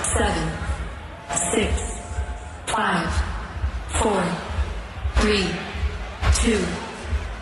[0.04, 0.33] 7,
[1.53, 1.70] 6,
[2.66, 3.07] 5,
[3.94, 4.23] 4,
[5.17, 5.45] 3,
[6.41, 6.58] 2,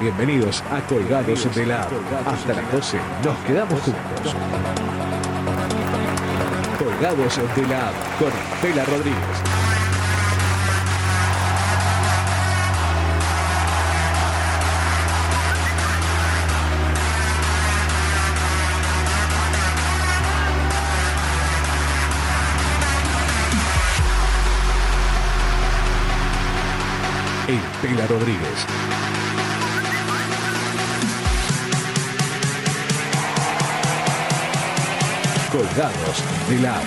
[0.00, 1.86] Bienvenidos a Colgados de la...
[2.26, 4.34] Hasta las 12 nos quedamos juntos.
[6.78, 7.92] Colgados de la...
[8.18, 9.61] con Estela Rodríguez.
[28.00, 28.66] Rodríguez.
[35.52, 36.80] Colgados de la...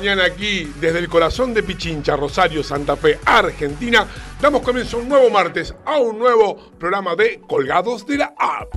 [0.00, 4.06] mañana aquí desde el corazón de Pichincha, Rosario, Santa Fe, Argentina.
[4.40, 8.70] Damos comienzo un nuevo martes a un nuevo programa de Colgados de la App.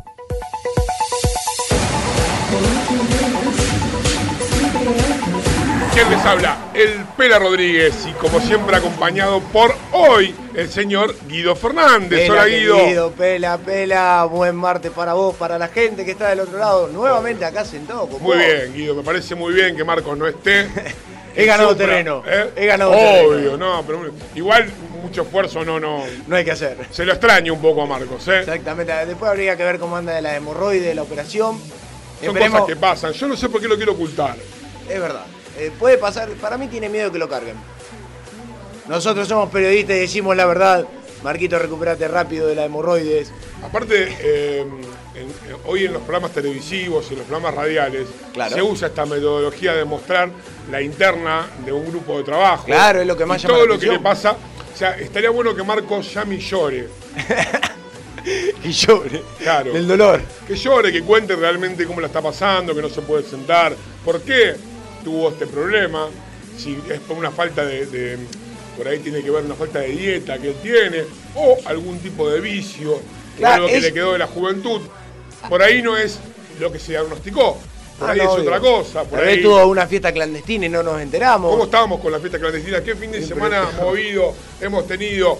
[5.94, 6.58] ¿Quién les habla?
[6.74, 12.20] El Pela Rodríguez y como siempre acompañado por hoy el señor Guido Fernández.
[12.28, 12.76] Pela, Hola Guido.
[12.78, 16.88] querido, pela, pela, buen martes para vos, para la gente que está del otro lado,
[16.90, 18.46] nuevamente acá sentado con Muy vos.
[18.46, 20.68] bien, Guido, me parece muy bien que Marcos no esté.
[21.36, 22.50] He ganado Supra, terreno, ¿eh?
[22.56, 23.58] he ganado Obvio, terreno.
[23.58, 24.70] no, pero igual
[25.02, 26.04] mucho esfuerzo no, no.
[26.28, 26.78] No hay que hacer.
[26.92, 28.40] Se lo extraño un poco a Marcos, ¿eh?
[28.42, 31.58] Exactamente, después habría que ver cómo anda de la hemorroide, de la operación.
[32.24, 33.14] Son Esperemos- cosas que pasan.
[33.14, 34.36] Yo no sé por qué lo quiero ocultar.
[34.90, 35.26] Es verdad.
[35.58, 37.56] Eh, puede pasar, para mí tiene miedo que lo carguen.
[38.88, 40.86] Nosotros somos periodistas y decimos la verdad.
[41.24, 43.32] Marquito, recuperate rápido de la hemorroides.
[43.64, 44.66] Aparte, eh,
[45.16, 48.56] en- eh, hoy en los programas televisivos y en los programas radiales Claro.
[48.56, 50.30] se usa esta metodología de mostrar
[50.72, 52.66] la interna de un grupo de trabajo.
[52.66, 54.32] Claro, es lo que más y llama todo la lo que le pasa.
[54.74, 56.88] O sea, estaría bueno que Marcos llame y llore.
[58.64, 59.22] Y llore.
[59.40, 59.74] Claro.
[59.74, 60.22] Del dolor.
[60.48, 64.22] Que llore, que cuente realmente cómo la está pasando, que no se puede sentar, por
[64.22, 64.56] qué
[65.04, 66.08] tuvo este problema,
[66.58, 68.18] si es por una falta de, de-
[68.78, 71.04] por ahí tiene que ver una falta de dieta que él tiene,
[71.36, 73.00] o algún tipo de vicio,
[73.38, 74.82] Claro, algo que es- le quedó de la juventud.
[75.50, 76.20] Por ahí no es
[76.60, 77.58] lo que se diagnosticó,
[78.00, 78.44] por Ah, ahí no, es obvio.
[78.44, 79.04] otra cosa.
[79.04, 81.52] Por ahí, tuvo una fiesta clandestina y no nos enteramos.
[81.52, 82.82] ¿Cómo estábamos con la fiesta clandestina?
[82.84, 85.38] ¿Qué fin de semana movido hemos tenido?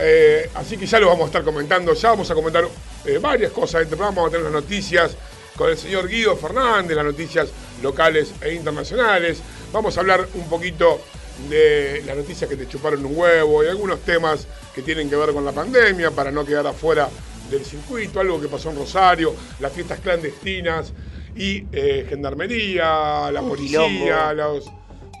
[0.00, 1.92] Eh, así que ya lo vamos a estar comentando.
[1.94, 2.64] Ya vamos a comentar
[3.04, 3.86] eh, varias cosas.
[3.86, 5.16] Programa vamos a tener las noticias
[5.56, 7.48] con el señor Guido Fernández, las noticias
[7.82, 9.38] locales e internacionales.
[9.72, 11.00] Vamos a hablar un poquito
[11.48, 15.32] de las noticias que te chuparon un huevo y algunos temas que tienen que ver
[15.32, 17.08] con la pandemia para no quedar afuera
[17.50, 20.92] del circuito, algo que pasó en Rosario, las fiestas clandestinas
[21.36, 24.34] y eh, gendarmería, la Un policía, quilombo.
[24.34, 24.70] los...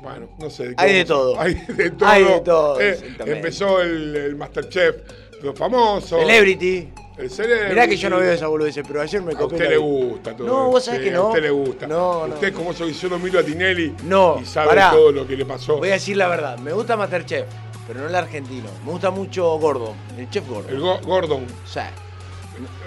[0.02, 0.74] Bueno, no sé.
[0.76, 1.40] Hay de todo.
[1.40, 2.08] Hay de todo.
[2.08, 4.96] Hay de todo, Eh, empezó el, el Masterchef
[5.42, 6.20] los famosos.
[6.20, 6.88] Celebrity.
[7.18, 9.76] Mirá que yo no veo esa boludeces, pero ayer me A copé usted la le
[9.78, 10.46] gusta todo.
[10.46, 11.22] No, vos sabés Sí, que no.
[11.22, 11.86] A usted le gusta.
[11.86, 12.34] No, no.
[12.34, 14.90] Usted, como soy, yo lo miro a Tinelli No, y sabe pará.
[14.92, 15.78] todo lo que le pasó.
[15.78, 17.46] Voy a decir la verdad, me gusta Masterchef,
[17.86, 18.68] pero no el argentino.
[18.84, 20.68] Me gusta mucho Gordo, el chef Gordo.
[20.68, 21.44] El Go- Gordon.
[21.64, 21.90] O sea,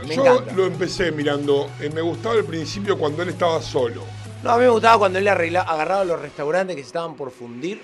[0.08, 0.54] Me Yo encanta.
[0.54, 4.04] lo empecé mirando, eh, me gustaba al principio cuando él estaba solo.
[4.44, 7.82] No, a mí me gustaba cuando él agarraba los restaurantes que se estaban por fundir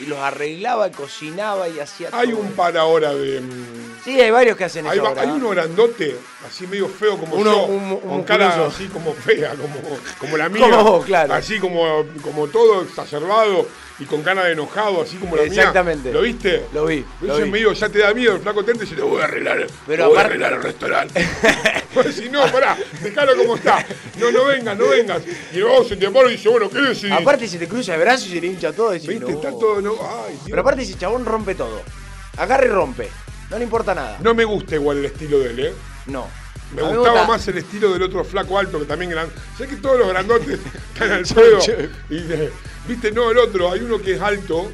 [0.00, 2.40] y los arreglaba, cocinaba y hacía Hay todo.
[2.40, 3.40] un par ahora de...
[3.40, 5.22] mm, Sí, hay varios que hacen Hay, eso va- ahora.
[5.22, 6.16] hay uno grandote,
[6.46, 9.74] así medio feo como Uno- yo, un- con un cara así como fea, como,
[10.18, 10.68] como la mía.
[10.68, 11.32] Como vos, claro.
[11.34, 13.66] Así como, como todo exacerbado
[13.98, 15.52] y con cara de enojado, así como la mía.
[15.52, 16.12] Exactamente.
[16.12, 16.66] ¿Lo viste?
[16.72, 17.50] Lo vi, lo vi.
[17.50, 20.08] medio ya te da miedo, el flaco tente y dice, te voy a arreglar, Pero
[20.08, 21.26] voy a arreglar el restaurante.
[21.94, 23.84] pues si no, pará, dejalo como está.
[24.18, 25.22] No, no vengas, no vengas.
[25.52, 27.12] Y luego se te pone y dice, bueno, ¿qué decidís?
[27.12, 28.90] Aparte se te cruza el brazo y se le hincha todo.
[28.90, 29.24] decís, ¿Viste?
[29.24, 29.30] no.
[29.30, 30.42] Está todo, no, ay, Dios.
[30.46, 31.82] Pero aparte ese chabón rompe todo.
[32.36, 33.08] Agarra y rompe.
[33.50, 34.18] No le importa nada.
[34.20, 35.74] No me gusta igual el estilo de él, ¿eh?
[36.06, 36.28] No.
[36.74, 39.28] Me gustaba gusta- más el estilo del otro flaco alto que también gran.
[39.56, 40.58] Sé que todos los grandotes
[40.94, 41.58] están al pedo.
[42.10, 42.50] Y, eh,
[42.88, 44.70] Viste, no, el otro, hay uno que es alto,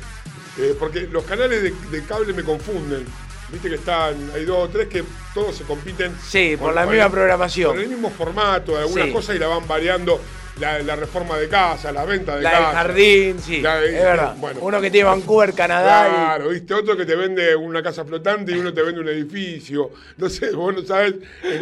[0.58, 3.04] eh, porque los canales de, de cable me confunden.
[3.50, 5.04] Viste que están, hay dos o tres que
[5.34, 6.14] todos se compiten.
[6.26, 7.70] Sí, por la con misma programación.
[7.72, 9.12] Con el mismo formato, de algunas Sí.
[9.12, 10.20] cosas y la van variando.
[10.62, 12.66] La, la reforma de casa, la venta de La casa.
[12.66, 13.60] del jardín, sí.
[13.60, 14.36] La de- es verdad.
[14.38, 14.60] bueno.
[14.62, 16.06] Uno que tiene Vancouver, Canadá.
[16.08, 19.08] y- Claro, viste, otro que te vende una casa flotante y uno te vende un
[19.08, 19.90] edificio.
[20.18, 21.14] No sé, vos no sabes.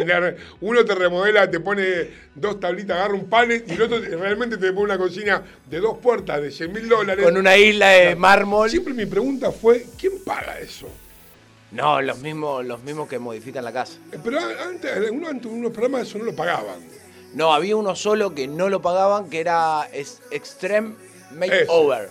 [0.05, 4.15] la- Uno te remodela, te pone dos tablitas, agarra un pallet y el otro te-
[4.15, 7.25] realmente te pone una cocina de dos puertas de 100 mil dólares.
[7.25, 8.69] Con una isla de mármol.
[8.69, 10.87] Siempre mi pregunta fue, ¿quién paga eso?
[11.71, 13.93] No, los mismos, los mismos que modifican la casa.
[14.23, 14.37] Pero
[14.69, 17.00] antes, uno, antes unos programas eso no lo pagaban.
[17.33, 20.95] No, había uno solo que no lo pagaban, que era es- Extreme
[21.31, 22.09] Makeover.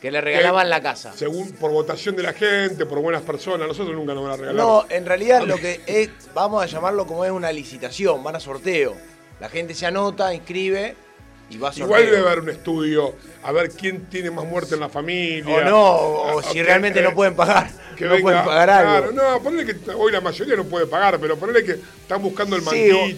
[0.00, 1.12] Que le regalaban la casa.
[1.16, 4.56] Según por votación de la gente, por buenas personas, nosotros nunca nos van a regalar.
[4.56, 8.40] No, en realidad lo que es, vamos a llamarlo como es una licitación, van a
[8.40, 8.94] sorteo.
[9.40, 10.94] La gente se anota, inscribe
[11.48, 11.86] y va a sorteo.
[11.86, 15.56] Igual debe haber un estudio, a ver quién tiene más muerte en la familia.
[15.56, 15.96] O no,
[16.36, 17.70] o si realmente eh, no pueden pagar.
[17.96, 18.90] que no pueden pagar algo.
[18.90, 22.54] Claro, no, ponle que hoy la mayoría no puede pagar, pero ponle que están buscando
[22.56, 23.16] el Sí,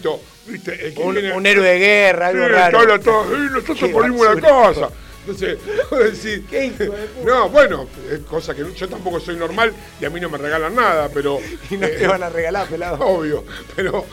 [0.49, 0.93] ¿viste?
[0.97, 2.79] Un, viene- un héroe de guerra, algo Sí, raro.
[2.79, 4.89] habla todo, "Eh, nosotros Qué ponimos una cosa.
[5.21, 5.57] Entonces,
[5.91, 7.25] vos decís, Qué hijo de puta.
[7.25, 10.73] no, bueno, es cosa que yo tampoco soy normal y a mí no me regalan
[10.75, 11.39] nada, pero.
[11.69, 12.97] Y no eh, te van a regalar, pelado.
[13.05, 13.43] Obvio,
[13.75, 14.05] pero.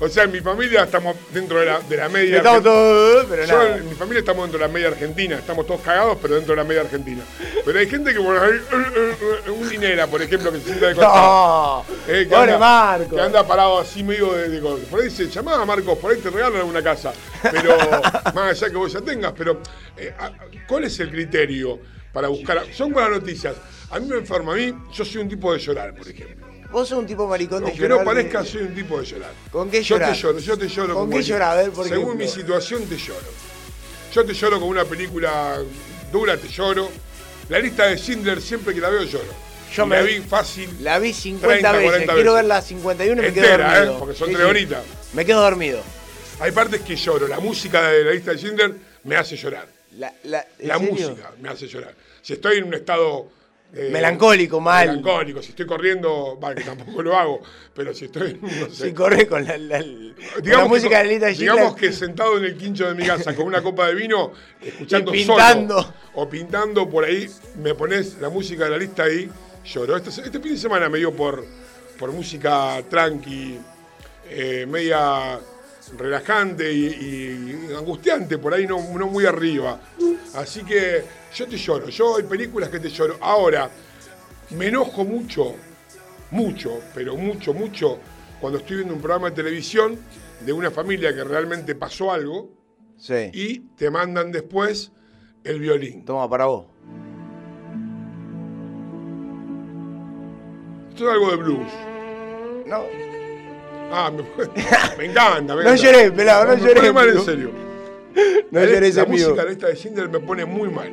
[0.00, 2.36] O sea, en mi familia estamos dentro de la, de la media.
[2.38, 3.76] Estamos argen- todos, pero Yo, nada.
[3.76, 6.62] en mi familia estamos dentro de la media argentina, estamos todos cagados, pero dentro de
[6.62, 7.22] la media argentina.
[7.64, 9.16] Pero hay gente que, bueno, hay, eh,
[9.46, 11.84] eh, un dinera, por ejemplo, que se sienta de costado.
[11.88, 13.16] No, Eh, que pobre anda- Marco.
[13.16, 16.18] Que anda parado así medio de, de- Por ahí dice, llamá a Marcos, por ahí
[16.18, 17.12] te regalan una casa.
[17.42, 17.76] Pero,
[18.34, 19.60] más allá que vos ya tengas, pero
[19.96, 20.12] eh,
[20.66, 21.78] ¿cuál es el criterio
[22.12, 22.64] para buscar?
[22.72, 23.54] Son buenas noticias.
[23.90, 26.46] A mí me enferma, a mí, yo soy un tipo de llorar, por ejemplo.
[26.72, 27.98] Vos sos un tipo maricón de Aunque llorar.
[27.98, 29.30] no parezca, de- soy un tipo de llorar.
[29.50, 30.16] ¿Con qué Yo llorás?
[30.16, 31.34] te lloro, yo te lloro ¿Con qué?
[31.34, 32.14] A ver, por Según ejemplo.
[32.26, 33.26] mi situación te lloro.
[34.12, 35.58] Yo te lloro con una película
[36.10, 36.88] dura, te lloro.
[37.48, 39.32] La lista de Schindler siempre que la veo lloro.
[39.74, 40.68] Yo me- la vi fácil.
[40.80, 41.84] La vi 50 30, veces.
[41.90, 43.92] 40 Quiero ver la 51 y me quedo Entera, dormido.
[43.94, 43.96] ¿eh?
[43.98, 44.50] Porque son Sí, tres sí.
[44.50, 44.84] horitas.
[45.14, 45.80] Me quedo dormido.
[46.40, 47.28] Hay partes que lloro.
[47.28, 49.66] La música de la lista de Schindler me hace llorar.
[49.98, 51.94] La, música me hace llorar.
[52.22, 53.28] Si estoy en un estado.
[53.74, 54.86] Eh, Melancólico, mal.
[54.88, 55.42] Melancólico.
[55.42, 57.40] Si estoy corriendo, vale, que tampoco lo hago.
[57.74, 58.38] Pero si estoy.
[58.42, 61.74] No sé, Si corre con la, la- con la Digamos que- música de Lita Digamos
[61.76, 65.18] que sentado en el quincho de mi casa con una copa de vino, escuchando Y
[65.24, 65.80] pintando.
[65.82, 67.28] solo o pintando por ahí,
[67.62, 69.30] me pones la música de la lista ahí,
[69.64, 69.96] lloro.
[69.96, 71.44] Este, este fin de semana me dio por,
[71.98, 73.58] por música tranqui,
[74.28, 75.38] eh, media
[75.96, 76.86] relajante y,
[77.70, 79.80] y angustiante, por ahí no, no muy arriba.
[80.34, 81.02] Así que
[81.34, 83.16] yo te lloro, yo hay películas que te lloro.
[83.20, 83.70] Ahora,
[84.50, 85.54] me enojo mucho,
[86.30, 87.98] mucho, pero mucho, mucho,
[88.40, 89.98] cuando estoy viendo un programa de televisión
[90.40, 92.50] de una familia que realmente pasó algo
[92.96, 93.30] Sí.
[93.32, 94.92] y te mandan después
[95.44, 96.04] el violín.
[96.04, 96.66] Toma para vos.
[100.90, 101.66] Esto es algo de blues.
[102.66, 102.82] No,
[103.94, 104.22] Ah, me,
[104.98, 105.54] me encanta.
[105.54, 105.76] me No encanta.
[105.82, 107.50] lloré, pelado, no me lloré, pone mal en serio.
[108.50, 110.90] no La- llores, La música de esta de Schindler me pone muy mal.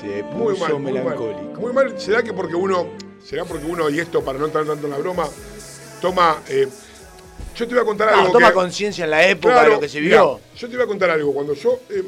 [0.00, 1.02] Se Muy puso mal, muy mal.
[1.04, 1.60] melancólico.
[1.60, 2.00] Muy mal.
[2.00, 2.88] ¿Será que porque uno,
[3.24, 5.28] será porque uno, y esto para no entrar tanto en la broma,
[6.00, 6.42] toma...
[6.48, 6.68] eh,
[7.56, 9.74] yo te voy a contar No, algo toma que- conciencia en la época Claro, de
[9.76, 10.40] lo que se mirá, vio.
[10.56, 11.32] yo te voy a contar algo.
[11.34, 12.04] Cuando yo, eh,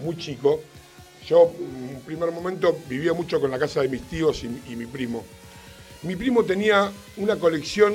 [0.00, 0.60] muy chico,
[1.24, 4.74] yo en un primer momento vivía mucho con la casa de mis tíos y, y
[4.76, 5.24] mi primo.
[6.02, 7.94] Mi primo tenía una colección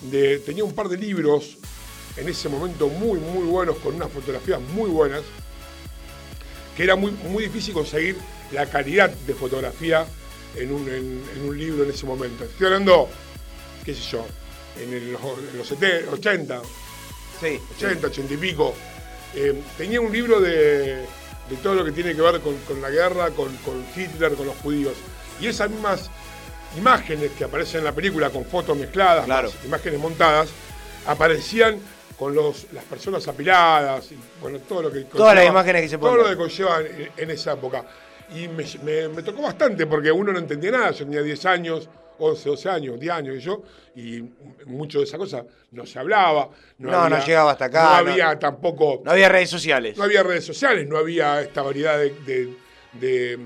[0.00, 0.38] de.
[0.40, 1.58] tenía un par de libros
[2.16, 5.22] en ese momento muy, muy buenos, con unas fotografías muy buenas,
[6.76, 8.16] que era muy, muy difícil conseguir
[8.52, 10.06] la calidad de fotografía
[10.54, 12.44] en un, en- en un libro en ese momento.
[12.44, 13.08] Estoy hablando,
[13.84, 14.24] qué sé yo,
[14.80, 15.16] en, el-
[15.52, 16.60] en los 70, 80,
[17.40, 17.58] Sí.
[17.76, 18.74] 80, 80 y pico.
[19.34, 20.96] Eh, tenía un libro de,
[21.50, 24.46] de todo lo que tiene que ver con, con la guerra, con, con Hitler, con
[24.46, 24.94] los judíos.
[25.40, 26.10] Y esas mismas
[26.78, 29.48] imágenes que aparecen en la película con fotos mezcladas, Claro.
[29.50, 30.48] más imágenes montadas,
[31.06, 31.78] aparecían
[32.18, 35.88] con los, las personas apiladas, y bueno, todo lo que Todas las conlleva- imágenes que
[35.90, 37.84] se Todo lo que conlleva en, en esa época.
[38.34, 41.88] Y me, me- me tocó bastante porque uno no entendía nada, yo tenía 10 años,
[42.18, 43.62] 11, 12 años, 10 años y yo,
[43.94, 44.24] y
[44.66, 46.48] mucho de esa cosa no se hablaba.
[46.78, 49.96] No, no llegaba hasta acá, No no- había tampoco No había redes sociales.
[49.96, 53.38] no había redes sociales, no había esta variedad de, de- de,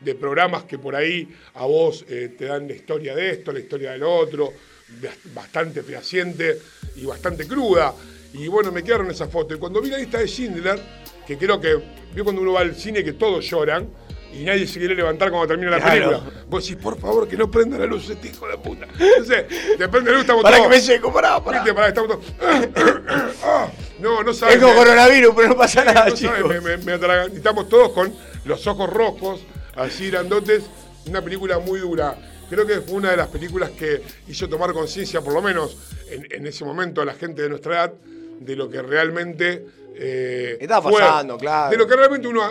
[0.00, 3.60] de programas que por ahí a vos eh, te dan la historia de esto, la
[3.60, 4.52] historia del otro,
[5.00, 6.58] bas- bastante fehaciente
[6.96, 7.94] y bastante cruda.
[8.32, 9.56] Y bueno, me quedaron esas fotos.
[9.56, 10.80] Y cuando vi la lista de Schindler,
[11.24, 11.78] que creo que
[12.12, 13.88] vio cuando uno va al cine que todos lloran
[14.32, 16.10] y nadie se quiere levantar cuando termina la Claro.
[16.20, 16.44] película.
[16.48, 18.86] Vos decís, por favor, que no prenda la luz este hijo de puta.
[18.98, 19.46] Entonces,
[19.78, 21.58] te prende la luz, estamos Para que me seco, pará, pará.
[21.60, 22.24] Viste, pará, estamos todos-
[23.42, 23.68] Ah,
[24.00, 24.56] no, no sabes.
[24.56, 26.36] Es como me- coronavirus, pero no pasa nada, no chicos.
[26.38, 28.12] sabes, me, me- me atragan- estamos todos con
[28.44, 29.40] los ojos rojos,
[29.74, 30.64] así grandotes.
[31.08, 32.16] Una película muy dura.
[32.50, 35.76] Creo que fue una de las películas que hizo tomar conciencia, por lo menos
[36.10, 37.92] en, en ese momento, a la gente de nuestra edad,
[38.40, 39.66] de lo que realmente.
[39.98, 41.00] eh, Estaba fue.
[41.00, 41.70] pasando, claro.
[41.70, 42.42] De lo que realmente uno,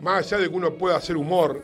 [0.00, 1.62] más allá de que uno pueda hacer humor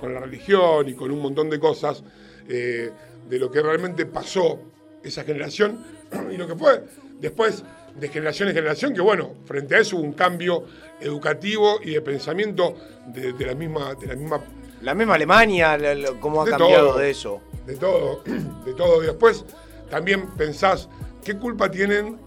[0.00, 2.02] con la religión y con un montón de cosas,
[2.48, 2.90] eh,
[3.28, 4.60] de lo que realmente pasó
[5.02, 5.84] esa generación
[6.32, 6.84] y lo que fue
[7.20, 7.62] después
[7.94, 10.64] de generación en generación, que bueno, frente a eso hubo un cambio
[11.00, 12.74] educativo y de pensamiento
[13.06, 14.40] de, de la misma, de la misma
[14.80, 15.78] La misma Alemania,
[16.20, 16.98] cómo ha cambiado todo.
[16.98, 17.40] de eso.
[17.66, 18.22] de todo,
[18.64, 19.02] de todo.
[19.02, 19.44] Y después
[19.90, 20.88] también pensás,
[21.24, 22.18] ¿qué culpa tienen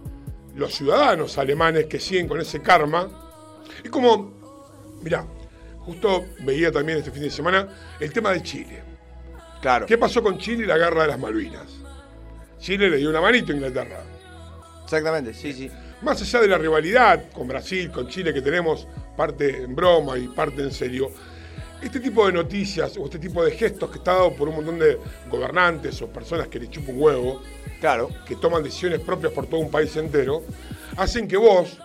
[0.54, 3.08] los ciudadanos alemanes que siguen con ese karma?
[3.82, 4.32] Es como,
[5.02, 5.26] mirá,
[5.86, 7.68] justo veía también este fin de semana
[8.00, 8.82] el tema de Chile.
[9.62, 9.86] Claro.
[9.86, 11.68] ¿Qué pasó con Chile y la guerra de las Malvinas?
[12.58, 14.02] Chile le dio una manito a Inglaterra.
[14.84, 15.70] Exactamente, sí, sí.
[16.02, 20.28] Más allá de la rivalidad con Brasil, con Chile, que tenemos parte en broma y
[20.28, 21.10] parte en serio,
[21.82, 24.78] este tipo de noticias o este tipo de gestos que está dado por un montón
[24.78, 24.98] de
[25.30, 27.42] gobernantes o personas que le chupan un huevo,
[27.80, 28.10] Claro.
[28.26, 30.42] que toman decisiones propias por todo un país entero,
[30.96, 31.78] hacen que vos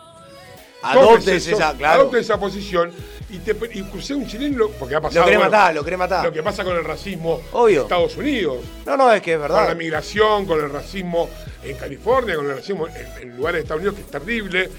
[0.83, 2.01] Adoptes esa, claro.
[2.01, 2.91] adoptes esa posición
[3.29, 5.99] y, te, y crucé un chileno, porque ha Lo pasado querés bueno, matar, lo querés
[5.99, 6.25] matar.
[6.25, 7.77] lo que pasa con el racismo Obvio.
[7.77, 9.75] en Estados Unidos, No, no, es que es con la verdad.
[9.75, 11.29] migración, con el racismo
[11.63, 12.93] en California, con el racismo en,
[13.29, 14.69] en lugares de Estados Unidos, que es terrible.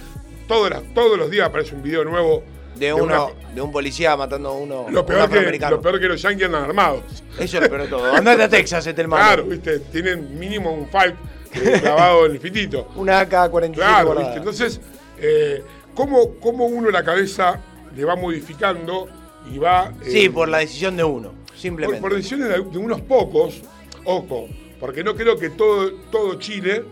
[0.48, 2.42] Todos, las- todos los días aparece un video nuevo.
[2.74, 6.20] De, uno, de un policía matando a uno, lo, peor que, lo peor que los
[6.20, 7.02] yankees andan armados.
[7.38, 8.12] Eso es lo peor de todo.
[8.12, 9.22] Andate a Texas, este hermano.
[9.24, 9.78] Claro, ¿viste?
[9.80, 11.14] Tienen mínimo un Falk
[11.52, 12.88] eh, clavado en el fitito.
[12.96, 14.14] Una AK-47 Claro.
[14.16, 14.36] ¿viste?
[14.36, 14.80] Entonces,
[15.18, 15.62] eh,
[15.94, 17.60] ¿cómo, ¿cómo uno la cabeza
[17.94, 19.08] le va modificando
[19.52, 19.92] y va...
[20.04, 22.00] eh, Sí, por la decisión de uno, por, simplemente.
[22.00, 23.60] por decisiones de, de unos pocos,
[24.04, 24.48] ojo,
[24.80, 26.84] porque no creo que todo, todo Chile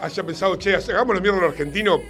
[0.00, 2.00] haya pensado, che, hagámoslo mierda a los argentinos,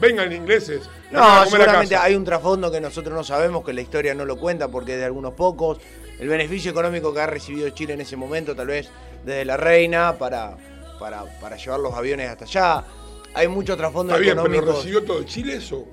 [0.00, 4.24] vengan ingleses, No, seguramente hay un trasfondo que nosotros no sabemos, que la historia no
[4.24, 5.78] lo cuenta porque de algunos pocos.
[6.18, 8.88] El beneficio económico que ha recibido Chile en ese momento, tal vez
[9.24, 10.56] desde la reina, para,
[10.98, 12.84] para, para llevar los aviones hasta allá.
[13.34, 14.76] Hay mucho trasfondo Está bien, pero económico.
[14.78, 15.84] recibió todo Chile eso.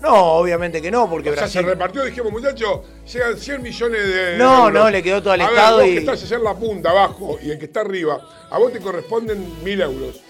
[0.00, 1.60] No, obviamente que no, porque O sea, Brasil.
[1.62, 2.80] se repartió, dijimos, muchachos,
[3.12, 4.36] llegan 100 millones de.
[4.38, 4.72] No, euros.
[4.84, 6.54] no, le quedó todo al a ver, Estado vos y- que estás allá en la
[6.54, 10.20] punta, abajo, y el que está arriba, a vos te corresponden mil euros.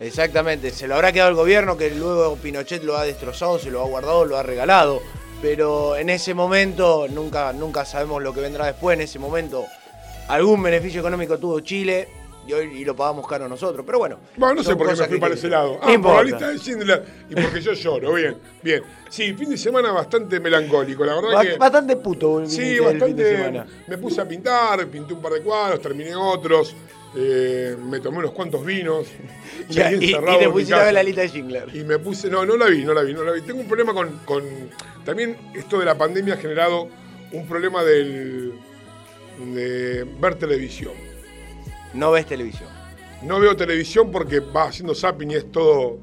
[0.00, 3.82] Exactamente, se lo habrá quedado el gobierno que luego Pinochet lo ha destrozado, se lo
[3.82, 5.00] ha guardado, lo ha regalado.
[5.42, 8.94] Pero en ese momento nunca, nunca sabemos lo que vendrá después.
[8.98, 9.66] En ese momento
[10.28, 12.08] algún beneficio económico tuvo Chile
[12.50, 13.84] y hoy y lo pagamos caro nosotros.
[13.86, 14.18] Pero bueno.
[14.36, 15.78] Bueno, no sé por qué me fui para ese lado.
[15.82, 18.12] Ah, por la lista de Schindler y porque yo lloro.
[18.14, 18.82] Bien, bien.
[19.08, 21.56] Sí, fin de semana bastante melancólico, la verdad Ba- que.
[21.56, 23.36] Bastante puto Sí, fin de bastante.
[23.36, 23.66] semana.
[23.86, 26.74] Me puse a pintar, pinté un par de cuadros, terminé otros,
[27.16, 29.06] eh, me tomé unos cuantos vinos.
[29.68, 31.68] Y, y- te pusiste a ver la lista de Schindler.
[31.76, 33.42] Y me puse, no, no la vi, no la vi, no la vi.
[33.42, 34.70] Tengo un problema con, con-
[35.04, 36.88] también esto de la pandemia ha generado
[37.32, 38.52] un problema del,
[39.54, 40.92] de ver televisión.
[41.94, 42.68] No ves televisión.
[43.22, 46.00] No veo televisión porque va haciendo zapping y es todo,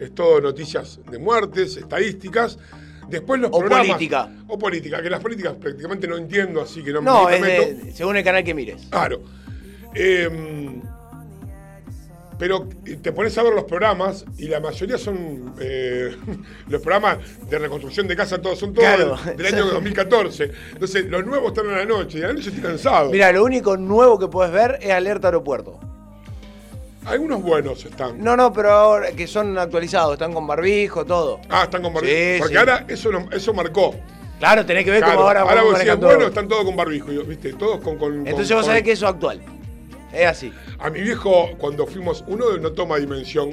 [0.00, 2.58] es todo noticias de muertes, estadísticas.
[3.08, 3.86] Después los O programas.
[3.86, 4.28] política.
[4.48, 7.92] O política, que las políticas prácticamente no entiendo, así que no, No, me es de-
[7.92, 8.86] según el canal que mires.
[8.90, 9.22] Claro.
[9.94, 10.28] Eh,
[12.38, 12.68] pero
[13.02, 16.16] te pones a ver los programas y la mayoría son eh,
[16.68, 17.18] los programas
[17.48, 19.16] de reconstrucción de casa, todos son todos Claro.
[19.24, 20.50] del, del año 2014.
[20.72, 23.10] Entonces, los nuevos están a la noche y a la noche estoy cansado.
[23.10, 25.78] Mira, lo único nuevo que puedes ver es Alerta Aeropuerto.
[27.06, 28.22] Algunos buenos están.
[28.22, 31.40] No, no, pero ahora que son actualizados, están con barbijo, todo.
[31.48, 32.14] Ah, están con barbijo.
[32.14, 32.58] Sí, Porque sí.
[32.58, 33.94] ahora eso, eso marcó.
[34.38, 36.10] Claro, tenés que ver Claro, cómo ahora, ahora vos decías, todo.
[36.10, 37.54] bueno, están todos con barbijo, ¿viste?
[37.54, 37.96] Todos con.
[37.96, 39.40] con- Entonces con- vos sabés que eso es actual.
[40.12, 40.52] Es así.
[40.78, 43.50] A mi viejo, cuando fuimos, uno no toma dimensión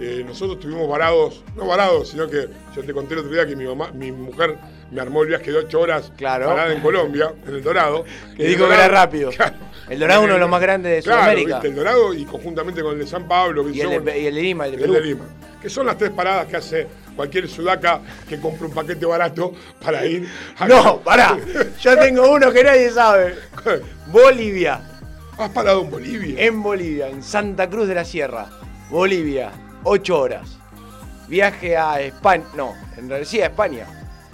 [0.00, 3.56] eh, nosotros estuvimos varados, no varados, sino que yo te conté el otro día que
[3.56, 4.56] mi mamá, mi mujer
[4.92, 6.46] me armó el viaje de ocho horas Claro.
[6.46, 8.04] parada en Colombia, en el Dorado.
[8.36, 9.30] Le dijo que era rápido.
[9.88, 11.54] El Dorado es uno de los más grandes de Claro, Sudamérica.
[11.54, 14.26] viste, el Dorado y conjuntamente con el de San Pablo, que Y el de, y
[14.26, 15.24] el de Lima, el de el Lima.
[15.60, 16.86] Que son las tres paradas que hace
[17.16, 20.68] cualquier sudaca que compra un paquete barato para ir a...
[20.68, 21.36] No, pará.
[21.80, 23.34] Yo tengo uno que nadie sabe.
[24.06, 24.80] Bolivia.
[25.38, 26.40] ¿Has parado en Bolivia?
[26.44, 28.46] En Bolivia, en Santa Cruz de la Sierra.
[28.90, 29.52] Bolivia,
[29.84, 30.58] 8 horas.
[31.28, 32.44] Viaje a España.
[32.56, 33.86] No, en realidad sí a España.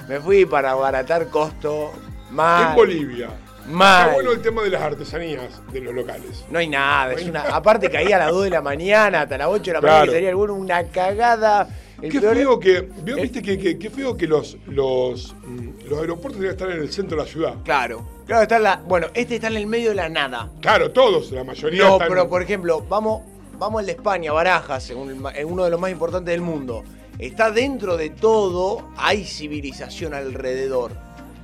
[0.08, 1.92] Me fui para abaratar costo.
[2.30, 2.70] Mal.
[2.70, 3.28] En Bolivia.
[3.68, 4.02] Mal.
[4.08, 6.44] Está bueno el tema de las artesanías de los locales.
[6.50, 7.42] No hay nada, es una.
[7.42, 9.94] Aparte caía a las 2 de la mañana, hasta las 8 de la Claro.
[9.94, 11.68] mañana, y sería alguno una cagada.
[12.02, 15.68] El Qué peor- feo que, ¿vio- viste que, que- qué feo que los, los, mm,
[15.88, 17.54] los aeropuertos deberían estar en el centro de la ciudad.
[17.64, 18.06] Claro.
[18.26, 18.76] Claro, está la.
[18.86, 20.50] Bueno, este está en el medio de la nada.
[20.60, 22.08] Claro, todos, la mayoría No, están...
[22.08, 23.22] pero por ejemplo, vamos,
[23.58, 26.82] vamos al de España, Barajas, un- en uno de los más importantes del mundo.
[27.18, 30.92] Está dentro de todo, hay civilización alrededor.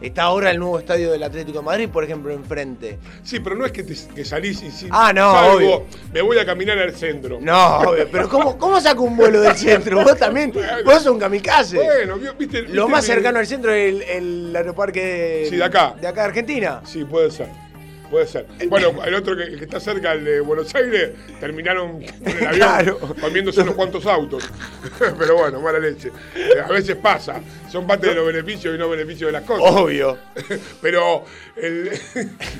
[0.00, 2.98] Está ahora el nuevo estadio del Atlético de Madrid, por ejemplo, enfrente.
[3.22, 5.86] Sí, pero no es que, te- que salís y sí, Ah, no, salgo, obvio.
[6.12, 7.38] me voy a caminar al centro.
[7.40, 10.02] No, obvio, pero ¿cómo, ¿cómo saca un vuelo del centro?
[10.02, 10.52] Vos también,
[10.84, 11.76] vos sos un kamikaze.
[11.76, 15.64] Bueno, ¿vio- viste, Lo viste más cercano al centro es el, el aeroparque Sí, de
[15.64, 15.94] acá.
[16.00, 16.80] de acá de Argentina.
[16.84, 17.48] Sí, puede ser.
[18.10, 18.46] Puede ser.
[18.68, 22.52] Bueno, el otro que, que está cerca, el de Buenos Aires, terminaron en el avión
[22.56, 22.98] Claro.
[23.20, 24.44] comiéndose unos cuantos autos.
[25.18, 26.10] Pero bueno, mala leche.
[26.64, 27.40] A veces pasa.
[27.70, 29.70] Son parte de los beneficios y no beneficios de las cosas.
[29.72, 30.18] Obvio.
[30.82, 31.24] Pero
[31.56, 31.90] el-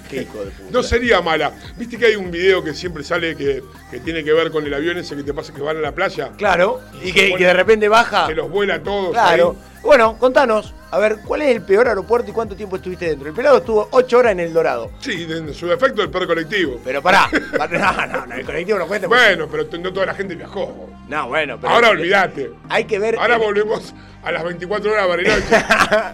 [0.08, 0.70] Qué hijo de puta.
[0.70, 1.52] no sería mala.
[1.76, 4.72] Viste que hay un video que siempre sale que, que tiene que ver con el
[4.74, 6.30] avión ese que te pasa que van a la playa.
[6.36, 8.26] Claro, y que, pone- que de repente baja.
[8.28, 9.10] Que los vuela a todos.
[9.12, 9.56] Claro.
[9.58, 9.80] ahí.
[9.82, 13.28] Bueno, contanos, a ver, ¿cuál es el peor aeropuerto y cuánto tiempo estuviste dentro?
[13.28, 14.90] El pelado estuvo 8 horas en el Dorado.
[15.00, 16.80] Sí, en su defecto el perro colectivo.
[16.84, 17.28] Pero pará,
[17.58, 19.06] pará, no, no, no, el colectivo no cuenta.
[19.08, 20.88] porque- Bueno, pero no toda la gente viajó.
[21.08, 21.72] No, bueno, pero.
[21.72, 22.50] Ahora olvídate.
[22.68, 23.16] Hay que ver.
[23.18, 25.64] Ahora volvemos a las 24 horas Bariloche.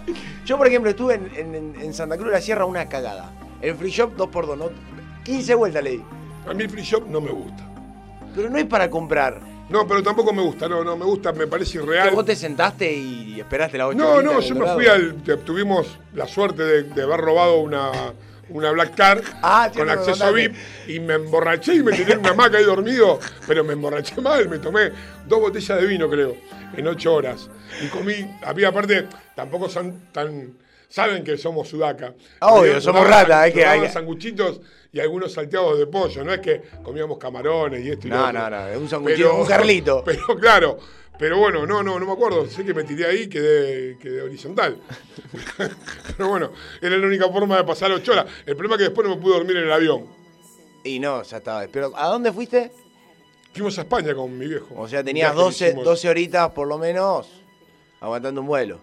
[0.45, 3.31] Yo, por ejemplo, estuve en, en- en Santa Cruz de la Sierra una cagada.
[3.61, 4.69] El free shop 2x2, ¿no?
[5.23, 6.03] 15 vueltas le di.
[6.47, 7.63] A mí el free shop no me gusta.
[8.35, 9.39] Pero no es para comprar.
[9.69, 12.11] No, pero tampoco me gusta, no, no me gusta, me parece irreal.
[12.11, 15.15] vos te sentaste y esperaste la 8 No, no, yo me fui al.
[15.43, 17.91] Tuvimos la suerte de, de haber robado una,
[18.49, 20.33] una Black Car Ah, con acceso contaste.
[20.49, 20.55] VIP
[20.87, 24.47] y me emborraché y me tiré en una hamaca ahí dormido, pero me emborraché mal,
[24.47, 24.91] me tomé
[25.27, 26.35] dos botellas de vino, creo,
[26.75, 27.49] en ocho horas.
[27.83, 28.13] Y comí,
[28.45, 30.53] había aparte, tampoco son tan.
[30.89, 32.13] Saben que somos sudaca.
[32.39, 36.39] Ah, obvio, somos ratas, hay que- hay sanguchitos y algunos salteados de pollo, no es
[36.39, 38.39] que comíamos camarones y esto y lo No, otro.
[38.39, 40.01] no, no, es un sanguchito, un Carlito.
[40.05, 40.77] Pero claro,
[41.19, 42.45] pero bueno, no, no, no me acuerdo.
[42.47, 44.77] Sé que me tiré ahí y quedé, quedé horizontal.
[46.15, 48.27] pero bueno, era la única forma de pasar ocho horas.
[48.45, 50.05] El problema es que después no me pude dormir en el avión.
[50.83, 51.65] Y no, ya estaba.
[51.71, 52.71] Pero, ¿a dónde fuiste?
[53.51, 54.67] Fuimos a España con mi viejo.
[54.77, 55.85] O sea, tenías viaje que 12, hicimos.
[55.85, 57.27] 12 horitas por lo menos
[57.99, 58.79] aguantando un vuelo.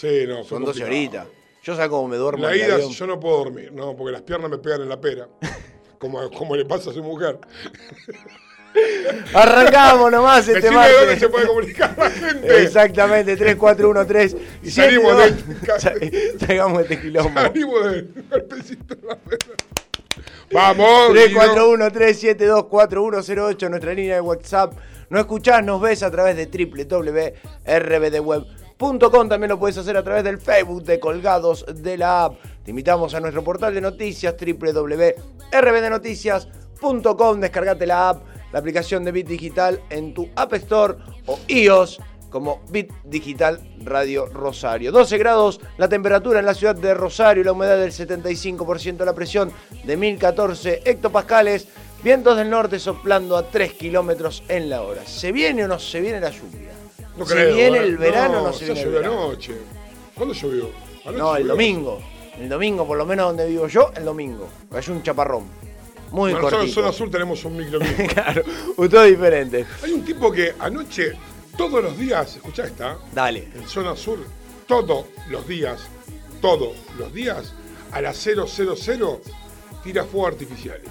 [0.00, 0.86] Sí, no, Son 12 complicado.
[0.86, 1.26] horitas.
[1.64, 2.90] Yo sé cómo me duermo La en ida avión.
[2.90, 5.26] yo no puedo dormir, no, porque las piernas me pegan en la pera.
[5.98, 7.38] Como, como le pasa a su mujer.
[9.34, 12.62] Arrancamos nomás este Decime de dónde se puede comunicar la gente.
[12.62, 14.36] Exactamente, 3413.
[14.62, 17.40] Y salimos de- Salgamos este quilombo.
[17.40, 18.04] Salimos pera.
[20.52, 21.14] Vamos.
[21.14, 21.40] Guido.
[21.40, 24.74] 341-372-4108, nuestra línea de WhatsApp.
[25.10, 28.57] Nos escuchás, nos ves a través de www.rbdweb.com.
[28.78, 32.36] También lo puedes hacer a través del Facebook de Colgados de la App.
[32.62, 37.40] Te invitamos a nuestro portal de noticias www.rbdnoticias.com.
[37.40, 40.94] Descargate la app, la aplicación de Bit Digital en tu App Store
[41.26, 41.98] o iOS
[42.30, 44.92] como Bit Digital Radio Rosario.
[44.92, 49.50] 12 grados la temperatura en la ciudad de Rosario, la humedad del 75%, la presión
[49.82, 51.66] de 1014 hectopascales,
[52.04, 55.04] vientos del norte soplando a 3 kilómetros en la hora.
[55.04, 56.77] ¿Se viene o no se viene la lluvia?
[57.18, 57.82] No ¿Se creo, viene eh.
[57.82, 59.54] el verano no se viene llovió anoche.
[60.14, 60.70] ¿Cuándo llovió?
[61.04, 61.52] ¿Anoche No, el llovió?
[61.54, 62.00] domingo.
[62.38, 64.48] El domingo, por lo menos donde vivo yo, el domingo.
[64.70, 65.44] Cayó un chaparrón.
[66.10, 66.80] Muy Bueno, nosotros en cortito.
[66.80, 68.06] zona sur tenemos un microclima.
[68.14, 68.42] claro,
[68.88, 69.66] todo diferente.
[69.82, 71.12] Hay un tipo que anoche,
[71.56, 73.48] todos los días, escuchá esta, Dale.
[73.54, 74.18] en zona sur,
[74.66, 75.80] todos los días,
[76.40, 77.52] todos los días,
[77.90, 79.20] a las 000,
[79.82, 80.88] tira fuegos artificiales.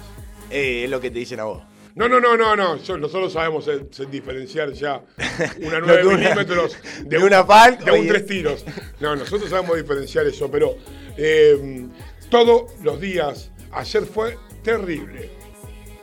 [0.50, 1.62] Eh, es lo que te dicen a vos.
[1.98, 2.76] No, no, no, no, no.
[2.82, 3.80] yo- nosotros sabemos eh,
[4.10, 5.02] diferenciar ya
[5.60, 8.64] una Lo 9 que una- milímetros de un- una Falk, de un tres tiros.
[9.00, 10.76] No, nosotros sabemos diferenciar eso, pero
[11.16, 11.86] eh,
[12.30, 15.30] todos los días, ayer fue terrible.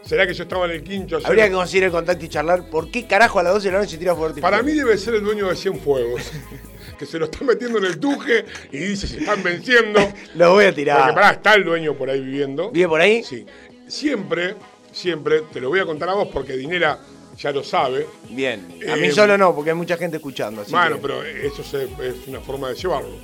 [0.04, 1.28] ¿Será que yo estaba en el quincho ayer?
[1.28, 2.70] Habría que conseguir el contacto y charlar.
[2.70, 4.40] ¿Por qué carajo a las 12 de la noche tira fuerte?
[4.42, 6.32] Para mí debe ser el dueño de Cienfuegos,
[7.00, 10.00] que se lo está metiendo en el tuje y dice se están venciendo.
[10.36, 11.14] Lo voy a Porque tirar.
[11.16, 12.70] pará, está el dueño por ahí viviendo.
[12.70, 13.24] ¿Vive por ahí?
[13.24, 13.46] Sí.
[13.88, 14.54] Siempre,
[14.96, 17.00] siempre, te lo voy a contar a vos porque Dinera
[17.38, 18.08] ya lo sabe.
[18.30, 18.80] Bien.
[18.92, 20.62] A mí Eh, solo no, porque hay mucha gente escuchando.
[20.62, 23.16] Así Bueno, que- pero eso se- es una forma de llevarlo.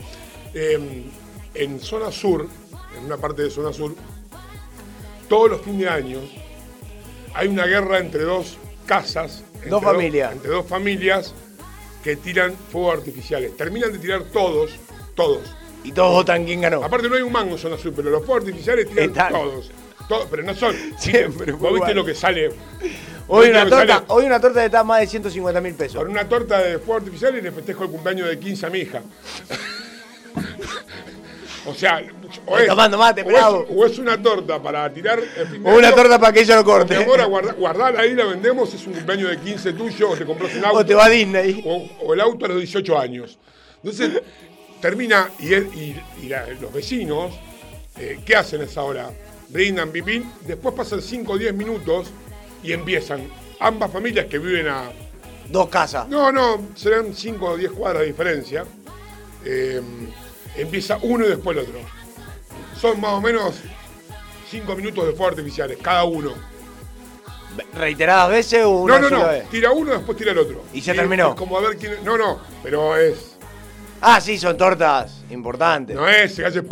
[0.53, 1.03] Eh,
[1.53, 2.47] en zona sur,
[2.97, 3.95] en una parte de zona sur,
[5.29, 6.19] todos los fines de año
[7.33, 9.43] hay una guerra entre dos casas.
[9.55, 10.31] entre Dos familias.
[10.33, 11.33] entre dos familias
[12.03, 13.55] que tiran fuegos artificiales.
[13.55, 14.71] Terminan de tirar todos,
[15.15, 15.43] todos.
[15.83, 16.83] Y todos votan quién ganó.
[16.83, 19.31] Aparte no hay un mango en zona sur, pero los fuegos artificiales tiran Están.
[19.33, 19.69] todos.
[20.29, 20.75] Pero no son.
[20.97, 22.49] Siempre ¿Vos viste lo que sale?
[23.27, 24.05] Hoy ¿Viste una, torta, sale?
[24.09, 26.01] hoy una torta está más de 150 mil pesos.
[26.01, 28.79] Con una torta de fuego artificial y le festejo el cumpleaños de 15 a mi
[28.79, 29.01] hija.
[31.65, 32.01] o sea,
[32.45, 35.77] o es, tomando mate, o es, o es una torta para tirar el de O
[35.77, 36.97] una torta para que ella lo corte.
[36.97, 40.25] Mi amor, guarda, guardala ahí, la vendemos, es un cumpleaños de 15 tuyo, o te
[40.25, 40.79] compras un auto.
[40.79, 41.61] O te va a Disney.
[41.65, 43.37] o, o el auto a los 18 años.
[43.83, 44.21] Entonces,
[44.81, 47.33] termina y, él- y- y la- los vecinos,
[47.97, 49.09] eh, ¿qué hacen a esa hora?
[49.51, 52.07] Brindan, pipín, después pasan 5 o 10 minutos
[52.63, 53.27] y empiezan
[53.59, 54.89] ambas familias que viven a...
[55.49, 56.07] Dos casas.
[56.07, 58.65] No, no, serán 5 o 10 cuadras de diferencia.
[59.45, 59.81] eh,
[60.55, 61.79] empieza uno y después el otro.
[62.79, 63.55] Son más o menos
[64.49, 66.33] 5 minutos de fuegos artificiales, cada uno.
[67.73, 69.27] ¿Reiteradas veces o una no, no, no.
[69.27, 69.49] vez?
[69.49, 70.63] Tira uno, después tira el otro.
[70.73, 71.29] Y se terminó.
[71.31, 71.95] Es como a ver quién.
[72.03, 72.39] No, no.
[72.63, 73.35] Pero es.
[73.99, 75.95] Ah, sí, son tortas importantes.
[75.95, 76.63] No es, se hace.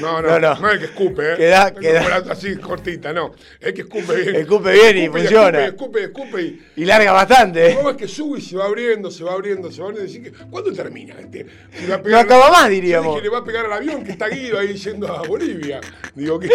[0.00, 0.68] No, no, No, no, no.
[0.68, 1.36] es el que escupe, ¿eh?
[1.36, 3.32] Queda- No queda- así cortita, no.
[3.60, 4.36] Es que escupe bien.
[4.36, 5.66] Escupe bien y funciona.
[5.66, 6.82] Escupe, escupe, escupe y.
[6.82, 7.74] Y larga bastante.
[7.74, 10.10] ¿Cómo es que sube y se va abriendo, se va abriendo, se va abriendo?
[10.10, 11.46] Así que, ¿Cuándo termina este?
[11.72, 13.14] Si va a No acaba más, diríamos.
[13.14, 15.80] dije, le va a pegar al avión que está Guido ahí yendo a Bolivia.
[16.14, 16.48] Digo, que,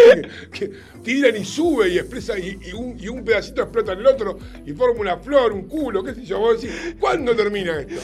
[0.52, 0.70] que
[1.02, 4.38] tiran y sube y expresa y, y un, y un pedacito explota en el otro
[4.66, 6.38] y forma una flor, un culo, qué sé yo.
[6.40, 7.94] Vos decís, ¿cuándo termina esto?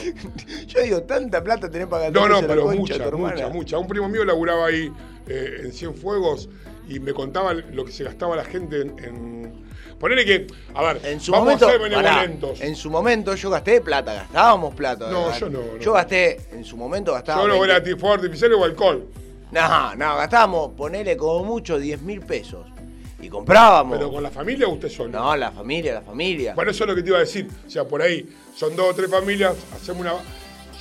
[0.67, 3.77] Yo digo, tanta plata tenés para No, gastar no, la pero concha, mucha, mucha, mucha.
[3.77, 4.91] Un primo mío laburaba ahí
[5.27, 6.49] eh, en Cienfuegos
[6.87, 8.99] y me contaba lo que se gastaba la gente en.
[9.03, 9.65] en...
[9.99, 12.61] Ponele que, a ver, En su vamos momento, a ser pará, benevolentos.
[12.61, 15.09] en su momento yo gasté plata, gastábamos plata.
[15.09, 15.39] No, ¿verdad?
[15.39, 15.77] yo no, no.
[15.79, 17.41] Yo gasté, en su momento gastaba.
[17.47, 17.93] Voy 20.
[17.93, 19.07] a fuego artificial o alcohol.
[19.51, 22.67] No, no, gastábamos, ponele como mucho 10 mil pesos.
[23.21, 23.97] Y comprábamos.
[23.97, 25.09] Pero con la familia o usted solo.
[25.11, 26.53] No, la familia, la familia.
[26.53, 27.47] Bueno, eso es lo que te iba a decir.
[27.65, 30.13] O sea, por ahí son dos o tres familias, hacemos una.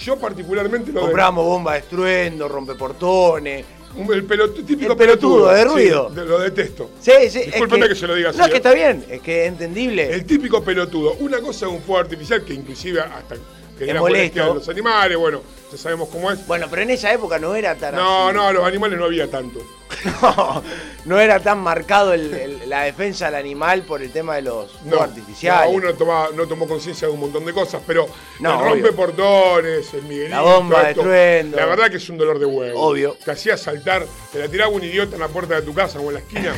[0.01, 3.65] Yo particularmente lo de- Compramos bomba de estruendo, rompeportones.
[3.97, 6.11] Un- el pelotudo, típico El pelotudo, de sí, ruido.
[6.11, 6.91] de- lo detesto.
[7.01, 7.39] Sí, sí.
[7.41, 8.59] es Discúlpeme que se lo diga así, No, es que ¿eh?
[8.59, 10.13] está bien, es que es entendible.
[10.13, 11.15] El típico pelotudo.
[11.21, 13.37] Una cosa es un fuego artificial que inclusive hasta
[13.79, 15.43] genera molestia a los animales, bueno,
[15.77, 16.47] ya sabemos cómo es.
[16.47, 18.37] Bueno, pero en esa época no era tan No, así.
[18.37, 19.61] no, a los animales no había tanto.
[20.23, 20.63] No,
[21.05, 24.71] no era tan marcado el- el- la defensa del animal por el tema de los
[24.85, 25.71] No, artificiales.
[25.71, 28.07] no, uno toma- no tomó conciencia de un montón de cosas, pero
[28.41, 28.71] No, el obvio.
[28.87, 31.57] rompe portones, el Miguelito, La bomba de estruendo.
[31.57, 32.81] La verdad que es un dolor de huevo.
[32.81, 33.17] Obvio.
[33.25, 36.09] Te hacía saltar, te la tiraba un idiota en la puerta de tu casa o
[36.09, 36.55] en la esquina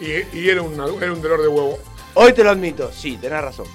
[0.00, 1.78] y, y era, una- era un dolor de huevo.
[2.14, 3.66] Hoy te lo admito, sí, tenés razón.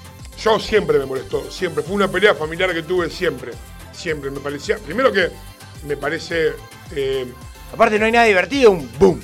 [0.42, 1.82] Yo siempre me molestó, siempre.
[1.82, 3.52] Fue una pelea familiar que tuve siempre.
[4.00, 4.30] Siempre.
[4.30, 4.78] Me parecía.
[4.78, 5.28] Primero que
[5.86, 6.52] me parece.
[6.94, 7.26] eh,
[7.72, 9.20] Aparte no hay nada divertido, un boom.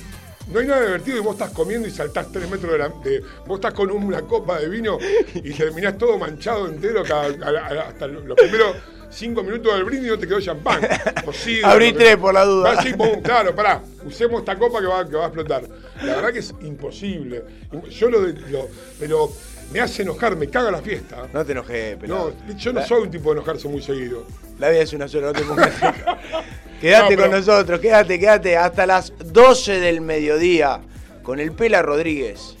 [0.53, 2.89] no hay nada divertido y vos estás comiendo y saltás tres metros de la.
[2.89, 4.97] de- vos estás con una copa de vino
[5.33, 8.75] y terminás todo manchado entero cada- a- a- hasta los primeros
[9.09, 10.81] cinco minutos del brindis y no te quedó champán.
[11.63, 12.71] Abrí tres por la duda.
[12.71, 15.63] Así, pum, claro, pará, usemos esta copa que va, que va a explotar.
[16.03, 17.43] La verdad que es imposible.
[17.89, 19.31] Yo lo, lo- Pero
[19.71, 21.27] me hace enojar, me caga la fiesta.
[21.33, 22.33] No te enojes, pero.
[22.47, 24.25] No, yo no soy un tipo de enojarse muy seguido.
[24.59, 25.73] La vida es una sola, no te pongas.
[26.81, 30.79] quédate No, pero- con nosotros, quédate, quédate hasta las 12 del mediodía
[31.23, 32.55] con el Pela Rodríguez.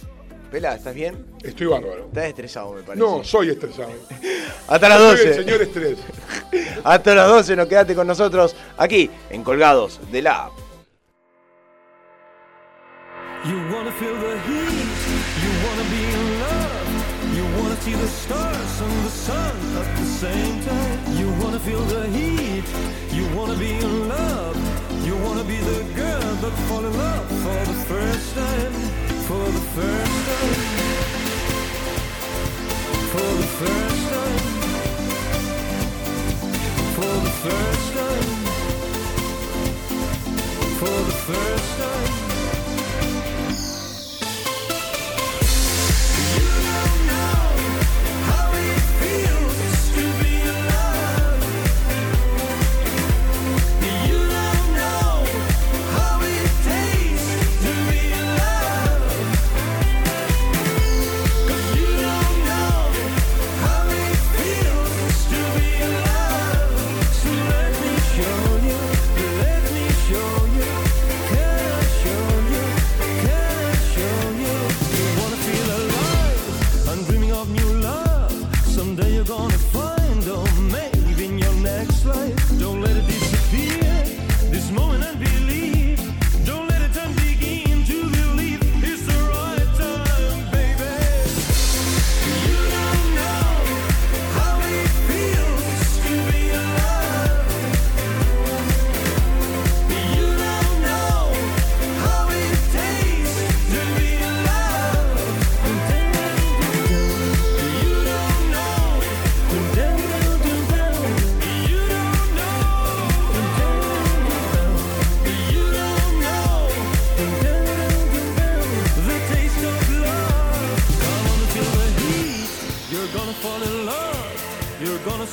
[0.51, 1.25] Pela, ¿estás bien?
[1.43, 2.05] Estoy bárbaro.
[2.07, 2.99] Estás estresado, me parece.
[3.05, 3.89] No, soy estresado.
[4.67, 5.27] hasta las Soy 12.
[5.29, 5.97] el señor estrés.
[6.83, 10.51] Hasta las 12 nos quédate con nosotros aquí en Colgados de la App.
[13.45, 14.87] You wanna feel the heat,
[15.41, 16.76] you wanna be in love,
[17.81, 20.99] see the stars and the sun at the same time.
[21.17, 22.65] You wanna feel the heat,
[23.11, 24.57] you wanna be in love,
[25.05, 28.73] you wanna be the girl that fall in love for the first time,
[29.27, 30.59] for the first time,
[33.13, 34.43] for the first time,
[36.97, 38.29] for the first time,
[40.79, 42.26] for the first time.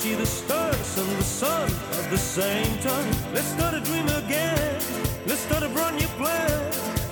[0.04, 1.66] see the stars and the sun
[1.98, 3.14] at the same time.
[3.32, 4.78] Let's start a dream again.
[5.26, 6.60] Let's start a brand new plan.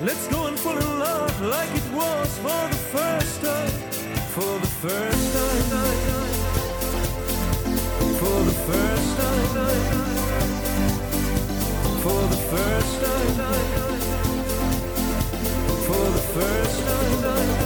[0.09, 3.74] Let's go and fall in love like it was for the first time.
[4.35, 5.66] For the first time.
[8.20, 9.48] For the first time.
[12.05, 13.35] For the first time.
[15.88, 17.62] For the first time.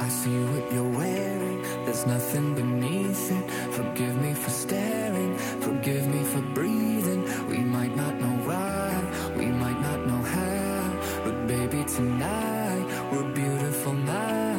[0.00, 3.50] I see what you're wearing, there's nothing beneath it.
[3.72, 7.22] Forgive me for staring, forgive me for breathing.
[7.50, 13.92] We might not know why, we might not know how, but baby tonight we're beautiful
[13.92, 14.51] now.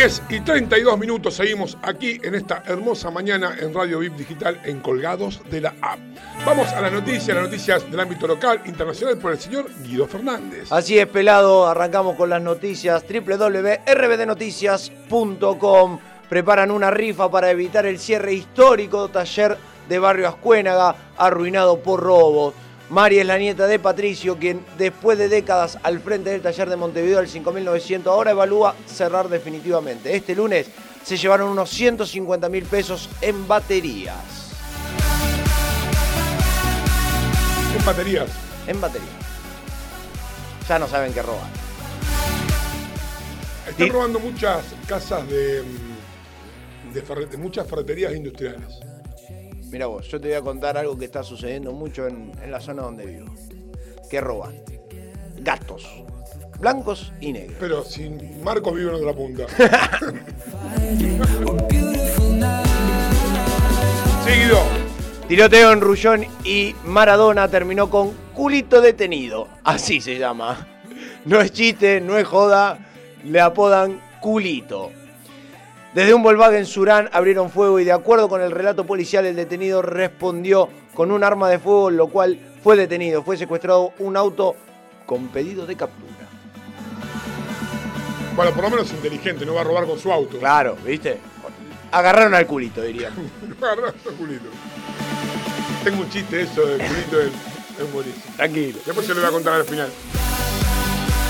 [0.00, 4.80] 10 y 32 minutos seguimos aquí en esta hermosa mañana en Radio VIP Digital en
[4.80, 5.98] Colgados de la App.
[6.46, 10.72] Vamos a las noticias, las noticias del ámbito local, internacional por el señor Guido Fernández.
[10.72, 11.68] Así es, pelado.
[11.68, 13.04] Arrancamos con las noticias.
[13.06, 15.98] www.rbdnoticias.com
[16.30, 22.54] preparan una rifa para evitar el cierre histórico taller de Barrio Ascuénaga, arruinado por robos.
[22.90, 26.74] Mari es la nieta de Patricio, quien después de décadas al frente del taller de
[26.76, 30.16] Montevideo del 5900 ahora evalúa cerrar definitivamente.
[30.16, 30.66] Este lunes
[31.04, 34.16] se llevaron unos 150 mil pesos en baterías.
[37.78, 38.28] En baterías.
[38.66, 39.10] En baterías.
[40.68, 41.46] Ya no saben qué robar.
[43.68, 43.92] Están Sí.
[43.92, 48.80] robando muchas casas de, mm, de, ferre- de muchas ferreterías industriales.
[49.70, 52.60] Mira vos, yo te voy a contar algo que está sucediendo mucho en, en la
[52.60, 53.26] zona donde vivo.
[54.10, 54.54] ¿Qué roban?
[55.38, 55.86] Gatos.
[56.58, 57.56] Blancos y negros.
[57.60, 58.10] Pero si
[58.42, 59.46] Marcos vive en otra punta.
[64.24, 64.60] Sí, Guido.
[65.26, 69.48] Tiroteo en Rullón y Maradona terminó con culito detenido.
[69.64, 70.66] Así se llama.
[71.24, 72.78] No es chiste, no es joda.
[73.24, 74.90] Le apodan culito.
[75.94, 79.82] Desde un Volkswagen Surán abrieron fuego y de acuerdo con el relato policial el detenido
[79.82, 83.24] respondió con un arma de fuego, lo cual fue detenido.
[83.24, 84.54] Fue secuestrado un auto
[85.04, 86.28] con pedido de captura.
[88.36, 90.38] Bueno, por lo menos inteligente, no va a robar con su auto.
[90.38, 91.18] Claro, ¿viste?
[91.90, 93.10] Agarraron al culito, diría.
[93.10, 94.48] No va a robar con culito.
[95.82, 97.32] Tengo un chiste eso del culito del,
[97.80, 98.36] es buenísimo.
[98.36, 98.78] Tranquilo.
[98.86, 99.90] Después se lo voy a contar al final.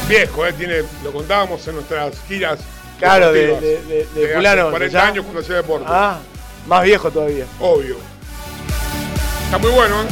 [0.07, 0.53] Viejo, ¿eh?
[0.53, 2.61] Tiene, lo contábamos en nuestras giras.
[3.00, 5.06] Claro, de, de, de- de fulano, 40 ya.
[5.08, 5.86] años cuando hacía deporte.
[5.88, 6.18] Ah,
[6.66, 7.46] más viejo todavía.
[7.58, 7.96] Obvio.
[9.46, 10.06] Está muy bueno, ¿eh?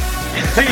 [0.56, 0.64] Sí.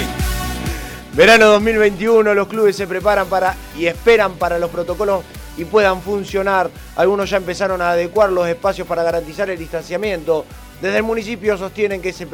[1.14, 5.22] Verano 2021, los clubes se preparan para y esperan para los protocolos
[5.56, 6.68] y puedan funcionar.
[6.96, 10.44] Algunos ya empezaron a adecuar los espacios para garantizar el distanciamiento.
[10.82, 12.26] Desde el municipio sostienen que se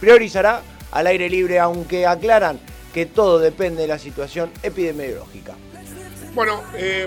[0.00, 2.58] priorizará al aire libre, aunque aclaran
[2.92, 5.52] que todo depende de la situación epidemiológica.
[6.34, 7.06] Bueno, eh,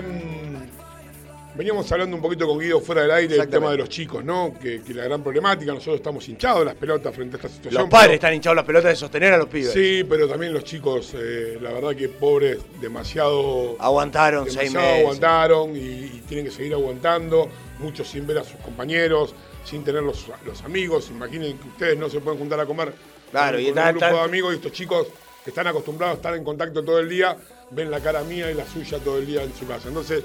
[1.54, 4.54] veníamos hablando un poquito con Guido fuera del aire del tema de los chicos, ¿no?
[4.60, 7.82] Que, que la gran problemática, nosotros estamos hinchados las pelotas frente a esta situación.
[7.82, 9.72] Los padres pero- están hinchados las pelotas de sostener a los pibes.
[9.72, 15.00] Sí, pero también los chicos, eh, la verdad que pobres, demasiado, Aguantaron seis meses.
[15.00, 19.34] aguantaron y, y tienen que seguir aguantando, muchos sin ver a sus compañeros,
[19.64, 21.10] sin tener los, los amigos.
[21.10, 22.92] Imaginen que ustedes no se pueden juntar a comer
[23.30, 25.06] Claro, con, y está- un grupo está- de amigos y estos chicos
[25.44, 27.36] que están acostumbrados a estar en contacto todo el día,
[27.70, 29.88] ven la cara mía y la suya todo el día en su casa.
[29.88, 30.22] Entonces,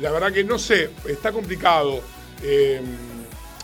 [0.00, 2.00] la verdad que no sé, está complicado.
[2.42, 2.80] eh,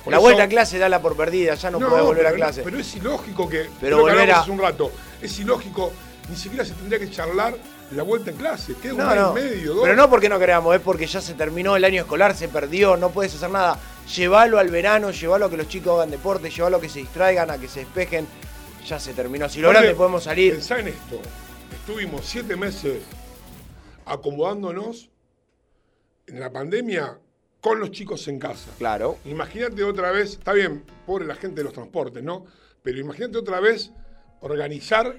[0.06, 2.62] La eso- vuelta a clase dala por perdida, ya no, puede volver a clase.
[2.62, 3.68] Pero es ilógico que.
[3.80, 4.90] Pero volver a- hace un rato.
[5.22, 5.92] Es ilógico,
[6.28, 7.54] ni siquiera se tendría que charlar
[7.92, 8.74] la vuelta en clase.
[8.82, 9.30] Queda un No, mes no.
[9.30, 9.82] y medio, dos.
[9.84, 12.96] Pero no porque no queramos, es porque ya se terminó el año escolar, se perdió,
[12.96, 13.78] no puedes hacer nada.
[14.14, 17.50] Llévalo al verano, llévalo a que los chicos hagan deporte, llévalo a que se distraigan,
[17.50, 18.26] a que se despejen.
[18.86, 19.48] Ya se terminó.
[19.48, 20.54] Si lo grande podemos salir.
[20.54, 21.18] Pensá en esto.
[21.72, 22.98] Estuvimos siete meses
[24.04, 25.08] acomodándonos
[26.26, 27.18] en la pandemia
[27.60, 28.70] con los chicos en casa.
[28.78, 29.18] Claro.
[29.24, 32.44] Imagínate otra vez, está bien, pobre la gente de los transportes, ¿no?
[32.82, 33.90] Pero imagínate otra vez
[34.40, 35.18] organizar,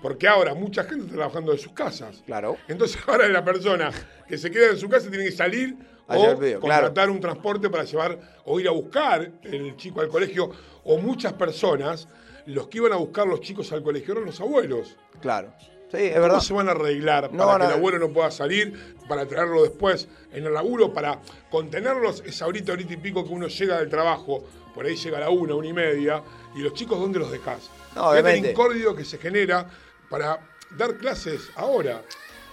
[0.00, 2.22] porque ahora mucha gente está trabajando de sus casas.
[2.24, 2.56] Claro.
[2.68, 3.90] Entonces ahora la persona
[4.26, 5.76] que se queda en su casa tiene que salir
[6.06, 6.60] o claro.
[6.60, 10.50] contratar un transporte para llevar o ir a buscar el chico al colegio.
[10.84, 12.08] O muchas personas,
[12.46, 14.96] los que iban a buscar los chicos al colegio eran los abuelos.
[15.20, 15.52] Claro.
[15.96, 18.30] Sí, es ¿Cómo se van a arreglar No para van que el abuelo no pueda
[18.30, 21.20] salir, para traerlo después en el laburo, para
[21.50, 25.20] contenerlos esa horita, horita y pico que uno llega del trabajo, por ahí llega a
[25.20, 26.22] la una, una y media,
[26.54, 27.70] y los chicos ¿dónde los dejás?
[27.94, 29.68] No, Fíjate el incordio que se genera
[30.10, 30.40] para
[30.76, 32.02] dar clases ahora.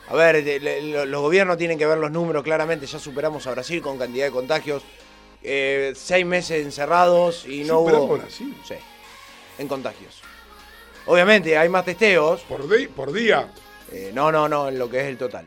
[0.08, 0.44] A ver,
[1.08, 2.86] los gobiernos tienen que ver los números claramente.
[2.86, 4.84] Ya superamos a Brasil con cantidad de contagios.
[5.44, 8.18] Eh, seis meses encerrados y no ¿Superamos hubo.
[8.18, 8.56] Brasil?
[8.68, 8.76] Sí.
[9.58, 10.22] En contagios.
[11.06, 12.42] Obviamente hay más testeos.
[12.42, 13.52] Por, di- por día.
[13.92, 15.46] Eh, no, no, no, en lo que es el total.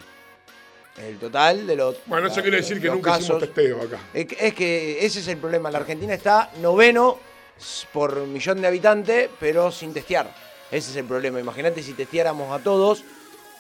[0.99, 1.97] El total de los.
[2.07, 3.55] Bueno, eso quiere decir que nunca hicimos casos.
[3.55, 3.99] testeo acá.
[4.13, 5.71] Es que, es que ese es el problema.
[5.71, 7.19] La Argentina está noveno
[7.93, 10.33] por millón de habitantes, pero sin testear.
[10.71, 11.41] Ese es el problema.
[11.41, 13.03] Imagínate si testeáramos a todos,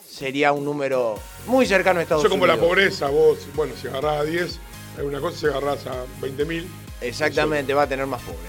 [0.08, 2.68] sería un número muy cercano a Estados Eso es como la Unidos.
[2.68, 4.58] pobreza, vos, bueno, si agarrás a 10,
[4.98, 6.68] hay una cosa si agarrás a 20 mil.
[7.00, 8.40] Exactamente, va a tener más pobres.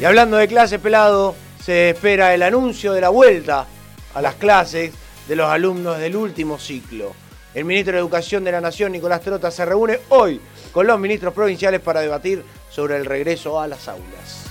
[0.00, 3.66] Y hablando de clases, pelado, se espera el anuncio de la vuelta
[4.14, 4.92] a las clases
[5.28, 7.14] de los alumnos del último ciclo.
[7.54, 10.40] El ministro de Educación de la Nación, Nicolás Trota, se reúne hoy
[10.72, 14.46] con los ministros provinciales para debatir sobre el regreso a las aulas.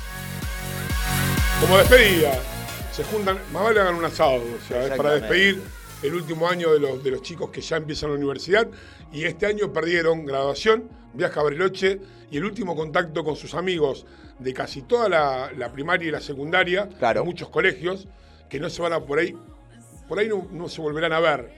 [1.62, 2.38] Como despedida,
[2.92, 5.62] se juntan, más vale hagan un asado, o sea, es para despedir
[6.02, 8.68] el último año de los, de los chicos que ya empiezan la universidad
[9.12, 12.00] y este año perdieron graduación, viaje a Bariloche
[12.32, 14.06] y el último contacto con sus amigos
[14.38, 17.26] de casi toda la, la primaria y la secundaria, Claro.
[17.26, 18.08] muchos colegios,
[18.50, 19.36] que no se van a por ahí,
[20.08, 21.52] por ahí no, no se volverán a ver.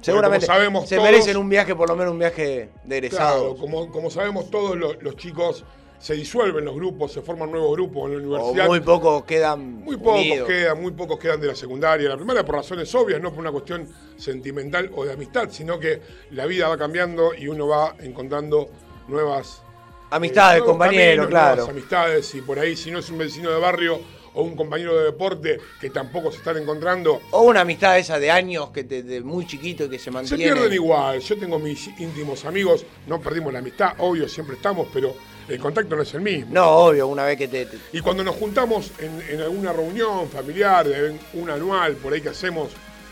[0.00, 3.08] Seguramente sabemos se todos- merecen un viaje, por lo menos un viaje de.
[3.08, 5.64] Claro, como, como sabemos todos, lo- los chicos
[5.98, 8.66] se disuelven los grupos, se forman nuevos grupos en la o universidad.
[8.66, 10.48] muy pocos quedan Muy pocos unidos.
[10.48, 12.08] quedan, muy pocos quedan de la secundaria.
[12.08, 16.00] La primaria por razones obvias, no por una cuestión sentimental o de amistad, sino que
[16.32, 18.68] la vida va cambiando y uno va encontrando
[19.08, 19.62] nuevas
[20.10, 21.56] Amistades, eh, compañeros, claro.
[21.56, 24.00] nuevas amistades y por ahí si no es un vecino de barrio
[24.34, 28.30] o un compañero de deporte que tampoco se están encontrando, O una amistad esa de
[28.30, 30.44] años que te, de muy chiquito y que se se mantiene.
[30.44, 31.18] pierden igual.
[31.20, 35.14] Yo tengo mis íntimos amigos, no perdimos la amistad, obvio, siempre estamos, pero
[35.48, 36.52] el contacto no es el mismo.
[36.54, 37.66] No, obvio, una vez que te.
[37.66, 40.86] te- Y cuando nos juntamos en, en alguna reunión familiar,
[41.34, 42.70] un anual, por ahí que hacemos,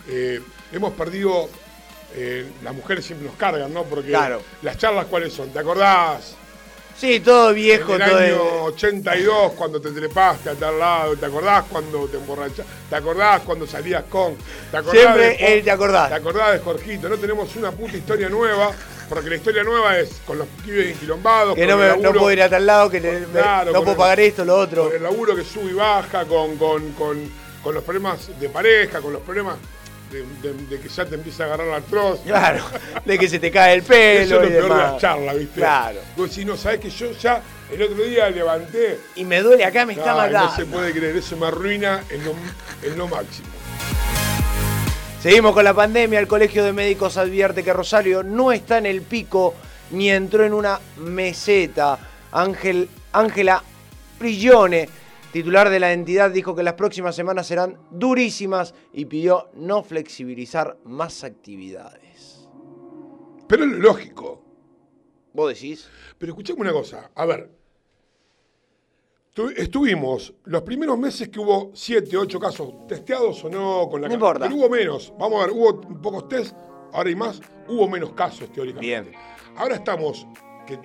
[0.09, 0.41] eh,
[0.72, 1.49] hemos perdido,
[2.16, 3.85] eh, las mujeres siempre nos cargan, ¿no?
[3.85, 4.43] Porque Claro.
[4.62, 5.51] las charlas, ¿cuáles son?
[5.51, 6.37] ¿Te acordás?
[6.97, 8.18] Sí, todo viejo, en el todo.
[8.20, 12.62] año 82, cuando te trepaste a tal lado, ¿te acordás cuando te emborrachaste?
[12.89, 14.37] ¿Te acordás cuando salías con?
[14.70, 16.09] ¿Te acordás Siempre de él te acordás.
[16.09, 17.09] ¿Te acordás de Jorgito?
[17.09, 18.70] No tenemos una puta historia nueva,
[19.09, 22.21] porque la historia nueva es con los pibes enquilombados, que con no, me, no laburo-
[22.21, 24.57] puedo ir a tal lado, que le- me- Claro, no puedo el- pagar esto, lo
[24.59, 24.85] otro.
[24.87, 27.31] con el laburo que sube y baja, con, con, con,
[27.63, 29.57] con los problemas de pareja, con los problemas
[30.11, 32.21] de, de- de que ya te empieza a agarrar la artroz.
[32.25, 32.65] Claro,
[33.05, 34.21] de que se te cae el pelo.
[34.21, 34.93] Eso es lo y peor de demás.
[34.93, 35.55] las charlas, ¿viste?
[35.61, 35.99] Claro.
[36.17, 37.43] Vos decís, no, sabés que yo ya
[37.73, 38.99] el otro día levanté.
[39.17, 40.41] Y me duele acá, me está matando.
[40.51, 42.35] no se puede creer, eso me arruina en lo,
[42.83, 43.49] en lo máximo.
[45.25, 46.20] Seguimos con la pandemia.
[46.20, 49.55] El Colegio de Médicos advierte que Rosario no está en el pico
[49.91, 51.99] ni entró en una meseta.
[52.31, 53.62] Ángel, Ángela
[54.18, 54.87] Prigione,
[55.33, 60.77] titular de la entidad, dijo que las próximas semanas serán durísimas y pidió no flexibilizar
[60.85, 62.47] más actividades.
[63.49, 64.45] Pero es lo lógico.
[65.33, 65.89] ¿Vos decís?
[66.18, 67.64] Pero escuchame una cosa, a ver.
[69.35, 74.07] Tu- Estuvimos los primeros meses que hubo 7, 8 casos testeados o no con la
[74.09, 74.45] No importa.
[74.47, 75.12] Pero hubo menos.
[75.18, 76.55] Vamos a ver, hubo pocos test,
[76.93, 77.41] ahora hay más.
[77.68, 78.87] Hubo menos casos teóricamente.
[78.87, 79.12] Bien.
[79.57, 80.26] Ahora estamos,
[80.66, 80.78] que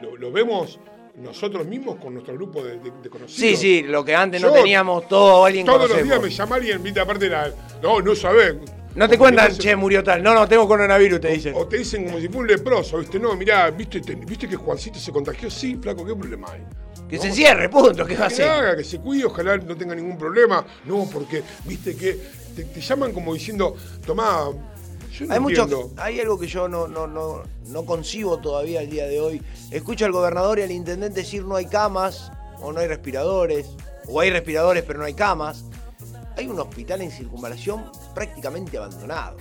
[0.00, 0.78] lo, lo vemos
[1.16, 3.32] nosotros mismos con nuestro grupo de, de- de conocidos.
[3.32, 6.56] Sí, sí, lo que antes no Yo teníamos todo alguien Todos los días me llama
[6.56, 7.50] alguien, viste, aparte la.
[7.82, 8.54] No, no sabés.
[8.96, 10.22] No te cuentan, dicen- che, murió tal.
[10.22, 11.54] No, no, tengo coronavirus, te dicen.
[11.56, 13.18] O te dicen como si fuera un leproso, ¿viste?
[13.18, 15.50] No, mirá, ¿viste, te- ¿viste que Juancito se contagió?
[15.50, 16.62] Sí, flaco, ¿qué problema hay?
[17.08, 19.94] Que se cierre, punto, ¿qué va a Que haga, que se cuide, ojalá no tenga
[19.94, 20.64] ningún problema.
[20.86, 22.18] No, porque, viste que
[22.56, 24.48] te, te llaman como diciendo, tomá,
[25.12, 28.90] yo no Hay mucho, hay algo que yo no, no, no, no concibo todavía al
[28.90, 29.42] día de hoy.
[29.70, 33.66] Escucho al gobernador y al intendente decir no hay camas, o no hay respiradores,
[34.08, 35.64] o hay respiradores pero no hay camas.
[36.36, 39.36] Hay un hospital en circunvalación prácticamente abandonado.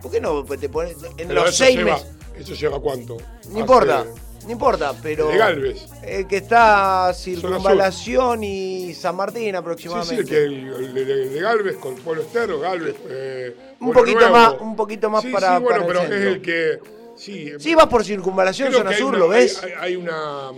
[0.00, 2.10] ¿Por qué no te pones en Pero los seis lleva, meses?
[2.38, 3.18] ¿Eso lleva cuánto?
[3.50, 4.06] No importa,
[4.44, 5.28] no importa, pero.
[5.28, 5.86] De Galvez.
[6.02, 10.20] El que está circunvalación y San Martín Sí, sí, aproximadamente.
[10.22, 12.96] el, que el, el de, Galvez con Pueblo Estero, Galvez.
[13.08, 16.26] eh, Un poquito más- un poquito más Sí, para- Sí, bueno, para el pero es
[16.26, 16.99] el que.
[17.20, 19.62] Sí, Sí, vas por circunvalación, zona sur, una- ¿lo ves?
[19.62, 20.50] Hay, hay una.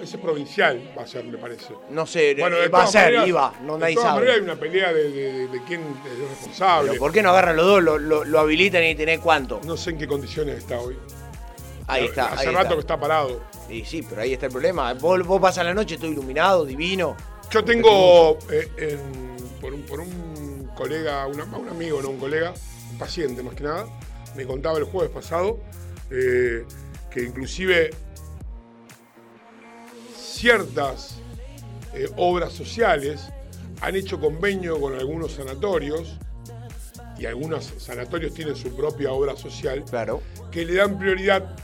[0.00, 1.74] Ese es provincial, va a ser, me parece.
[1.90, 4.32] No sé, Bueno, eh, de va a ser, maneras- iba, no de nadie todas sabe.
[4.32, 6.90] hay una pelea de, de- de- de quién es responsable.
[6.92, 7.82] Pero ¿por qué no agarran los dos?
[7.82, 9.60] Lo, lo- lo habilitan y tenés cuánto.
[9.66, 10.96] No sé en qué condiciones está hoy.
[11.88, 12.74] Ahí está, Hace ahí rato está.
[12.74, 13.42] que está parado.
[13.68, 14.94] Y sí, pero ahí está el problema.
[14.94, 17.16] Vos, vos pasas la noche, todo iluminado, divino.
[17.50, 22.54] Yo tengo eh, en- por, un, por un colega, una- un amigo, no un colega,
[22.92, 23.86] un paciente más que nada,
[24.36, 25.58] me contaba el jueves pasado
[26.10, 26.64] eh,
[27.10, 27.90] que inclusive
[30.16, 31.16] ciertas
[31.94, 33.20] eh, obras sociales
[33.80, 36.16] han hecho convenio con algunos sanatorios
[37.18, 40.22] y algunos sanatorios tienen su propia obra social Claro.
[40.50, 41.56] que le dan prioridad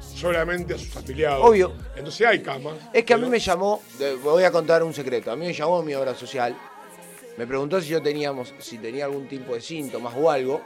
[0.00, 1.44] solamente a sus afiliados.
[1.44, 1.72] Obvio.
[1.96, 2.74] Entonces hay camas.
[2.92, 3.82] Es que a mí me llamó,
[4.22, 6.56] voy a contar un secreto, a mí me llamó mi obra social,
[7.36, 10.62] me preguntó si yo teníamos, si tenía algún tipo de síntomas o algo,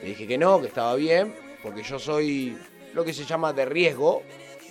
[0.00, 2.56] le dije que no, que estaba bien, porque yo soy
[2.94, 4.22] lo que se llama de riesgo,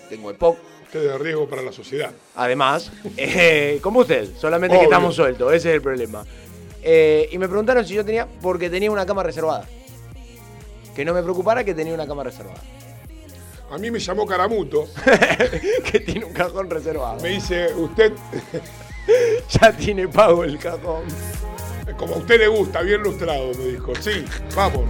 [0.09, 2.11] tengo EPOC, Usted es de riesgo para la sociedad.
[2.35, 6.25] además, eh, como usted, solamente que estamos sueltos, ese es el problema.
[6.81, 9.67] Eh, y me preguntaron si yo tenía, porque tenía una cama reservada.
[10.95, 12.61] Que no me preocupara que tenía una cama reservada.
[13.71, 14.87] A mí me llamó Caramuto,
[15.91, 17.21] que tiene un cajón reservado.
[17.21, 18.13] me dice, usted,
[19.61, 21.03] Ya tiene pago el cajón.
[21.97, 23.93] Como a usted le gusta, bien lustrado, me dijo.
[23.95, 24.23] Sí,
[24.55, 24.83] vamos.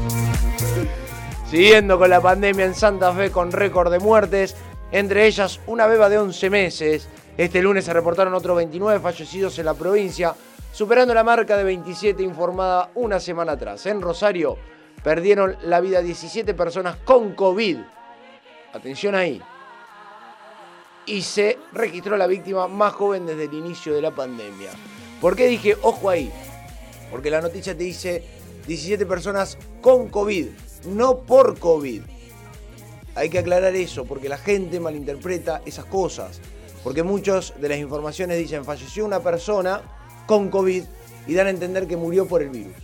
[1.49, 4.55] Siguiendo con la pandemia en Santa Fe con récord de muertes,
[4.91, 7.09] entre ellas una beba de 11 meses.
[7.35, 10.35] Este lunes se reportaron otros 29 fallecidos en la provincia,
[10.71, 13.83] superando la marca de 27 informada una semana atrás.
[13.87, 14.57] En Rosario
[15.03, 17.77] perdieron la vida 17 personas con COVID.
[18.71, 19.41] Atención ahí.
[21.07, 24.69] Y se registró la víctima más joven desde el inicio de la pandemia.
[25.19, 26.31] ¿Por qué dije ojo ahí?
[27.09, 28.23] Porque la noticia te dice
[28.67, 30.49] 17 personas con COVID,
[30.85, 32.01] no por COVID.
[33.15, 36.39] Hay que aclarar eso, porque la gente malinterpreta esas cosas.
[36.83, 39.81] Porque muchas de las informaciones dicen falleció una persona
[40.25, 40.83] con COVID
[41.27, 42.75] y dan a entender que murió por el virus.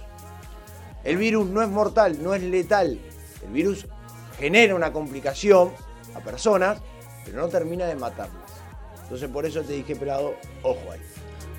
[1.04, 3.00] El virus no es mortal, no es letal.
[3.46, 3.88] El virus
[4.38, 5.72] genera una complicación
[6.16, 6.82] a personas,
[7.24, 8.52] pero no termina de matarlas.
[9.04, 11.00] Entonces por eso te dije, pelado, ojo ahí.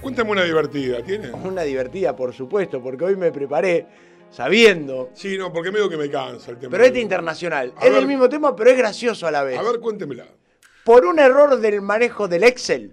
[0.03, 1.31] Cuéntame una divertida, ¿tiene?
[1.31, 3.87] Una divertida, por supuesto, porque hoy me preparé
[4.37, 5.11] sabiendo.
[5.15, 6.71] Sí, no, porque medio que me cansa el tema.
[6.71, 7.73] Pero este internacional.
[7.77, 7.95] A es ver.
[8.01, 9.59] del mismo tema, pero es gracioso a la vez.
[9.59, 10.27] A ver, cuéntemela.
[10.85, 12.93] Por un error del manejo del Excel,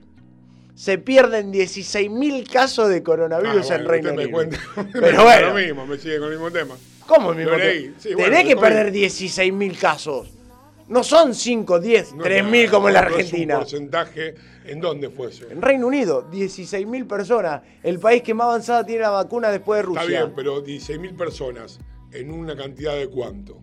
[0.74, 4.38] se pierden 16.000 casos de coronavirus Ah, en bueno, Reino usted me Unido.
[4.38, 4.89] cuenta.
[4.94, 5.48] Pero bueno.
[5.50, 6.76] Lo mismo, me sigue con el mismo tema.
[7.06, 7.94] ¿Cómo el mismo tema?
[8.00, 9.04] Sí, bueno, Tenés que lo perder leí.
[9.06, 10.30] 16.000 casos.
[10.88, 13.54] No son 5, 10, No, 3.000 no, como en la no, Argentina.
[13.56, 14.36] Es un porcentaje.
[14.66, 15.45] ¿En dónde fue eso?
[15.49, 17.61] En Reino Unido, 16.000 personas.
[17.82, 20.01] El país que más avanzada tiene la vacuna después de Rusia.
[20.03, 21.80] Está bien, pero 16.000 personas
[22.11, 23.59] en una cantidad de cuánto.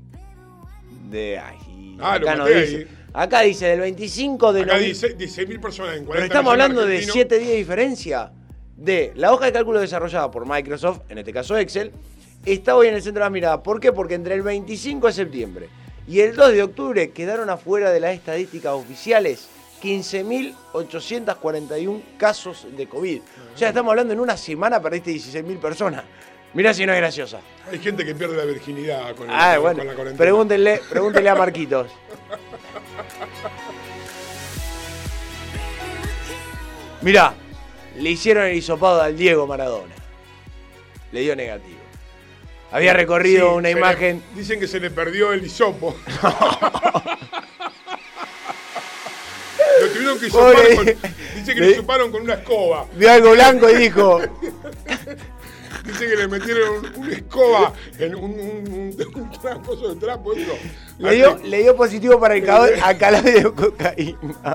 [1.10, 1.96] De ahí.
[2.00, 2.86] Ah, lo acá, maté dice, ahí.
[3.12, 5.08] acá dice del 25 de Acá noviembre.
[5.18, 7.12] dice 16.000 personas en 40 Pero estamos hablando de argentinos.
[7.14, 8.32] 7 días de diferencia
[8.76, 11.92] de la hoja de cálculo desarrollada por Microsoft, en este caso Excel,
[12.46, 13.62] está hoy en el centro de la mirada.
[13.62, 13.92] ¿Por qué?
[13.92, 15.68] Porque entre el 25 de septiembre
[16.08, 19.48] y el 2 de octubre quedaron afuera de las estadísticas oficiales
[19.80, 23.20] 15.841 casos de COVID.
[23.54, 26.04] O sea, estamos hablando en una semana perdiste 16.000 personas.
[26.52, 27.40] Mirá si no es graciosa.
[27.70, 30.18] Hay gente que pierde la virginidad con, el- Ah, con bueno, la cuarentena.
[30.18, 31.86] pregúntenle, pregúntenle a Marquitos.
[37.02, 37.34] Mirá,
[37.96, 39.94] le hicieron el hisopado al Diego Maradona.
[41.12, 41.78] Le dio negativo.
[42.72, 44.22] Había recorrido Sí, una le- imagen.
[44.34, 45.96] dicen que se le perdió el hisopo.
[49.98, 50.84] Lo tuvieron que con,
[51.36, 52.86] Dice que le- le hisoparon con una escoba.
[52.94, 54.20] Vio algo blanco y dijo.
[55.84, 59.30] Dice que le metieron un- una escoba en un, un, un,
[59.98, 60.32] trapo.
[60.34, 60.52] Eso.
[60.98, 64.54] Le dio, le dio positivo para el ca- acalabio de cocaína.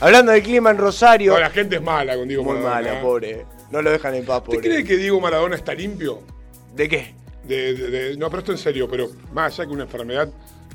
[0.00, 1.32] Hablando del clima en Rosario.
[1.34, 2.90] No, la gente es mala con Diego Muy Maradona.
[2.92, 3.46] mala, pobre.
[3.70, 4.68] No lo dejan en paz, ¿Usted pobre.
[4.70, 6.20] cree que Diego Maradona está limpio?
[6.74, 7.14] ¿De qué?
[7.44, 10.28] De, de- de- no, pero esto en serio, pero más allá que una enfermedad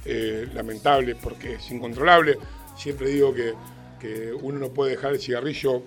[0.06, 2.38] eh, lamentable porque es incontrolable,
[2.78, 3.54] siempre digo que,
[4.00, 5.82] que uno no puede dejar el cigarrillo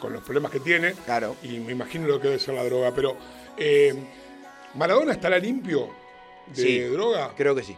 [0.00, 0.92] con los problemas que tiene.
[1.04, 1.36] Claro.
[1.42, 3.16] Y me imagino lo que debe ser la droga, pero
[3.58, 3.94] eh,
[4.74, 5.88] ¿Maradona estará limpio
[6.48, 6.78] de Sí.
[6.80, 7.32] droga?
[7.36, 7.74] Creo que sí.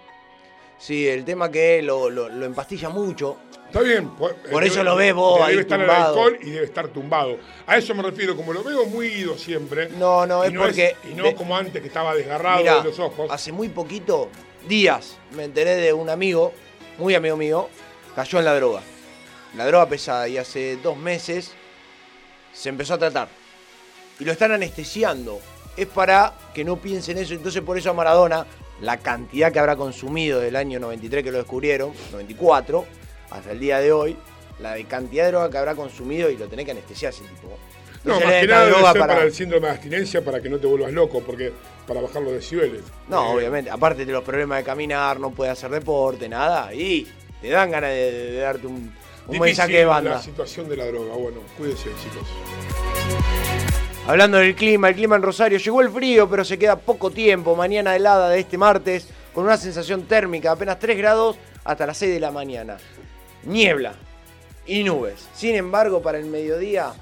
[0.78, 3.38] Sí, el tema que lo, lo- lo empastilla mucho.
[3.66, 4.10] Está bien.
[4.10, 6.12] Por, Por eso lo ves vos Debe estar tumbado.
[6.14, 7.36] el alcohol y debe estar tumbado.
[7.66, 9.88] A eso me refiero, como lo veo muy ido siempre.
[9.90, 12.98] No, no, es porque- y no de- como antes que estaba desgarrado Mirá, de los
[12.98, 13.28] ojos.
[13.30, 14.28] hace muy poquito,
[14.68, 16.52] días, me enteré de un amigo,
[16.98, 17.68] muy amigo mío,
[18.14, 18.82] cayó en la droga.
[19.56, 21.52] La droga pesada y hace dos meses
[22.52, 23.28] se empezó a tratar.
[24.20, 25.40] Y lo están anestesiando.
[25.76, 27.34] Es para que no piensen eso.
[27.34, 28.46] Entonces por eso a Maradona,
[28.80, 32.84] la cantidad que habrá consumido del año 93 que lo descubrieron, 94,
[33.30, 34.16] hasta el día de hoy,
[34.60, 37.56] la cantidad de droga que habrá consumido y lo tenés que anestesiar ese tipo.
[38.04, 39.06] No, más que nada droga para...
[39.08, 41.52] para- el síndrome de abstinencia para que no te vuelvas loco, porque
[41.86, 42.82] para bajar los decibeles.
[43.08, 43.70] No, Eh, obviamente.
[43.70, 46.72] Aparte de los problemas de caminar, no puede hacer deporte, nada.
[46.74, 47.06] Y
[47.40, 48.92] te dan ganas de, de darte un, un
[49.26, 50.10] difícil mensaje de banda.
[50.12, 51.14] La situación de la droga.
[51.14, 52.26] Bueno, cuídense, chicos.
[54.06, 57.54] Hablando del clima, el clima en Rosario llegó el frío, pero se queda poco tiempo.
[57.54, 61.98] Mañana helada de este martes, con una sensación térmica de apenas 3 grados hasta las
[61.98, 62.78] 6 de la mañana.
[63.44, 63.94] Niebla
[64.66, 65.28] y nubes.
[65.34, 66.92] Sin embargo, para el mediodía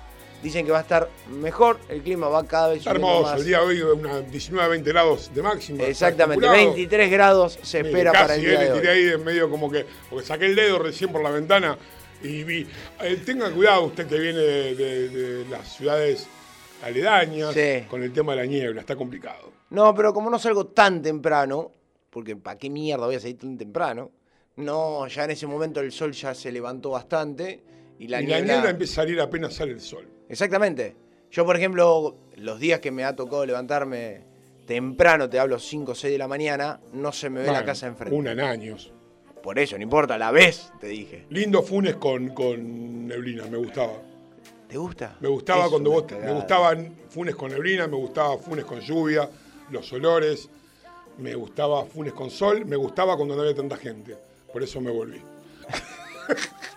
[0.46, 1.78] dicen que va a estar mejor.
[1.88, 3.22] El clima va cada vez Está hermoso.
[3.22, 3.40] más.
[3.40, 5.78] El día de hoy, una 19 a 20 grados de máxima.
[5.78, 6.74] está Exactamente, estipulado.
[6.74, 8.96] 23 grados se Mire, espera casi, para el eh, día de tiré hoy.
[8.98, 9.84] ahí de medio como que.
[10.10, 11.76] Porque saqué el dedo recién por la ventana
[12.22, 12.66] y vi.
[13.00, 16.26] eh, tenga cuidado usted que viene de, de- de las ciudades
[16.82, 17.84] aledañas Sí.
[17.88, 18.80] con el tema de la niebla.
[18.80, 19.52] Está complicado.
[19.70, 21.72] No, pero como no salgo tan temprano,
[22.10, 24.10] porque ¿para qué mierda voy a salir tan temprano?
[24.56, 27.62] No, ya en ese momento el sol ya se levantó bastante
[27.98, 28.46] y la y niebla...
[28.46, 30.08] la niebla empieza a salir apenas sale el sol.
[30.28, 30.96] Exactamente.
[31.30, 34.24] Yo, por ejemplo, los días que me ha tocado levantarme
[34.66, 37.66] temprano, te hablo 5 o 6 de la mañana, no se me ve la Bueno,
[37.66, 38.16] casa enfrente.
[38.16, 38.92] Una en años.
[39.42, 41.26] Por eso, no importa, la ves, te dije.
[41.30, 43.92] Lindo Funes con, con neblina, me gustaba.
[44.68, 45.16] ¿Te gusta?
[45.20, 49.30] Me gustaba Es cuando vos, me gustaban Funes con neblina, me gustaba Funes con lluvia,
[49.70, 50.48] los olores,
[51.18, 54.16] me gustaba Funes con sol, me gustaba cuando no había tanta gente.
[54.52, 55.20] Por eso me volví.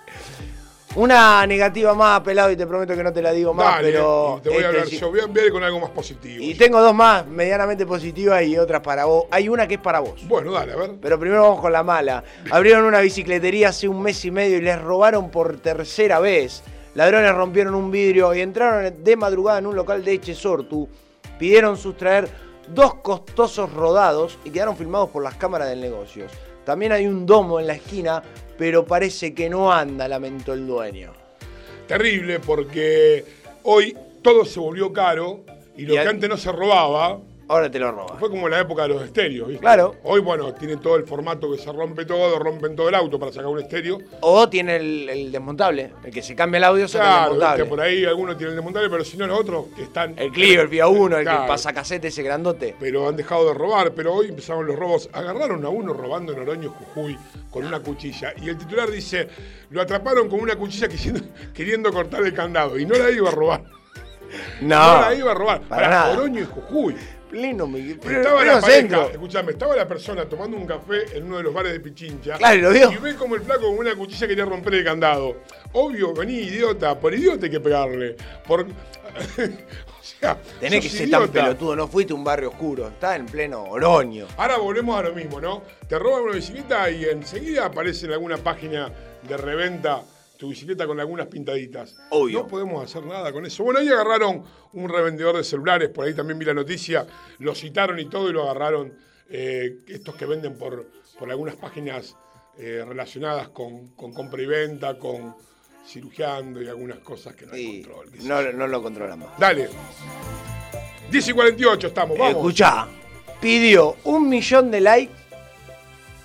[0.96, 4.40] Una negativa más, pelado, y te prometo que no te la digo más, Dale, pero.
[4.44, 4.98] te voy a este, hablar, sí.
[5.00, 6.44] yo voy a enviar con algo más positivo.
[6.44, 9.26] Y tengo dos más medianamente positivas y otras para vos.
[9.30, 10.28] Hay una que es para vos.
[10.28, 10.92] Bueno, dale, a ver.
[11.00, 12.24] Pero primero vamos con la mala.
[12.50, 16.64] Abrieron una bicicletería hace un mes y medio y les robaron por tercera vez.
[16.96, 20.90] Ladrones rompieron un vidrio y entraron de madrugada en un local de Echesortu.
[21.38, 22.28] Pidieron sustraer
[22.74, 26.26] dos costosos rodados y quedaron filmados por las cámaras del negocio.
[26.70, 28.22] También hay un domo en la esquina,
[28.55, 31.13] pero parece que no anda, lamentó el dueño.
[31.88, 33.26] Terrible porque
[33.63, 35.39] hoy todo se volvió caro
[35.76, 38.16] y lo Y que antes no se robaba Ahora te lo roba.
[38.20, 39.47] fue como la época de los estéreos.
[39.47, 39.60] ¿viste?
[39.62, 39.95] Claro.
[40.04, 43.32] Hoy, bueno, tiene todo el formato que se rompe todo, rompen todo el auto para
[43.32, 43.97] sacar un estéreo.
[44.22, 47.64] O tiene el, el desmontable, el que se cambia el audio, saca el Claro, desmontable.
[47.64, 47.70] ¿viste?
[47.76, 50.14] por ahí algunos tienen el desmontable, pero si no los otros que están...
[50.20, 51.41] El Clio, el Vía 1, el Claro.
[51.41, 52.76] que pasa casete ese grandote.
[52.80, 55.10] pero han dejado de robar, pero hoy empezaron los robos.
[55.12, 57.18] Agarraron a uno robando en Oroño, Jujuy,
[57.50, 58.32] con una cuchilla.
[58.39, 59.28] Y el titular dice,
[59.72, 61.22] lo atraparon con una cuchilla queriendo,
[61.56, 62.78] queriendo cortar el candado.
[62.78, 63.64] Y no la iba a robar.
[64.62, 65.62] No, No la iba a robar.
[65.62, 66.14] para Para nada.
[66.14, 66.95] Oroño y Jujuy.
[67.30, 71.38] Pleno, mi- Estaba pleno la pareja, escuchame, estaba la persona tomando un café en uno
[71.38, 72.38] de los bares de Pichincha.
[72.38, 72.92] Claro, lo vio.
[72.92, 75.38] Y ve como el flaco con una cuchilla quería romper el candado.
[75.74, 77.00] Obvio, vení, idiota.
[77.00, 78.16] Por idiota hay que pegarle.
[78.48, 78.62] Por...
[78.66, 78.68] o
[80.02, 81.34] sea, Tenés que ser tan idiota.
[81.34, 84.26] pelotudo, no fuiste a un barrio oscuro, está en pleno Oroño.
[84.38, 85.62] Ahora volvemos a lo mismo, ¿no?
[85.88, 88.92] Te roban una bicicleta y enseguida aparece en alguna página
[89.28, 90.02] de reventa
[90.40, 91.98] tu bicicleta con algunas pintaditas.
[92.12, 92.40] Obvio.
[92.40, 93.62] No podemos hacer nada con eso.
[93.62, 97.06] Bueno, ahí agarraron un revendedor de celulares, por ahí también vi la noticia,
[97.40, 98.98] lo citaron y todo y lo agarraron
[99.30, 102.16] eh, estos que venden por, por algunas páginas
[102.58, 105.36] eh, relacionadas con, con compra y venta, con
[105.86, 108.58] cirugiando y algunas cosas que no hay control.
[108.58, 109.38] no lo controlamos.
[109.38, 109.68] Dale.
[111.12, 112.36] 10 y 48 estamos, vamos.
[112.38, 112.88] Escuchá,
[113.42, 115.14] pidió un millón de likes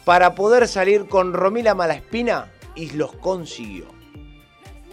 [0.04, 3.93] para poder salir con Romila Malaspina y los consiguió.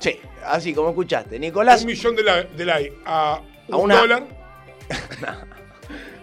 [0.02, 1.40] Sí, así como escuchaste.
[1.40, 1.82] Nicolás.
[1.82, 4.24] Un millón de, la, de like a un A una- dólar.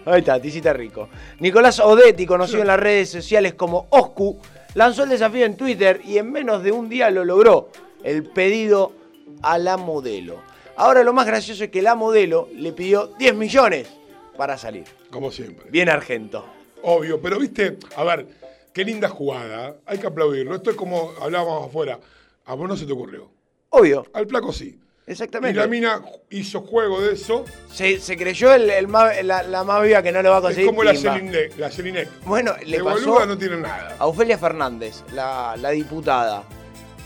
[0.05, 1.09] Ahí está, Tisita Rico.
[1.39, 4.39] Nicolás Odetti, conocido en las redes sociales como Oscu,
[4.73, 7.69] lanzó el desafío en Twitter y en menos de un día lo logró.
[8.03, 8.93] El pedido
[9.41, 10.41] a la modelo.
[10.77, 13.89] Ahora lo más gracioso es que la modelo le pidió 10 millones
[14.37, 14.85] para salir.
[15.11, 15.69] Como siempre.
[15.69, 16.45] Bien argento.
[16.81, 18.25] Obvio, pero viste, a ver,
[18.73, 19.75] qué linda jugada.
[19.85, 20.55] Hay que aplaudirlo.
[20.55, 21.99] Esto es como hablábamos afuera.
[22.45, 23.29] A vos no se te ocurrió.
[23.69, 24.79] Obvio, Al flaco sí.
[25.07, 25.59] Y exactamente.
[25.59, 27.43] la mina hizo juego de eso.
[27.71, 30.43] Se, se creyó el, el la, la más viva que no lo va a Es
[30.45, 30.67] conseguir.
[30.67, 31.13] como la pimba.
[31.15, 32.07] Celine, la Celine.
[32.25, 33.95] Bueno, le De pasó no tiene nada.
[33.97, 36.43] a Ofelia Fernández, la, la diputada.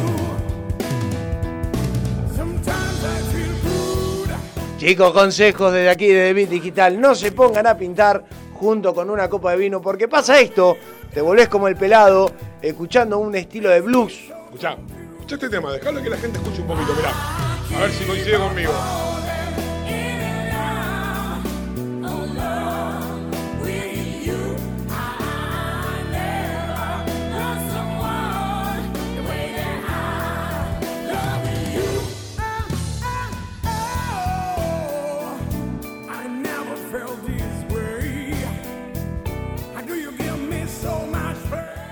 [2.35, 4.79] Sometimes I feel good.
[4.79, 7.01] Chicos, consejos desde aquí, desde Bit Digital.
[7.01, 10.77] No se pongan a pintar junto con una copa de vino, porque pasa esto.
[11.13, 12.33] Te volvés como el pelado,
[12.63, 14.15] escuchando un estilo de blues.
[14.47, 14.77] Escuchá.
[15.13, 17.11] Escuchá este tema, dejalo que la gente escuche un poquito, mirá.
[17.77, 18.73] A ver si coincide conmigo.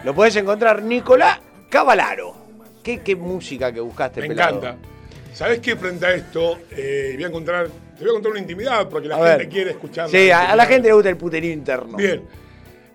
[0.05, 1.39] Lo podés encontrar Nicolás
[1.69, 2.35] Cavalaro.
[2.83, 4.59] ¿Qué, qué música que buscaste, Me pelado?
[4.59, 4.89] encanta.
[5.35, 5.77] ¿Sabés qué?
[5.77, 9.17] Frente a esto, eh, voy a encontrar, te voy a contar una intimidad porque la
[9.17, 9.49] A gente ver.
[9.49, 10.09] quiere escuchar.
[10.09, 11.97] Sí, a, a la gente le gusta el puterío interno.
[11.97, 12.23] Bien.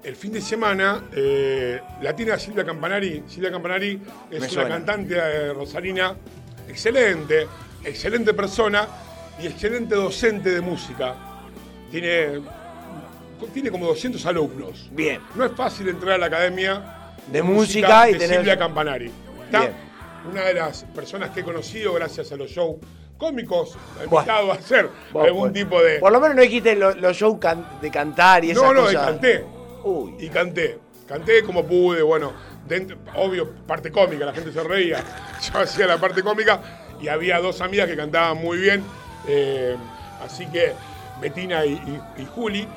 [0.04, 3.24] El fin de semana, eh, la tiene a Silvia Campanari.
[3.28, 4.00] Silvia Campanari
[4.30, 4.70] es Me una suena.
[4.70, 6.16] cantante eh, rosarina
[6.68, 7.48] excelente,
[7.84, 8.88] excelente persona
[9.42, 11.16] y excelente docente de música.
[11.90, 12.42] Tiene,
[13.54, 14.90] tiene como 200 alumnos.
[14.92, 15.22] Bien.
[15.36, 16.82] No es fácil entrar a la academia
[17.28, 19.12] De música y de tener- Silvia Campanari.
[19.46, 19.60] ¿Está?
[19.62, 19.74] Bien.
[20.32, 22.78] Una de las personas que he conocido gracias a los shows
[23.18, 24.20] cómicos, he Bueno.
[24.22, 25.54] invitado a hacer Bueno, algún bueno.
[25.54, 26.00] tipo de...
[26.00, 28.82] Por lo menos no dijiste lo- los shows can- de cantar y esas No, no,
[28.82, 29.06] cosas.
[29.06, 29.46] canté.
[29.84, 30.16] Uy.
[30.20, 30.80] Y canté.
[31.08, 32.34] Canté como pude, bueno,
[32.68, 35.04] dentro- obvio, parte cómica, la gente se reía.
[35.54, 36.60] Yo hacía la parte cómica
[37.00, 38.84] y había dos amigas que cantaban muy bien.
[39.28, 39.76] eh,
[40.24, 40.74] así que
[41.22, 42.68] Betina y, y- y Juli.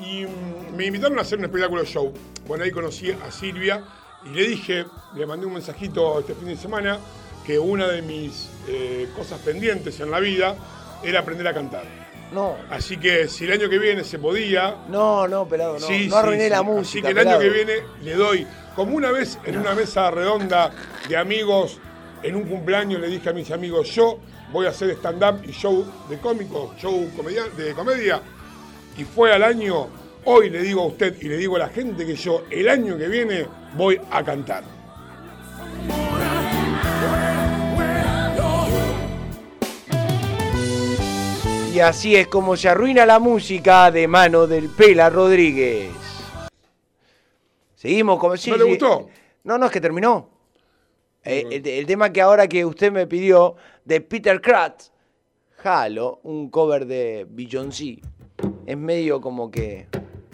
[0.00, 2.12] Y mm, me invitaron a hacer un espectáculo show.
[2.46, 3.82] Bueno, ahí conocí a Silvia
[4.24, 4.84] y le dije,
[5.14, 6.98] le mandé un mensajito este fin de semana,
[7.46, 10.56] que una de mis eh, cosas pendientes en la vida
[11.02, 11.84] era aprender a cantar.
[12.32, 15.86] No, Así que si el año que viene se podía, no, no, pelado, no.
[15.86, 16.50] Sí, no arruiné sí.
[16.50, 17.08] la Así música.
[17.08, 17.72] que el año que viene
[18.02, 18.46] le doy,
[18.76, 20.70] como una vez en una mesa redonda
[21.08, 21.78] de amigos,
[22.22, 24.18] en un cumpleaños le dije a mis amigos, yo
[24.52, 28.20] voy a hacer stand-up y show de cómico, show comedia, de comedia,
[28.98, 29.86] y fue al año,
[30.24, 32.98] hoy le digo a usted y le digo a la gente que yo el año
[32.98, 33.46] que viene
[33.76, 34.64] voy a cantar.
[41.72, 45.90] Y así es como se arruina la música de mano del Pela Rodríguez.
[47.76, 48.70] Seguimos como sí, ¿No le sí.
[48.70, 49.08] gustó?
[49.44, 50.28] No, no, es que terminó.
[51.22, 54.90] Eh, el, el tema que ahora que usted me pidió de Peter Kratz,
[55.62, 58.00] Halo, un cover de Beyoncé,
[58.70, 59.86] es medio como que.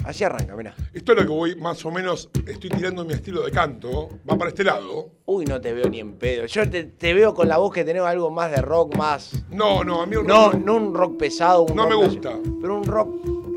[0.04, 0.74] Así arranca, mirá.
[0.92, 4.36] Esto es lo que voy, más o menos, estoy tirando mi estilo de canto, va
[4.36, 5.08] para este lado.
[5.24, 6.44] Uy, no te veo ni en pedo.
[6.44, 9.32] Yo te, te veo con la voz que tenés algo más de rock, más.
[9.50, 11.96] No, no, a mí el No, rock no un rock pesado, un No rock me
[12.06, 12.38] gusta.
[12.60, 13.08] Pero un rock,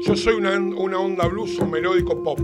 [0.06, 2.40] Yo soy una, una onda blues o melódico pop.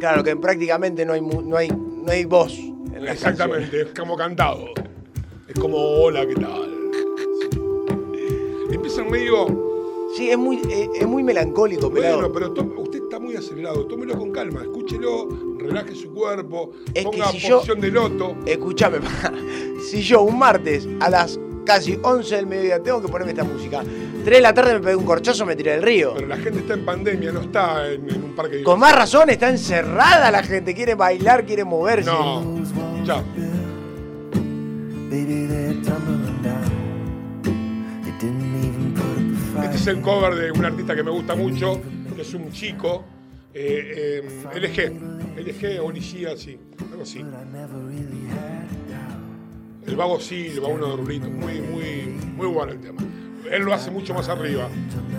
[0.00, 2.54] claro, que prácticamente no hay, mu- no hay, no hay voz.
[2.56, 4.68] En las Exactamente, es como cantado.
[5.48, 6.70] Es como, hola, ¿qué tal?
[8.70, 9.73] Empiezan medio.
[10.16, 12.18] Sí, es muy, eh, es muy melancólico, pelado.
[12.18, 13.86] Bueno, pero to- usted está muy acelerado.
[13.86, 18.36] Tómelo con calma, escúchelo, relaje su cuerpo, Es que ponga si yo- posición de loto.
[18.46, 18.98] Escúchame,
[19.90, 23.82] si yo un martes a las casi 11 del mediodía tengo que ponerme esta música,
[24.24, 26.12] 3 de la tarde me pegué un corchazo, me tiré del río.
[26.14, 28.94] Pero la gente está en pandemia, no está en, en un parque de Con más
[28.94, 32.10] razón está encerrada la gente, quiere bailar, quiere moverse.
[32.10, 32.42] No,
[33.04, 33.22] ya.
[39.84, 41.78] Es el cover de un artista que me gusta mucho,
[42.16, 43.04] que es un chico,
[43.52, 46.58] eh, eh, LG, LG o Ligia, sí,
[46.90, 47.18] algo así.
[47.20, 47.92] Had a doubt.
[49.86, 50.18] El vago
[50.72, 53.02] uno de Rulito, muy, muy, muy bueno el tema.
[53.50, 54.68] Él lo hace mucho más arriba.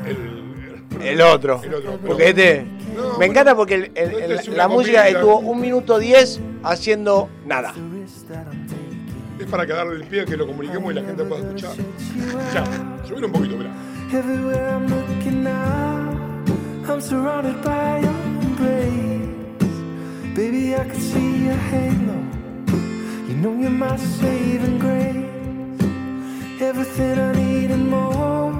[0.07, 1.61] El, El otro.
[1.63, 2.65] El otro, pero- Porque este.
[2.95, 6.39] No, me bueno, encanta porque el- el- este el- la música estuvo un minuto 10
[6.63, 7.71] haciendo nada.
[9.39, 11.75] Es para que darle el pie, que lo comuniquemos y la gente pueda escuchar.
[12.51, 12.63] Ya,
[13.07, 13.69] subir un poquito, mirá.
[14.15, 15.99] Everywhere I'm looking now,
[16.87, 19.77] I'm surrounded by your embrace.
[20.33, 22.19] Baby, I can see your halo.
[23.27, 25.81] You know you're my saving grace.
[26.61, 28.53] Everything I need and more.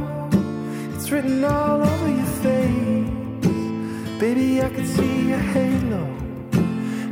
[0.94, 4.20] It's written all over your face.
[4.20, 6.04] Baby, I can see your halo.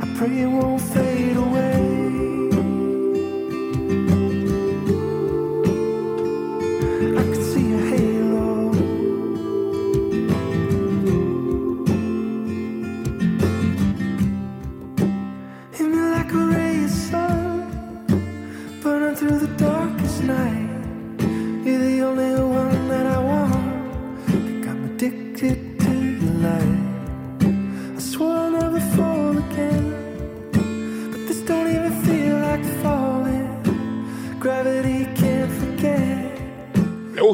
[0.02, 2.03] I pray it won't fade away.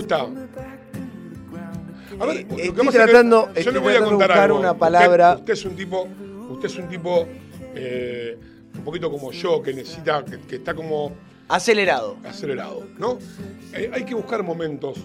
[0.00, 0.26] ¿Le gusta?
[2.20, 4.38] A ver, Eh, lo que pasa es que tratando- yo le voy a tratando contar
[4.40, 4.58] algo.
[4.58, 5.34] una Usted- palabra.
[5.36, 6.08] Usted, es un tipo,
[6.50, 7.26] usted es un tipo
[7.74, 8.36] eh,
[8.76, 11.12] un poquito como yo, que necesita, que, que está como
[11.48, 12.16] Acelerado.
[12.24, 13.18] acelerado, ¿no?
[13.72, 14.98] Eh, hay que buscar momentos.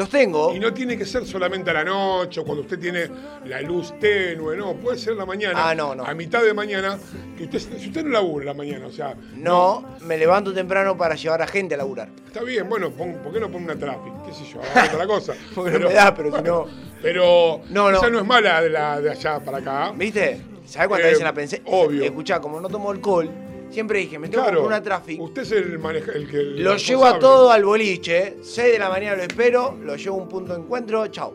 [0.00, 0.54] Los tengo.
[0.54, 3.08] Y no tiene que ser solamente a la noche o cuando usted tiene
[3.44, 6.04] la luz tenue, no, puede ser la mañana, Ah, no, no.
[6.04, 6.98] a mitad de mañana,
[7.36, 11.16] que usted, si usted no labura la mañana, o sea, No, me levanto temprano para
[11.16, 12.08] llevar a gente a laburar.
[12.26, 14.12] Está bien, bueno, pon- ¿por qué no pone una traffic?
[14.26, 14.60] ¿Qué sé yo?
[14.60, 15.34] Otra cosa.
[15.54, 16.64] Porque no me da, pero si no-
[17.02, 17.98] Pero No, no.
[17.98, 19.92] esa no es mala de, la, de allá para acá.
[19.94, 20.40] ¿Viste?
[20.66, 21.62] ¿Sabes cuántas Eh, veces la pensé?
[21.66, 22.04] obvio.
[22.04, 23.28] Escuchá, como no tomo alcohol,
[23.70, 24.60] siempre dije, me tengo que Claro.
[24.62, 25.20] comprar una traffic.
[25.20, 26.36] Usted es el maneja, el que.
[26.38, 30.16] el Lo llevo a todo al boliche, 6 de la mañana lo espero, lo llevo
[30.18, 31.34] a un punto de encuentro, chao.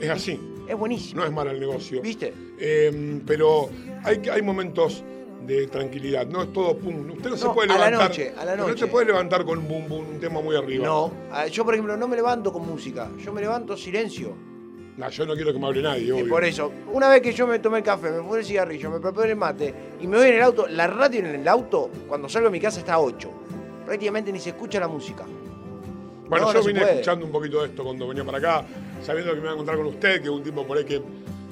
[0.00, 0.38] Es así.
[0.68, 1.20] Es buenísimo.
[1.20, 2.02] No es mal el negocio.
[2.02, 2.32] ¿Viste?
[2.58, 3.70] Eh, pero
[4.04, 5.04] hay, hay momentos
[5.46, 6.26] de tranquilidad.
[6.26, 7.08] No es todo pum.
[7.10, 8.08] Usted no, se No, puede a la levantar.
[8.10, 8.80] noche, a la No noche.
[8.80, 10.84] se puede levantar con un boom, boom, un tema muy arriba.
[10.84, 11.12] No,
[11.52, 14.34] yo por ejemplo no me levanto con música, yo me levanto silencio.
[14.96, 17.46] No, yo no quiero que me hable nadie, Y por eso, una vez que yo
[17.46, 20.28] me tomé el café, me puse el cigarrillo, me preparé el mate y me voy
[20.28, 23.00] en el auto, la radio en el auto, cuando salgo de mi casa está a
[23.00, 23.30] 8.
[23.84, 25.24] Prácticamente ni se escucha la música.
[26.28, 28.64] Bueno, No, yo no vine escuchando un poquito de esto cuando venía para acá,
[29.02, 31.02] sabiendo que me iba a encontrar con usted, que es un tipo por ahí que,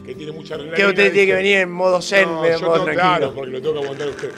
[0.06, 0.76] que tiene mucha adrenalina.
[0.84, 3.06] Que usted tiene que venir en modo zen, No, en yo modo no, tranquilo.
[3.18, 4.30] claro, porque lo tengo que aguantar a usted.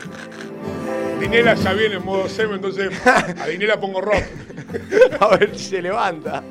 [1.21, 4.23] Dinela ya viene en modo semi, entonces a Dinela pongo rock.
[5.21, 6.43] a ver si se levanta.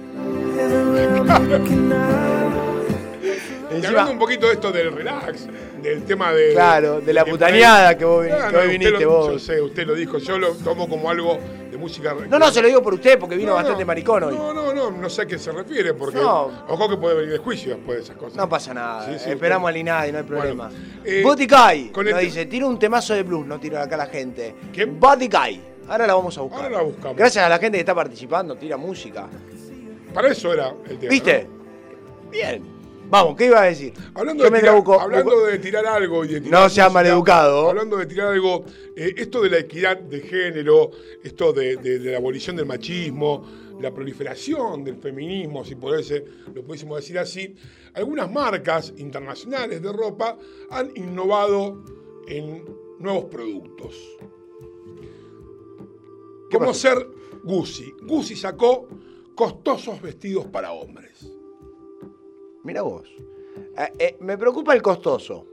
[3.82, 5.48] Y hablando un poquito de esto del relax,
[5.82, 6.54] del tema de.
[6.54, 9.32] Claro, de la que putañeada por que vos- que hoy viniste lo- vos.
[9.34, 11.38] Yo sé, usted lo dijo, yo lo tomo como algo
[11.70, 12.16] de música.
[12.30, 13.88] No, no, se lo digo por usted porque vino No, bastante no.
[13.88, 14.36] maricón hoy.
[14.36, 16.20] No, no, no, no sé a qué se refiere, porque.
[16.20, 16.50] No.
[16.70, 18.38] Ojo que puede venir de juicio después de esas cosas.
[18.38, 20.70] No pasa nada, Sí, sí, esperamos usted- al INADI, no hay problema.
[20.70, 21.22] Bueno, eh,
[21.92, 24.56] con nos el- dice, tira un temazo de blues, no tira acá la gente.
[25.28, 25.62] Guy.
[25.88, 26.64] Ahora la vamos a buscar.
[26.64, 27.18] Ahora la buscamos.
[27.18, 29.28] Gracias a la gente que está participando, tira música.
[30.16, 31.12] Para eso era el tema.
[31.12, 31.48] ¿Viste?
[31.48, 32.30] ¿no?
[32.32, 32.64] Bien.
[33.08, 33.94] Vamos, ¿qué iba a decir?
[34.16, 36.90] Hablando, Yo de, me tirar, trabuco- hablando de tirar algo y de tirar No sea
[36.90, 37.70] maleducado.
[37.70, 40.90] Hablando de tirar algo, eh, esto de la equidad de género,
[41.24, 43.46] esto de, de- de la abolición del machismo,
[43.80, 47.54] la proliferación del feminismo, si pudiese, lo pudiésemos decir así,
[47.94, 50.38] algunas marcas internacionales de ropa
[50.72, 51.84] han innovado
[52.28, 52.66] en
[52.98, 53.96] nuevos productos.
[56.50, 57.08] ¿Qué Como ser
[57.44, 57.94] Gucci.
[58.02, 58.88] Gucci sacó
[59.36, 61.28] costosos vestidos para hombres.
[62.64, 63.08] Mira vos.
[63.78, 65.46] Eh, eh, me preocupa el costoso.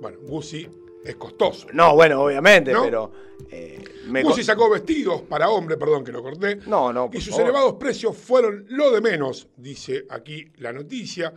[0.00, 0.68] Bueno, Gucci
[1.04, 1.68] es costoso.
[1.72, 2.82] No, bueno, obviamente, ¿No?
[2.82, 3.12] pero.
[3.50, 6.56] eh, me Gucci sacó vestidos para hombre, perdón que lo corté.
[6.66, 7.42] No, no, Y sus favor.
[7.44, 11.32] elevados precios fueron lo de menos, dice aquí la noticia.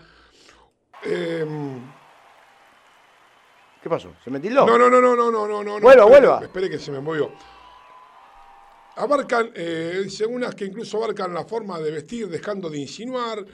[1.04, 1.80] Em,
[3.82, 4.12] ¿Qué pasó?
[4.24, 4.66] ¿Se me tildó?
[4.66, 5.80] no, no, no, no, no, no, no, no.
[5.80, 6.40] Vuelva, espere, vuelva.
[6.44, 7.32] Espere que se me movió.
[9.04, 13.46] Abarcan, eh, dice unas que incluso abarcan la forma de vestir, dejando de insinuar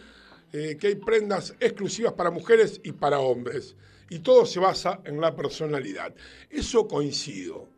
[0.51, 3.75] eh, que hay prendas exclusivas para mujeres y para hombres.
[4.09, 6.15] Y todo se basa en la personalidad.
[6.49, 7.69] Eso coincido.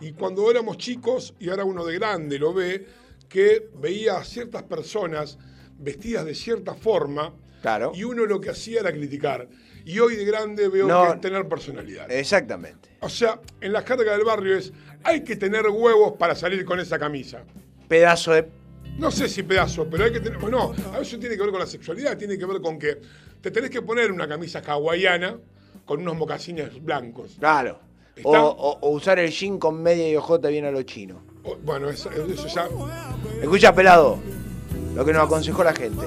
[0.00, 2.86] Y cuando éramos chicos, y ahora uno de grande lo ve,
[3.28, 5.38] que veía a ciertas personas
[5.76, 7.90] vestidas de cierta forma, Claro.
[7.96, 9.48] y uno lo que hacía era criticar.
[9.84, 11.06] Y hoy de grande veo No.
[11.06, 12.10] que es tener personalidad.
[12.12, 12.90] Exactamente.
[13.00, 14.72] O sea, en la carga del barrio es,
[15.04, 17.42] hay que tener huevos para salir con esa camisa.
[17.88, 18.48] Pedazo de.
[18.98, 20.38] No sé si pedazo, pero hay que tener.
[20.38, 22.98] Bueno, a veces tiene que ver con la sexualidad, tiene que ver con que
[23.40, 25.38] te tenés que poner una camisa hawaiana
[25.84, 27.36] con unos mocasines blancos.
[27.38, 27.78] Claro.
[28.24, 31.22] O, Está- o- o usar el jean con media y ojota bien a lo chino.
[31.44, 32.68] O- Bueno, eso, eso ya.
[33.40, 34.18] Escucha, pelado.
[34.96, 36.06] Lo que nos aconsejó la gente.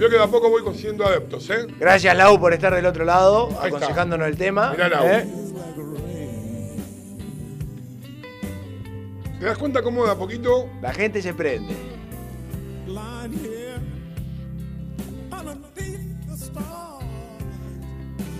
[0.00, 1.66] Veo que de a poco voy consiguiendo adeptos, ¿eh?
[1.78, 3.66] Gracias, Lau, por estar del otro lado, Ahí está.
[3.66, 4.70] aconsejándonos el tema.
[4.70, 5.06] Mirá, Lau.
[5.06, 5.28] ¿eh?
[9.38, 11.76] ¿Te das cuenta cómo de a poquito La gente se prende.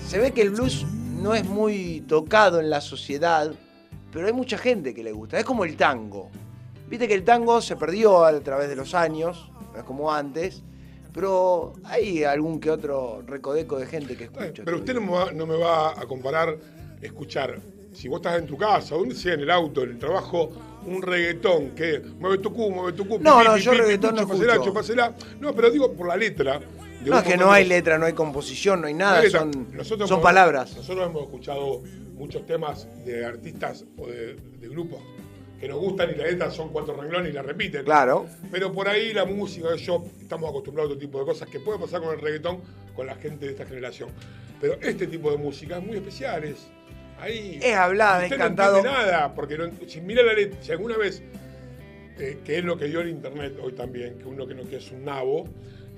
[0.09, 0.87] Se ve que el blues
[1.21, 3.53] no es muy tocado en la sociedad,
[4.11, 5.39] pero hay mucha gente que le gusta.
[5.39, 6.31] Es como el tango.
[6.89, 10.63] Viste que el tango se perdió a través de los años, no es como antes,
[11.13, 14.45] pero hay algún que otro recodeco de gente que escucha.
[14.47, 16.57] Eh, Pero usted no me, va, no me va a comparar
[17.01, 17.59] escuchar,
[17.93, 20.51] si vos estás en tu casa, donde sea, en el auto, en el trabajo,
[20.87, 24.15] un reggaetón que mueve tu cu, mueve tu cu, No, no, yo pi, pi, reggaetón
[24.15, 24.65] no escucho.
[24.65, 25.15] chupasela.
[25.41, 26.61] No, pero digo por la letra.
[27.05, 30.17] No, es que no hay letra, no hay composición, no hay nada, son, Nosotros son
[30.19, 30.77] hemos- palabras.
[30.77, 31.83] Nosotros hemos escuchado
[32.15, 35.01] muchos temas de artistas o de, de grupos
[35.61, 37.85] que nos gustan y la letra son cuatro renglones y la repiten.
[37.85, 38.27] Claro.
[38.51, 41.79] Pero por ahí la música, yo estamos acostumbrados a otro tipo de cosas que puede
[41.79, 42.61] pasar con el reggaetón
[42.97, 44.09] con la gente de esta generación.
[44.61, 46.67] Pero este tipo de música es muy especial, es
[47.19, 47.59] ahí.
[47.63, 48.83] Es hablada, es no cantado.
[48.83, 51.23] nada, porque no- si mira la letra, si alguna vez,
[52.19, 54.77] eh, que es lo que dio el internet hoy también, que uno que no que
[54.77, 55.47] es un nabo.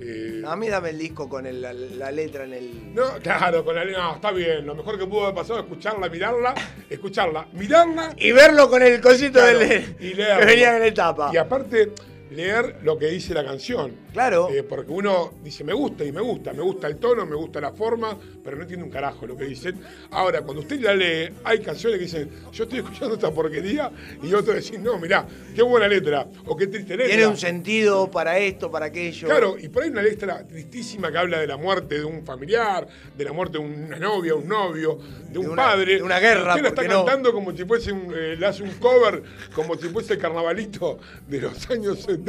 [0.05, 2.95] Eh, A mí dame el disco con el- la, la letra en el.
[2.95, 4.67] no, claro, con la no, está bien.
[4.67, 6.55] Lo mejor que pudo haber pasado es escucharla, mirarla,
[6.91, 9.97] escucharla, mirarla Y verlo con el cosito Claro, del.
[10.01, 10.47] y que leerlo.
[10.47, 11.31] venía en el tapa.
[11.33, 11.93] Y aparte,
[12.33, 13.93] leer lo que dice la canción.
[14.13, 14.49] Claro.
[14.51, 17.61] Eh, porque uno dice, me gusta y me gusta, me gusta el tono, me gusta
[17.61, 19.81] la forma, pero no entiende un carajo lo que dicen.
[20.11, 23.91] Ahora, cuando usted la lee, hay canciones que dicen, yo estoy escuchando esta porquería,
[24.23, 27.07] y otros decís, no, mirá, qué buena letra, o qué triste letra.
[27.15, 29.29] Tiene un sentido para esto, para aquello.
[29.29, 32.87] Claro, y por ahí una letra tristísima que habla de la muerte de un familiar,
[33.17, 34.99] de la muerte de una novia, un novio,
[35.31, 35.97] de un una- padre.
[35.97, 38.71] de una guerra, Usted la está cantando como si fuese un, eh, le hace un
[38.73, 39.23] cover,
[39.55, 42.22] como si fuese el carnavalito de los años 70.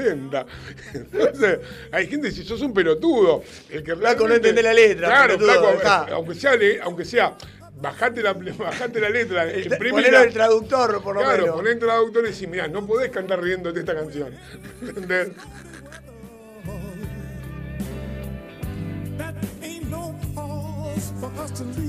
[0.93, 1.59] Entonces,
[1.91, 3.43] hay gente que dice, sos un pelotudo.
[3.69, 6.05] El que Flaco, no entendés la letra, Claro, pelotudo, flaco, dejá.
[6.09, 7.33] eh, aunque sea, aunque sea,
[7.81, 10.07] bajate la, bajate la letra, El- imprimila.
[10.07, 11.55] ponelo el traductor, por lo Claro, menos.
[11.57, 14.33] poné el traductor y decís, mirá, no podés cantar riéndote esta canción.
[14.81, 15.29] ¿Entendés?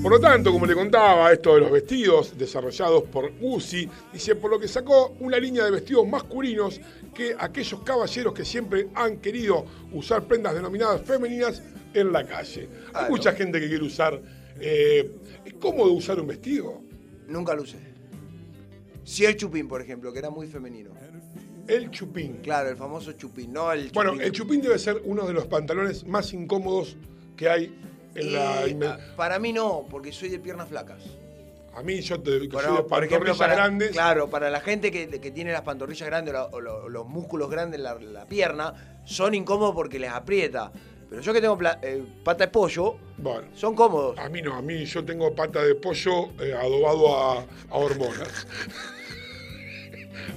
[0.03, 4.51] Por lo tanto, como le contaba, esto de los vestidos desarrollados por Uzi, dice, por
[4.51, 6.81] lo que sacó una línea de vestidos masculinos
[7.15, 11.63] que aquellos caballeros que siempre han querido usar prendas denominadas femeninas
[11.95, 12.69] en la calle.
[12.93, 14.21] Hay mucha gente que quiere usar...
[14.61, 15.11] eh,
[15.45, 16.83] ¿Es cómodo usar un vestido?
[17.29, 17.79] Nunca lo usé.
[19.05, 20.91] Si el chupín, por ejemplo, que era muy femenino.
[21.67, 22.39] El chupín.
[22.43, 23.95] Claro, el famoso chupín, no el chupín.
[23.95, 26.97] Bueno, el chupín debe ser uno de los pantalones más incómodos
[27.37, 27.75] que hay
[28.15, 28.65] en la...
[28.65, 31.03] Eh, inmen- a- para mí no, porque soy de piernas flacas.
[31.75, 33.91] A mí yo te, Pero, soy de ejemplo, pantorrillas para, grandes.
[33.91, 37.07] Claro, para la gente que, que tiene las pantorrillas grandes o, la- o lo- los
[37.07, 40.71] músculos grandes en la, la pierna, son incómodos porque les aprieta.
[41.11, 44.19] Pero yo que tengo pla- eh, pata de pollo, Bueno, son cómodos.
[44.19, 47.39] a mí no, a mí yo tengo pata de pollo eh, adobado a,
[47.71, 48.47] a hormonas.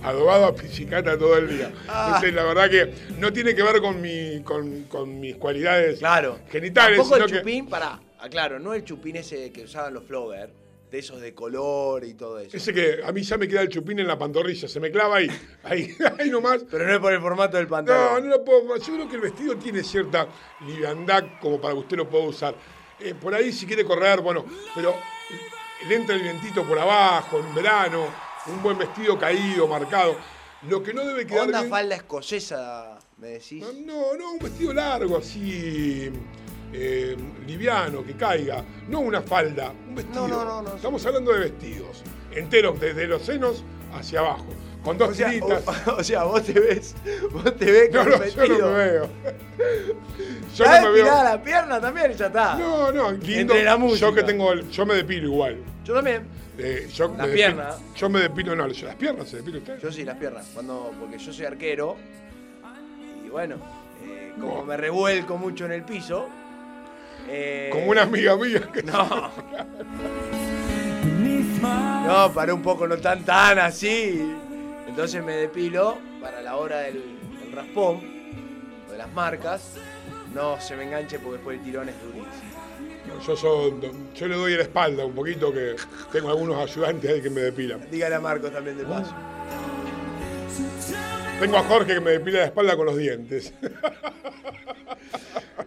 [0.04, 1.72] adobado a pichicata todo el día.
[1.88, 2.06] Ah.
[2.08, 6.40] Entonces, la verdad que no tiene que ver con, mi, con, con mis cualidades Claro.
[6.50, 10.04] genitales, Tampoco el sino que- chupín, pará, aclaro, no el chupín ese que usaban los
[10.06, 10.50] flogger,
[10.90, 12.56] de esos de color y todo eso.
[12.56, 15.18] Ese que a mí ya me queda el chupín en la pantorrilla, se me clava
[15.18, 15.28] ahí,
[15.64, 16.64] ahí, ahí nomás.
[16.72, 18.24] Pero no es por el formato del No, pantalón.
[18.24, 18.78] no lo puedo.
[18.78, 20.28] Yo creo que el vestido tiene cierta
[20.66, 22.56] liviandad como para que usted lo pueda usar.
[23.02, 24.96] Eh, por ahí, si quiere correr, bueno, pero
[25.90, 28.08] le entra el vientito por abajo, en verano,
[28.50, 30.16] un buen vestido caído, marcado.
[30.68, 31.48] Lo que no debe quedar.
[31.48, 33.64] Bien- falda escocesa, me decís.
[33.86, 36.12] No, no, un vestido largo, así.
[36.74, 38.64] eh, liviano, que caiga.
[38.90, 40.28] No una falda, un vestido.
[40.28, 40.76] No, no, no, no.
[40.76, 42.04] Estamos hablando de vestidos.
[42.32, 44.48] Enteros, desde los senos hacia abajo.
[44.88, 45.64] Con dos O sea, tiritas.
[45.88, 46.96] o, o sea, vos te ves,
[47.32, 49.10] vos te ves No, con no, yo no me veo.
[50.56, 51.24] Yo Ya no me veo.
[51.24, 52.56] la pierna también y ya está.
[52.56, 53.54] No, no, lindo.
[53.54, 54.08] Entre la música.
[54.08, 55.58] Yo que tengo, el- yo me depilo igual.
[55.84, 56.26] Yo también.
[56.58, 57.76] Eh, yo Las me piernas.
[57.82, 59.78] depilo- Yo me depilo, no, las piernas se depila usted.
[59.80, 60.48] Yo sí, las piernas.
[60.54, 61.98] Cuando, porque yo soy arquero.
[63.26, 63.58] Y bueno,
[64.06, 64.64] eh, como No.
[64.64, 66.30] me revuelco mucho en el piso.
[67.28, 69.32] eh, Como una amiga mía que No.
[71.62, 74.34] No, para un poco no tan tan así.
[74.98, 77.04] Entonces me depilo para la hora del,
[77.40, 78.02] del raspón
[78.88, 79.76] o de las marcas.
[80.34, 83.38] No se me enganche porque después el tirón es durísimo.
[83.38, 85.76] yo, yo le doy la espalda un poquito que
[86.12, 87.88] tengo algunos ayudantes ahí que me depilan.
[87.92, 89.14] Dígale a Marcos también de paso.
[91.40, 93.54] Tengo a Jorge que me depila la espalda con los dientes.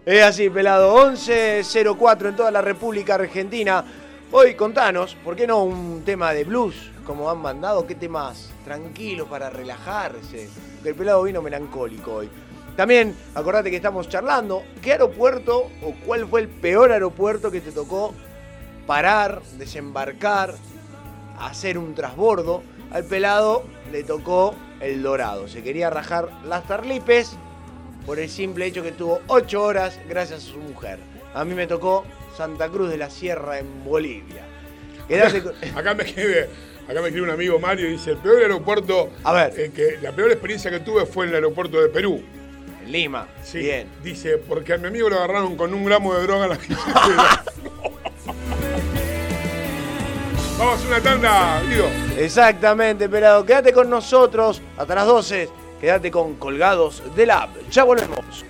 [0.06, 0.92] Es así, pelado.
[1.08, 3.84] 11.04 en toda la República Argentina.
[4.32, 6.90] Hoy contanos, ¿por qué no un tema de blues?
[7.10, 10.48] Como han mandado, ¿qué temas tranquilos para relajarse?
[10.76, 12.30] Porque el pelado vino melancólico hoy.
[12.76, 14.62] También, acordate que estamos charlando.
[14.80, 18.14] ¿Qué aeropuerto o cuál fue el peor aeropuerto que te tocó
[18.86, 20.54] parar, desembarcar,
[21.40, 22.62] hacer un trasbordo?
[22.92, 25.48] Al pelado le tocó el dorado.
[25.48, 27.32] Se quería rajar las tarlipes
[28.06, 31.00] por el simple hecho que tuvo 8 horas gracias a su mujer.
[31.34, 32.04] A mí me tocó
[32.36, 34.44] Santa Cruz de la Sierra en Bolivia.
[35.08, 35.42] Quedate
[35.74, 36.48] Acá me escribe,
[36.90, 39.52] acá me escribe un amigo Mario y dice, el peor aeropuerto, A ver.
[39.56, 42.22] eh, que la peor experiencia que tuve fue en el aeropuerto de Perú.
[42.84, 43.28] en Lima.
[43.42, 43.88] Sí, Bien.
[44.02, 47.44] Dice, porque a mi amigo lo agarraron con un gramo de droga en la billetera.
[50.58, 51.86] Vamos a una tanda, Guido.
[52.18, 53.46] Exactamente, pelado.
[53.46, 55.48] Quédate con nosotros hasta las 12.
[55.80, 57.50] Quédate con Colgados del App.
[57.70, 58.44] Ya volvemos.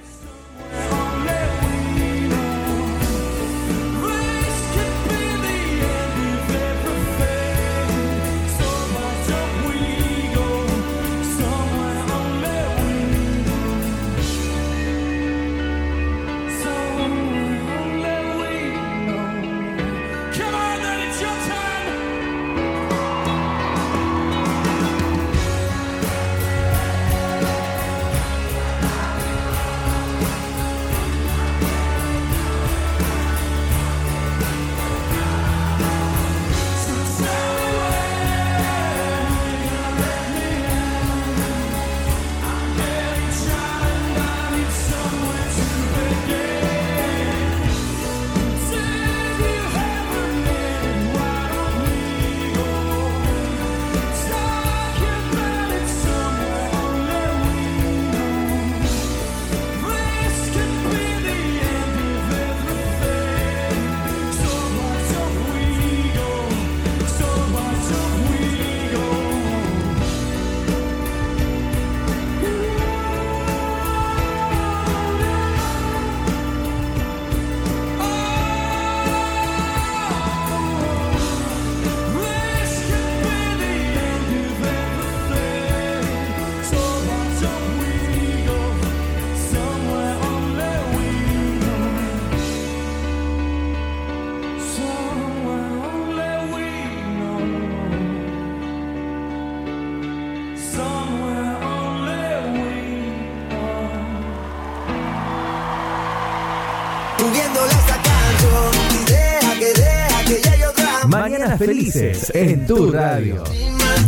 [111.70, 113.44] Felices en tu radio.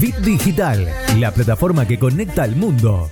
[0.01, 0.89] Bit Digital,
[1.19, 3.09] la plataforma que conecta al mundo.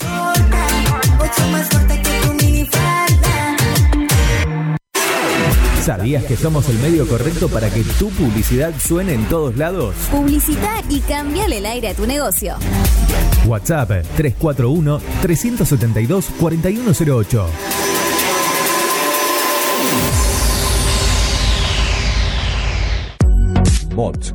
[5.85, 9.95] ¿Sabías que somos el medio correcto para que tu publicidad suene en todos lados?
[10.11, 12.57] Publicita y cambiale el aire a tu negocio.
[13.47, 17.47] WhatsApp 341 372 4108.
[23.95, 24.35] Mods,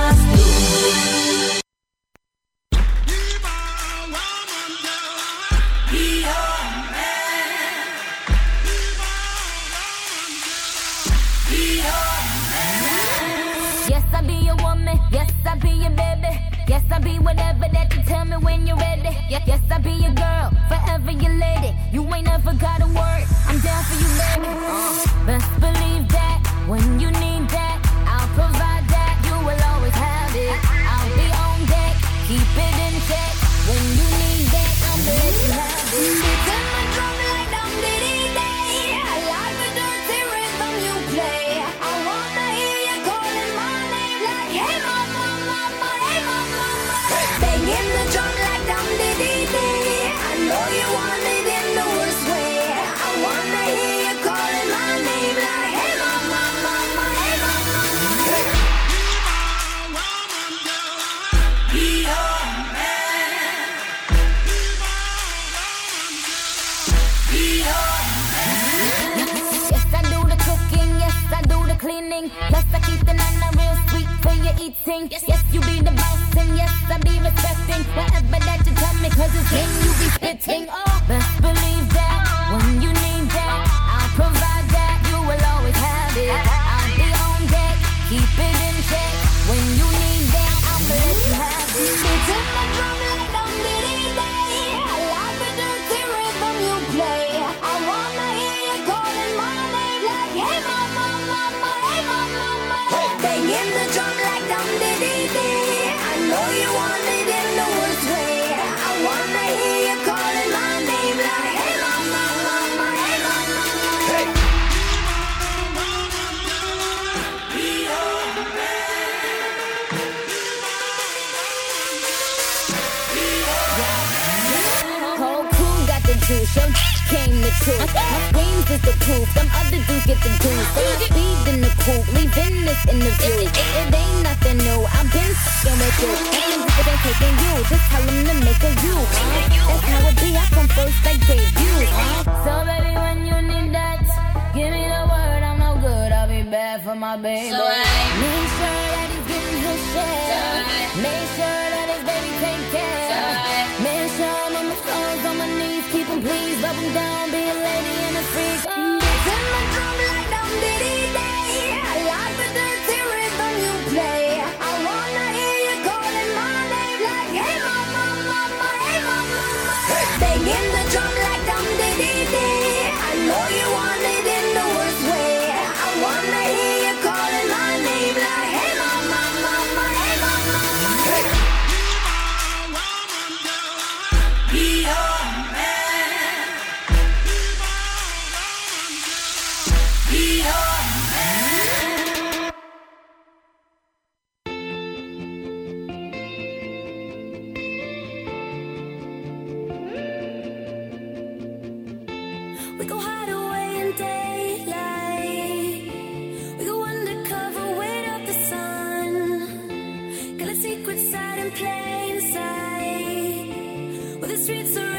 [214.41, 214.90] Streets are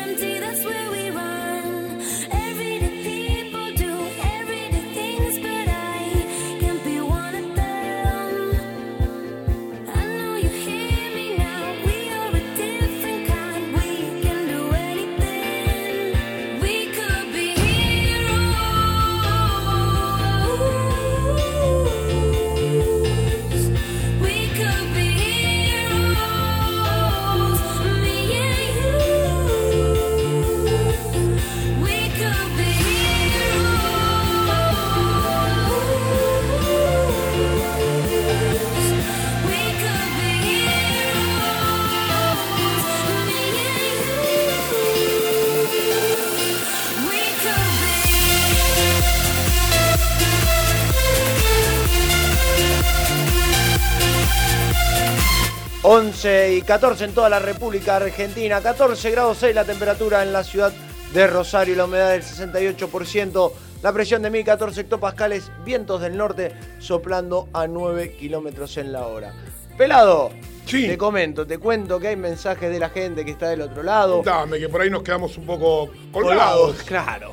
[56.72, 60.72] 14 en toda la República Argentina, 14 grados 6 la temperatura en la ciudad
[61.12, 67.46] de Rosario, la humedad del 68%, la presión de 1014 hectopascales, vientos del norte soplando
[67.52, 69.34] a 9 kilómetros en la hora.
[69.76, 70.30] Pelado,
[70.64, 70.86] Sí.
[70.88, 74.22] te comento, te cuento que hay mensajes de la gente que está del otro lado.
[74.24, 76.82] Dame, que por ahí nos quedamos un poco colgados.
[76.84, 77.32] Claro.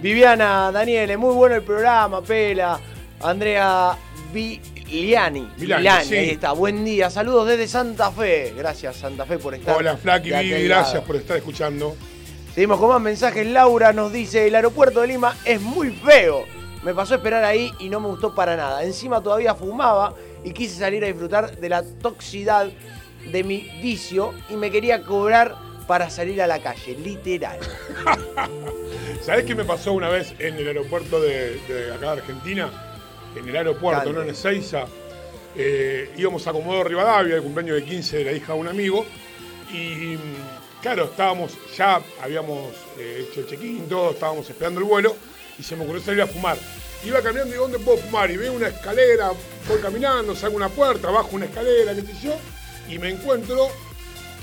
[0.00, 2.78] Viviana, Daniele, muy bueno el programa, Pela.
[3.22, 3.98] Andrea
[4.90, 5.50] Viliani.
[5.58, 6.16] Milani, sí.
[6.16, 6.52] ahí está.
[6.52, 7.10] Buen día.
[7.10, 8.54] Saludos desde Santa Fe.
[8.56, 9.76] Gracias, Santa Fe, por estar.
[9.76, 11.04] Hola, Flaky gracias lado.
[11.04, 11.94] por estar escuchando.
[12.54, 13.46] Seguimos con más mensajes.
[13.46, 16.44] Laura nos dice: el aeropuerto de Lima es muy feo.
[16.82, 18.82] Me pasó a esperar ahí y no me gustó para nada.
[18.82, 22.68] Encima todavía fumaba y quise salir a disfrutar de la toxicidad
[23.30, 25.56] de mi vicio y me quería cobrar
[25.86, 27.58] para salir a la calle, literal.
[29.22, 32.70] ¿Sabés qué me pasó una vez en el aeropuerto de, de acá de Argentina?
[33.36, 34.86] En el aeropuerto, no en Ezeiza.
[35.56, 39.04] Eh, íbamos a Comodoro Rivadavia, el cumpleaños de 15 de la hija de un amigo.
[39.72, 45.16] Y mm, claro, estábamos, ya habíamos eh, hecho el check-in, todo, estábamos esperando el vuelo.
[45.58, 46.56] Y se me ocurrió salir a fumar.
[47.04, 48.30] Iba caminando y digo, ¿dónde puedo fumar?
[48.30, 49.32] Y veo una escalera,
[49.68, 52.36] voy caminando, salgo una puerta, bajo una escalera, qué sé yo.
[52.88, 53.68] Y me encuentro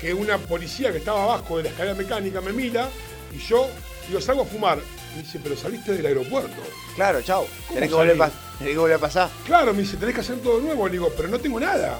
[0.00, 2.88] que una policía que estaba abajo de la escalera mecánica me mira
[3.34, 3.68] y yo
[4.08, 4.78] digo, salgo a fumar.
[5.16, 6.62] Me dice, pero saliste del aeropuerto.
[6.94, 7.46] Claro, chao.
[7.68, 8.30] ¿Cómo Tenés que, volver salí?
[8.30, 9.30] pas- tenés que volver a pasar.
[9.46, 10.86] Claro, me dice, tenés que hacer todo nuevo.
[10.86, 11.98] Le digo, pero no tengo nada.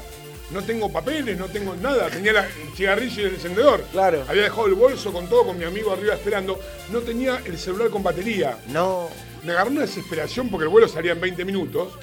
[0.51, 2.09] No tengo papeles, no tengo nada.
[2.10, 3.82] Tenía la- el cigarrillo y el encendedor.
[3.90, 4.24] Claro.
[4.28, 6.60] Había dejado el bolso con todo, con mi amigo arriba esperando.
[6.93, 8.59] No tenía el celular con batería.
[8.68, 9.09] No.
[9.43, 11.94] Me agarró una desesperación porque el vuelo salía en 20 minutos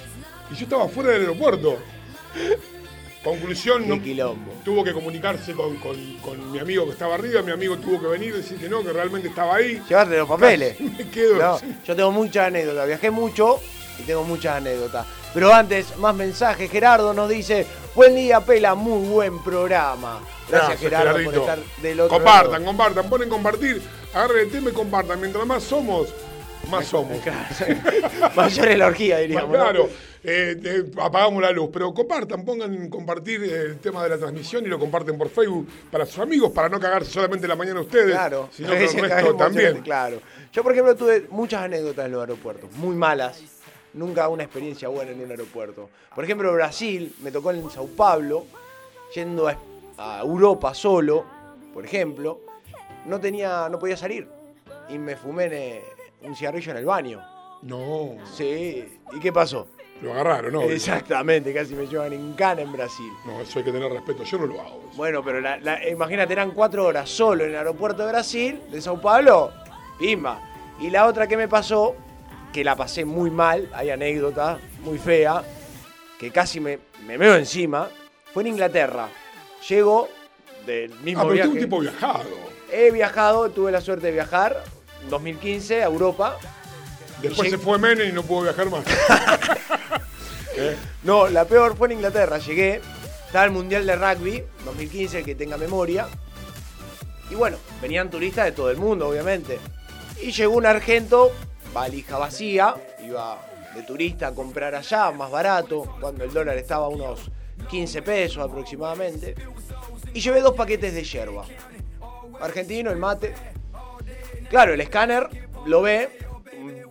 [0.52, 1.78] y yo estaba fuera del aeropuerto.
[3.24, 4.00] Conclusión, no,
[4.66, 8.08] tuvo que comunicarse con, con- con mi amigo que estaba arriba, mi amigo tuvo que
[8.08, 9.82] venir y decir que no, que realmente estaba ahí.
[9.88, 10.80] Llevarte los papeles.
[10.82, 11.36] Me quedo.
[11.36, 12.86] No, yo tengo muchas anécdotas.
[12.86, 13.60] Viajé mucho
[14.00, 15.06] y tengo muchas anécdotas.
[15.34, 16.70] Pero antes, más mensajes.
[16.70, 20.20] Gerardo nos dice: Buen día, Pela, muy buen programa.
[20.50, 22.66] Gracias, Gerardo, por estar del otro Compartan, lado.
[22.66, 23.82] compartan, ponen compartir,
[24.14, 25.20] agarren el tema y compartan.
[25.22, 26.10] Mientras más somos,
[26.70, 27.18] más somos.
[28.36, 29.56] Mayor es la orgía, diríamos.
[29.56, 29.90] Claro,
[30.24, 34.68] eh, eh, apagamos la luz, pero compartan, pongan compartir el tema de la transmisión y
[34.68, 38.50] lo comparten por Facebook para sus amigos, para no cagarse solamente la mañana ustedes, Claro,
[38.52, 39.82] sino que el resto también.
[39.82, 40.20] Claro.
[40.52, 43.42] Yo, por ejemplo, tuve muchas anécdotas en los aeropuertos, muy malas.
[43.94, 45.90] Nunca una experiencia buena en un aeropuerto.
[46.16, 48.46] Por ejemplo, Brasil, me tocó en Sao Paulo,
[49.14, 49.56] yendo a,
[49.98, 51.26] a Europa solo,
[51.74, 52.40] por ejemplo,
[53.06, 54.28] no tenía, no podía salir.
[54.90, 55.84] Y me fumé eh,
[56.24, 57.22] un cigarrillo en el baño.
[57.62, 59.00] No, Sí.
[59.14, 59.68] ¿Y qué pasó?
[60.02, 60.64] lo agarraron, ¿no?
[60.64, 63.10] Exactamente, casi me llevan en cana en Brasil.
[63.26, 64.80] No, eso hay que tener respeto, yo no lo hago.
[64.90, 64.98] eso.
[64.98, 68.82] Bueno, pero la- la- imagínate, eran cuatro horas solo en el aeropuerto de Brasil, de
[68.82, 69.54] Sao Paulo,
[69.98, 70.42] pimba.
[70.82, 71.96] Y la otra que me pasó,
[72.52, 75.42] que la pasé muy mal, hay anécdota muy fea,
[76.20, 77.88] que casi me, me veo encima,
[78.34, 79.08] fue en Inglaterra.
[79.70, 80.10] Llego
[80.66, 81.50] del mismo Ah, pero viaje.
[81.50, 82.30] tú un tipo viajado.
[82.70, 84.62] He viajado, tuve la suerte de viajar
[85.10, 86.38] 2015 a Europa.
[87.22, 88.84] Después se fue Menem y no pudo viajar más.
[90.58, 90.76] ¿Eh?
[91.04, 92.38] No, la peor fue en Inglaterra.
[92.38, 92.82] Llegué,
[93.26, 96.08] estaba el Mundial de Rugby 2015, el que tenga memoria.
[97.30, 99.60] Y bueno, venían turistas de todo el mundo, obviamente.
[100.22, 101.32] Y llegó un argento,
[101.74, 103.40] valija vacía, iba
[103.74, 107.32] de turista a comprar allá, más barato, cuando el dólar estaba a unos
[107.70, 109.36] 15 pesos aproximadamente.
[110.14, 111.46] Y llevé dos paquetes de yerba.
[112.40, 113.34] Argentino, el mate.
[114.54, 115.28] Claro, el escáner
[115.66, 116.10] lo ve,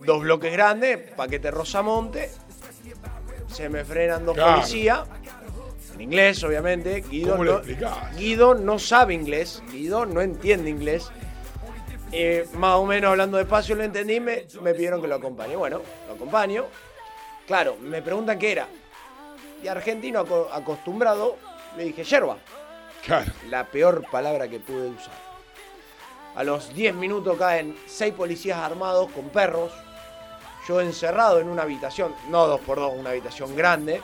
[0.05, 2.29] dos bloques grandes, paquete Rosamonte.
[3.47, 4.55] Se me frenan dos Claro.
[4.55, 4.99] policías.
[5.93, 6.99] En inglés, obviamente.
[7.09, 8.17] Guido ¿Cómo le no, explicás?
[8.17, 9.63] Guido no sabe inglés.
[9.71, 11.09] Guido no entiende inglés.
[12.11, 15.55] Eh, más o menos hablando despacio lo entendí, me, me pidieron que lo acompañe.
[15.55, 16.65] Bueno, lo acompaño.
[17.47, 18.67] Claro, me preguntan qué era.
[19.63, 21.37] Y argentino aco- acostumbrado,
[21.77, 22.35] le dije yerba.
[23.05, 23.31] Claro.
[23.49, 25.22] La peor palabra que pude usar.
[26.35, 29.71] A los 10 minutos caen seis policías armados con perros.
[30.67, 34.01] Yo encerrado en una habitación, no dos por dos, una habitación grande.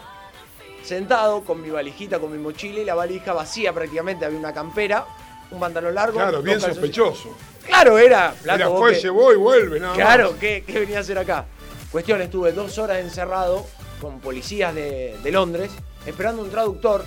[0.84, 4.26] Sentado con mi valijita, con mi mochila y la valija vacía prácticamente.
[4.26, 5.06] Había una campera,
[5.52, 6.18] un pantalón largo.
[6.20, 7.36] Claro, bien sospechoso.
[7.66, 8.34] Claro, era.
[8.68, 10.40] vos fue, que- llevó y vuelve, nada Claro, más.
[10.40, 11.46] ¿qué, qué venía a hacer acá?
[11.92, 13.66] Cuestión, estuve dos horas encerrado
[14.02, 15.72] con policías de, de Londres,
[16.06, 17.04] esperando un traductor,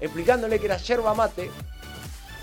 [0.00, 1.50] explicándole que era yerba mate,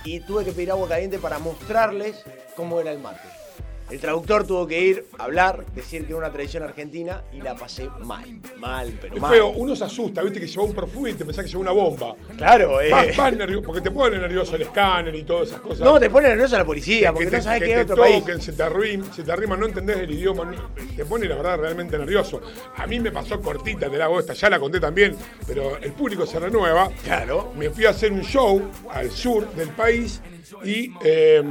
[0.06, 2.24] y tuve que pedir agua caliente para mostrarles
[2.56, 3.45] cómo era el mate.
[3.90, 7.56] El traductor tuvo que ir a hablar, decir que era una tradición argentina, y la
[7.56, 8.26] pasé mal,
[8.58, 9.32] mal, pero Es mal.
[9.32, 11.72] feo, uno se asusta, viste que llevó un perfume y te pensás que llevó una
[11.72, 12.16] bomba.
[12.36, 12.90] Claro, eh.
[12.90, 15.82] Vas, vas nervioso, porque te pone nervioso el escáner y todas esas cosas.
[15.82, 18.20] No, te pone nervioso la policía, porque que no sabes que qué es otro país.
[18.22, 20.52] toquen, se te arriman, se te arriman, no entendés el idioma,
[20.96, 22.42] te pone la verdad realmente nervioso.
[22.78, 25.92] A mí me pasó cortita, te la hago esta, ya la conté también, pero el
[25.92, 26.90] público se renueva.
[27.04, 27.54] Claro.
[27.56, 30.22] Me fui a hacer un show al sur del país
[30.64, 31.44] y eh,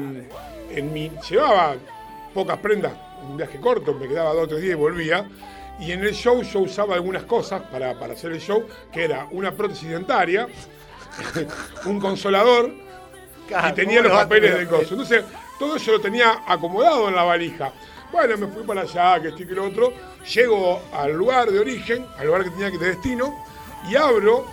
[0.71, 1.77] en mi, llevaba
[2.35, 2.93] pocas prendas,
[3.23, 5.29] un viaje corto, me quedaba dos o tres días y volvía.
[5.81, 9.27] Y en el show yo usaba algunas cosas para, para hacer el show, que era
[9.31, 10.47] una prótesis dentaria,
[11.87, 12.71] un consolador,
[13.49, 14.91] y tenía ¿cómo los papeles del coso.
[14.91, 15.25] Entonces,
[15.59, 17.73] todo eso lo tenía acomodado en la valija.
[18.13, 19.93] Bueno, me fui para allá, que esto y que lo otro.
[20.33, 23.45] Llego al lugar de origen, al lugar que tenía que de destino,
[23.89, 24.47] y abro,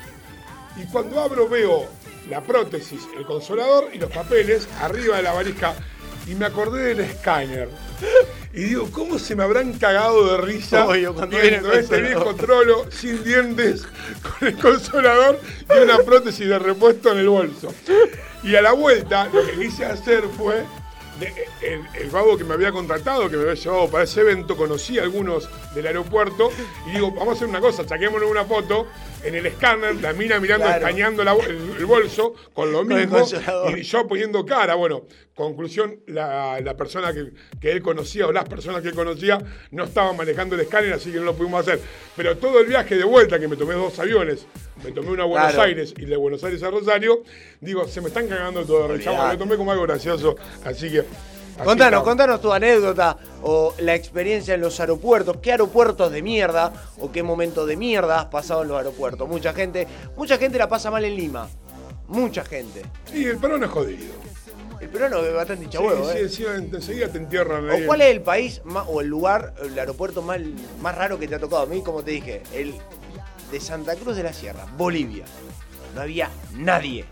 [0.76, 1.86] y cuando abro veo
[2.30, 5.76] la prótesis, el consolador y los papeles arriba de la valija.
[6.28, 7.70] Y me acordé del escáner.
[8.54, 12.86] Y digo, ¿cómo se me habrán cagado de risa Obvio, cuando viendo este viejo trolo
[12.92, 13.88] sin dientes,
[14.22, 15.40] con el consolador
[15.70, 17.74] y una prótesis de repuesto en el bolso?
[18.44, 20.64] Y a la vuelta, lo que quise hacer fue.
[21.62, 25.00] El, el vago que me había contratado, que me había llevado para ese evento, conocí
[25.00, 26.50] a algunos del aeropuerto
[26.88, 28.88] y digo, vamos a hacer una cosa, saquémonos una foto
[29.24, 30.80] en el escáner, la mina mirando, Claro.
[30.86, 33.20] escaneando la- el, el bolso con lo mismo
[33.78, 34.74] y yo poniendo cara.
[34.76, 35.04] Bueno,
[35.36, 39.38] conclusión, la, la persona que, que él conocía o las personas que él conocía
[39.72, 41.80] no estaban manejando el escáner, así que no lo pudimos hacer.
[42.16, 44.46] Pero todo el viaje de vuelta, que me tomé dos aviones,
[44.84, 45.64] me tomé uno a Buenos Claro.
[45.64, 47.22] Aires y de Buenos Aires a Rosario,
[47.60, 49.34] digo, se me están cagando todo Olvidate.
[49.34, 50.36] Lo tomé como algo gracioso,
[50.66, 51.00] así que...
[51.00, 55.38] así Contanos, contanos tu anécdota o la experiencia en los aeropuertos.
[55.42, 59.28] ¿Qué aeropuertos de mierda o qué momento de mierda has pasado en los aeropuertos?
[59.28, 59.88] Mucha gente,
[60.18, 61.48] mucha gente la pasa mal en Lima.
[62.08, 62.82] Mucha gente.
[63.14, 64.14] Y el perón es jodido.
[64.82, 66.28] El peruano es bastante Sí, chabuelo, sí, ¿eh?
[66.30, 66.44] sí,
[66.74, 67.70] enseguida te entierran.
[67.70, 70.40] ¿O cuál es el país más- o el lugar, el aeropuerto más,
[70.82, 71.62] más raro que te ha tocado?
[71.62, 72.74] A mí, como te dije, el
[73.52, 75.26] de Santa Cruz de la Sierra, Bolivia.
[75.94, 77.06] No había nadie.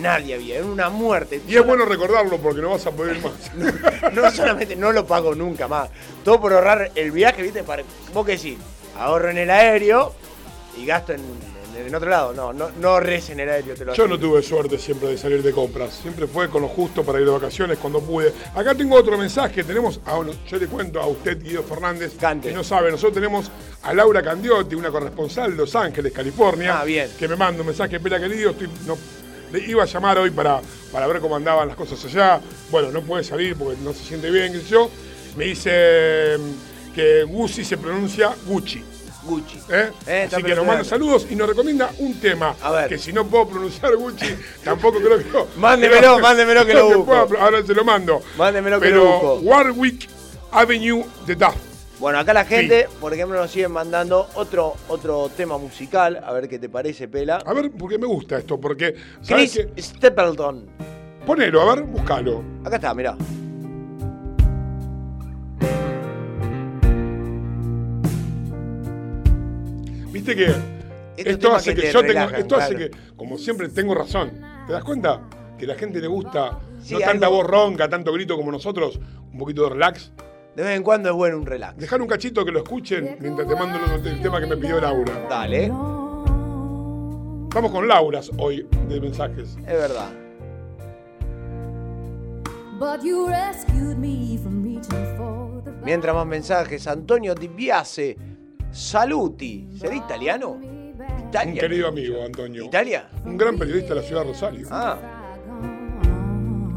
[0.00, 1.40] Nadie había, era una muerte.
[1.46, 3.32] Y es bueno recordarlo porque no vas a poder más.
[4.12, 5.90] No solamente no lo pago nunca más.
[6.24, 7.62] Todo por ahorrar el viaje, ¿viste?
[7.62, 7.82] Para,
[8.12, 8.58] vos que decís,
[8.98, 10.14] ahorro en el aéreo
[10.76, 11.22] y gasto en,
[11.86, 12.32] en, otro lado.
[12.32, 15.42] No, no, no en el aéreo, te lo Yo no tuve suerte siempre de salir
[15.42, 15.94] de compras.
[16.02, 18.32] Siempre fue con lo justo para ir de vacaciones cuando pude.
[18.54, 19.64] Acá tengo otro mensaje.
[19.64, 22.48] Tenemos, a, yo le cuento a usted, Guido Fernández, Cante.
[22.48, 22.90] que no sabe.
[22.90, 23.50] Nosotros tenemos
[23.82, 26.80] a Laura Candiotti, una corresponsal de Los Ángeles, California.
[26.80, 27.10] Ah, bien.
[27.18, 28.00] Que me manda un mensaje.
[28.00, 28.96] Pela querido, estoy, no,
[29.52, 30.60] le iba a llamar hoy para,
[30.92, 32.40] para ver cómo andaban las cosas allá.
[32.70, 34.90] Bueno, no puede salir porque no se siente bien, qué sé yo.
[35.36, 38.95] Me dice mm, que Gucci se pronuncia Gucci.
[39.26, 39.58] Gucci.
[39.68, 39.90] ¿Eh?
[40.06, 42.54] Eh, Así que nos manda saludos y nos recomienda un tema.
[42.62, 42.88] A ver.
[42.88, 44.34] Que si no puedo pronunciar Gucci,
[44.64, 45.48] tampoco creo que lo.
[45.56, 47.26] Mándemelo, mándemelo que lo busco.
[47.26, 48.22] pueda ahora se lo mando.
[48.38, 49.34] Mándemelo que Pero lo busco.
[49.40, 50.08] Warwick
[50.52, 51.54] Avenue de Duff.
[51.98, 56.22] Bueno, acá la gente, por ejemplo, nos siguen mandando otro, otro tema musical.
[56.24, 57.36] A ver qué te parece, Pela.
[57.36, 58.94] A ver, porque me gusta esto, porque.
[59.22, 59.82] ¿sabes Chris qué?
[59.82, 60.66] Stapleton.
[61.24, 62.42] Ponelo, a ver, búscalo.
[62.64, 63.16] Acá está, mirá.
[70.26, 70.50] Viste que
[71.16, 74.32] Estos Esto hace que, yo tengo, relajan, esto hace que, como siempre, tengo razón.
[74.66, 75.22] ¿Te das cuenta?
[75.58, 78.52] Que a la gente le gusta Sí, no tanta algo- voz ronca, tanto grito como
[78.52, 79.00] nosotros,
[79.32, 80.12] un poquito de relax.
[80.54, 81.78] De vez en cuando es bueno un relax.
[81.78, 84.80] Dejar un cachito que lo escuchen mientras te mando el, el tema que me pidió
[84.80, 85.26] Laura.
[85.28, 85.68] Dale,
[87.54, 89.56] Vamos con Lauras hoy de mensajes.
[89.56, 90.10] es verdad.
[92.78, 98.16] But you rescued me from reaching for the Mientras más mensajes, Antonio Di Biase,
[98.76, 99.66] Saluti.
[99.80, 100.50] ¿Será italiano?
[100.50, 100.94] Un
[101.28, 101.60] Italia.
[101.60, 102.64] querido amigo, Antonio.
[102.66, 103.08] ¿Italia?
[103.24, 104.68] Un gran periodista de la ciudad de Rosario.
[104.70, 104.98] Ah,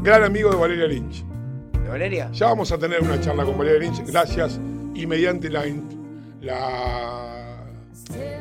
[0.02, 1.22] Gran amigo de Valeria Lynch.
[1.72, 2.30] ¿de Valeria?
[2.32, 4.58] Ya vamos a tener una charla con Valeria Lynch, gracias
[4.94, 5.64] y mediante la,
[6.40, 7.66] la,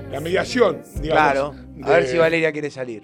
[0.10, 1.10] la mediación, digamos.
[1.12, 1.56] Claro.
[1.84, 3.04] A ver si Valeria quiere salir.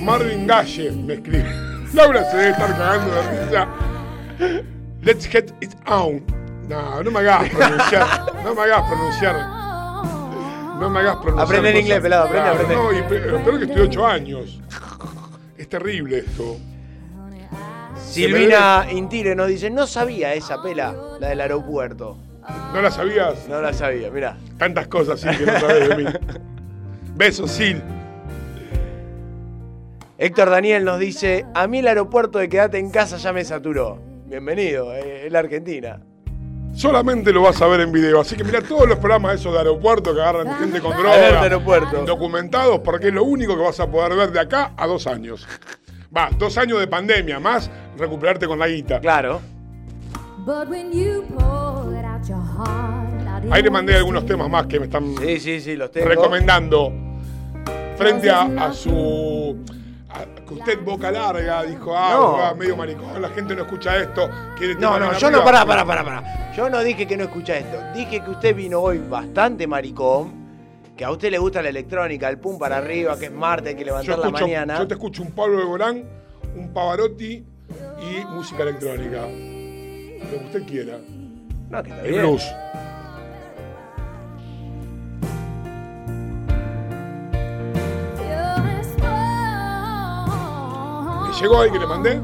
[0.00, 1.44] Marvin Galle me escribe.
[1.94, 3.68] Laura se debe estar cagando de risa.
[5.02, 6.22] Let's get it on.
[6.68, 8.34] No, no me hagas pronunciar.
[8.44, 9.36] No me hagas pronunciar.
[10.78, 11.46] No me hagas pronunciar.
[11.46, 12.76] Aprende inglés, pelado, aprende, Claro, aprende.
[12.76, 14.60] No, y peor que estoy 8 años.
[15.58, 16.56] Es terrible esto.
[17.96, 22.18] Silvina Intire nos dice, no sabía esa pela, la del aeropuerto.
[22.72, 23.48] ¿No la sabías?
[23.48, 24.36] No la sabía, mira.
[24.58, 26.04] Tantas cosas sí que no sabes de mí.
[27.16, 27.82] Besos, Sil.
[30.18, 34.11] Héctor Daniel nos dice, a mí el aeropuerto de quedate en casa ya me saturó.
[34.32, 36.00] Bienvenido, eh, es la Argentina.
[36.74, 38.18] Solamente lo vas a ver en video.
[38.18, 41.42] Así que mira todos los programas esos de aeropuerto que agarran gente con droga.
[41.42, 42.02] aeropuerto.
[42.06, 45.46] Documentados porque es lo único que vas a poder ver de acá a dos años.
[46.16, 49.00] Va, dos años de pandemia, más recuperarte con la guita.
[49.00, 49.42] Claro.
[53.50, 56.08] Ahí le mandé algunos temas más que me están Sí, sí, sí, los tengo.
[56.08, 56.90] recomendando.
[57.98, 59.58] Frente a, a su.
[60.14, 62.32] A- que usted boca larga dijo, ah, No.
[62.32, 64.28] va, medio maricón, la gente no escucha esto.
[64.56, 66.52] Quiere No, no, yo no, pará, pará, pará, pará.
[66.56, 67.78] Yo no dije que no escucha esto.
[67.94, 70.42] Dije que usted vino hoy bastante maricón,
[70.96, 73.76] que a usted le gusta la electrónica, el pum para arriba, que es martes, hay
[73.76, 74.78] que levantar la mañana.
[74.78, 76.04] yo te escucho un Pablo de Borán,
[76.54, 77.44] un Pavarotti
[78.00, 79.22] y música electrónica.
[79.22, 80.98] Lo que usted quiera.
[81.70, 82.20] No, que está bien.
[82.20, 82.46] blues.
[91.40, 92.20] Llegó ahí que le mandé?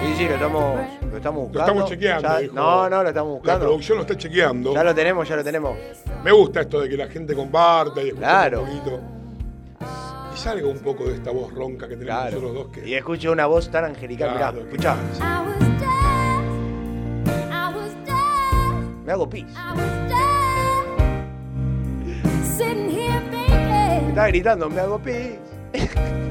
[0.00, 0.80] Sí, sí, lo estamos,
[1.10, 1.60] lo estamos Lo buscando.
[1.72, 2.28] estamos chequeando.
[2.28, 2.54] Ya- dijo.
[2.54, 3.66] no, no, lo estamos La buscando.
[3.66, 4.74] producción lo está chequeando.
[4.74, 5.76] Ya lo tenemos, ya lo tenemos.
[6.24, 8.62] Me gusta esto de que la gente comparta y escuche Claro.
[8.62, 9.00] un poquito.
[10.34, 12.36] Y salga un poco de esta voz ronca que tenemos Claro.
[12.40, 12.72] nosotros dos.
[12.72, 14.36] Que, Y escuche una voz tan angelical.
[14.36, 14.96] Claro, Mirá, escuchá.
[14.96, 14.96] I
[15.46, 15.88] was dead.
[17.50, 19.04] I was dead.
[19.04, 19.44] Me hago pis.
[19.44, 20.18] I was dead.
[22.56, 24.08] Sitting here thinking.
[24.08, 25.38] Está gritando, me hago pis.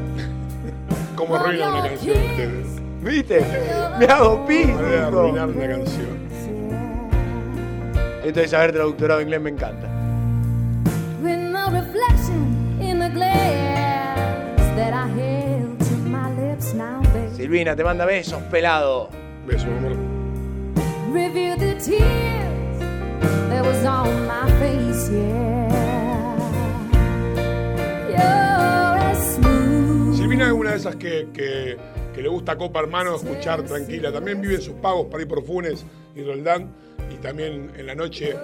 [1.22, 2.68] ¿Cómo arruina una canción ustedes?
[3.04, 3.46] ¿Viste?
[4.00, 4.70] Me hago pis.
[4.70, 6.20] Arruinar una canción.
[8.26, 9.88] Esto de saber traductorado inglés me encanta.
[11.22, 17.30] With no reflection in the glass that I held to my lips now, babe.
[17.36, 19.12] Silvina, te manda besos, pelado.
[19.46, 19.96] Beso, amor.
[21.14, 22.80] Review the tears
[23.48, 25.52] that was on my face, yeah.
[28.18, 28.51] As
[30.48, 31.78] es una de esas que, que-
[32.14, 34.12] que le gusta Copa Hermano escuchar tranquila.
[34.12, 35.86] También vive sus pagos para ir por Funes
[36.16, 36.70] y Roldán.
[37.10, 38.36] Y también en la noche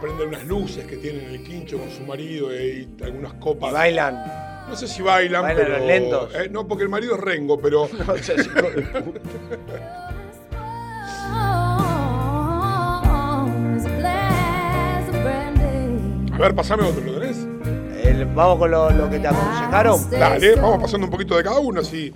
[0.00, 3.70] prende unas luces que tiene en el quincho con su marido y algunas copas.
[3.70, 4.24] Y bailan.
[4.68, 5.78] No sé si bailan, Bailan pero.
[5.78, 6.34] los lentos.
[6.34, 7.88] eh, no, porque el marido es rengo, pero.
[8.06, 8.14] No
[16.34, 17.23] a ver, pasame otro, ¿lo tenés?
[18.04, 20.10] El- vamos con lo, lo que te aconsejaron.
[20.10, 22.12] Dale, vamos pasando un poquito de cada uno, así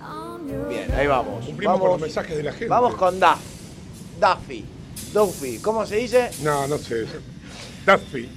[0.69, 1.45] Bien, ahí vamos.
[1.47, 2.69] cumplimos con los mensajes de la gente.
[2.69, 3.39] vamos con Duff.
[4.21, 4.65] Duffy.
[5.13, 5.59] Duffy.
[5.59, 6.31] ¿Cómo se dice?
[6.43, 7.07] No, no sé.
[7.87, 8.29] Duffy.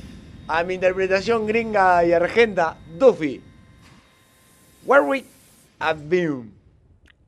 [0.48, 3.42] A mi interpretación gringa y argenta, Duffy.
[4.86, 5.26] Where we
[5.80, 6.52] have been.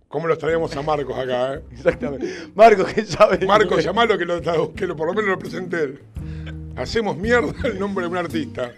[0.07, 1.61] ¿Cómo lo traíamos a Marcos acá, eh?
[1.71, 2.27] Exactamente.
[2.55, 3.45] Marco, que sabe?
[3.45, 4.41] Marcos, llamalo que, lo,
[4.73, 6.01] que lo- por lo menos lo presente él.
[6.75, 8.71] Hacemos mierda el nombre de un artista.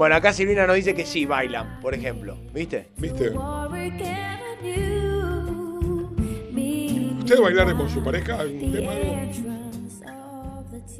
[0.00, 2.34] Bueno, acá Silvina nos dice que sí bailan, por ejemplo.
[2.54, 2.88] ¿Viste?
[2.96, 3.28] ¿Viste?
[3.28, 6.16] Worried at you,
[6.50, 8.92] me ¿Usted bailar con su pareja algún tema?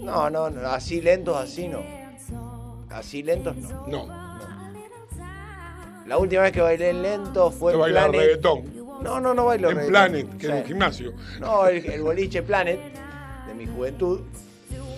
[0.00, 1.80] No, no, no, así lentos, así no.
[2.90, 3.86] Así lentos no.
[3.86, 4.06] No.
[6.06, 8.20] La última vez que bailé lento fue ¿Usted en Planet.
[8.20, 8.64] reggaetón?
[9.02, 9.92] No, no, no bailo En reggaetón.
[9.94, 10.52] Planet, que Sí.
[10.52, 11.12] en el gimnasio.
[11.40, 12.78] No, el, el boliche Planet,
[13.46, 14.20] de mi juventud.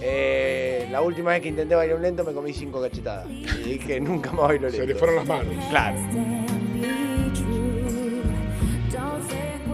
[0.04, 3.28] Eh, la última vez que intenté bailar un lento me comí cinco cachetadas.
[3.30, 4.78] Y dije, nunca más bailo lento.
[4.78, 5.54] Se le fueron las manos.
[5.70, 5.96] Claro.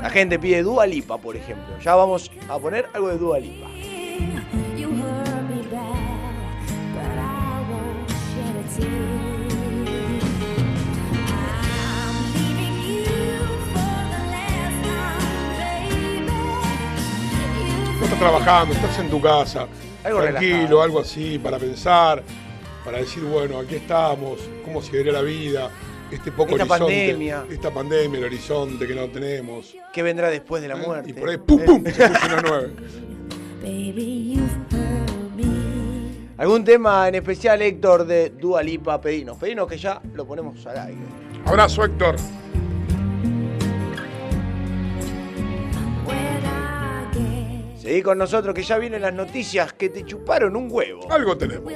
[0.02, 1.78] La gente pide Dua Lipa, por ejemplo.
[1.82, 3.68] Ya vamos a poner algo de Dua Lipa.
[17.98, 19.66] No estás trabajando, estás en tu casa.
[20.04, 20.82] Algo tranquilo, relajado.
[20.82, 22.22] algo así, para pensar,
[22.84, 25.70] para decir, bueno, aquí estamos, cómo seguirá la vida,
[26.10, 27.44] este poco Esta horizonte, pandemia.
[27.50, 29.74] esta pandemia, el horizonte que no tenemos.
[29.92, 31.10] ¿Qué vendrá después de la muerte?
[31.10, 31.84] Y por ahí, ¡pum, pum!
[31.84, 32.72] Se puso una nueve.
[36.38, 39.00] ¿Algún tema en especial, Héctor, de Dua Lipa?
[39.00, 41.00] Pedinos, pedinos que ya lo ponemos al aire.
[41.44, 42.14] Abrazo, Héctor.
[47.80, 51.10] Seguí con nosotros que ya vienen las noticias que te chuparon un huevo.
[51.10, 51.72] Algo tenemos.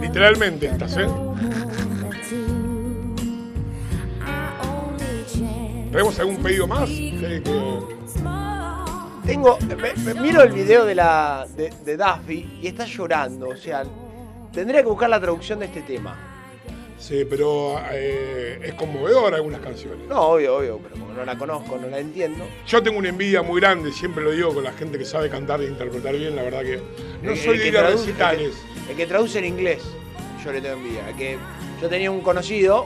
[0.00, 1.06] Literalmente estas, ¿eh?
[5.90, 6.88] ¿Tenemos algún pedido más?
[9.26, 9.76] Tengo, me-
[10.14, 13.48] me- miro el video de la de, de Duffy y está llorando.
[13.48, 13.82] O sea,
[14.52, 16.29] tendría que buscar la traducción de este tema.
[17.00, 20.06] Sí, pero eh, es conmovedor algunas canciones.
[20.06, 22.44] No, obvio, obvio, pero como no la conozco, no la entiendo.
[22.66, 25.62] Yo tengo una envidia muy grande, siempre lo digo con la gente que sabe cantar
[25.62, 26.78] e interpretar bien, la verdad que
[27.22, 28.54] no El- soy el de que ir a traduce- recitales.
[28.80, 29.82] El que, el que traduce en inglés,
[30.44, 31.16] yo le tengo envidia.
[31.16, 31.38] Que
[31.80, 32.84] yo tenía un conocido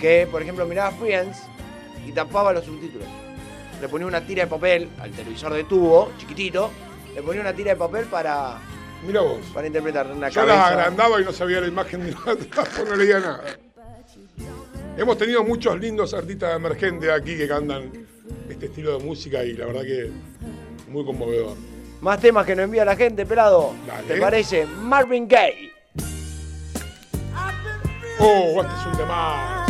[0.00, 1.38] que, por ejemplo, miraba Friends
[2.06, 3.06] y tapaba los subtítulos.
[3.80, 6.70] Le ponía una tira de papel al televisor de tubo, chiquitito,
[7.14, 8.58] le ponía una tira de papel para,
[9.06, 9.38] Mira vos.
[9.54, 10.56] para interpretar una Yo cabeza.
[10.56, 13.44] las agrandaba y no sabía la imagen de atrás, pues no leía nada.
[14.96, 17.92] Hemos tenido muchos lindos artistas emergentes aquí que cantan
[18.48, 20.10] este estilo de música y la verdad que
[20.88, 21.56] muy conmovedor.
[22.00, 23.74] Más temas que nos envía la gente, pelado.
[23.86, 24.02] Dale.
[24.14, 24.66] ¿Te parece?
[24.66, 25.72] Marvin Gaye.
[28.18, 29.66] Oh, este es un tema.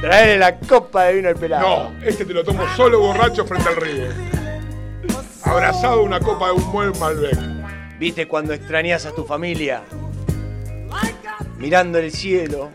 [0.00, 1.90] Traerle la copa de vino al pelado.
[1.90, 4.04] No, este te lo tomo solo borracho frente al río.
[5.44, 7.38] Abrazado una copa de un buen Malbec.
[8.00, 9.82] ¿Viste cuando extrañas a tu familia?
[11.58, 12.70] Mirando el cielo.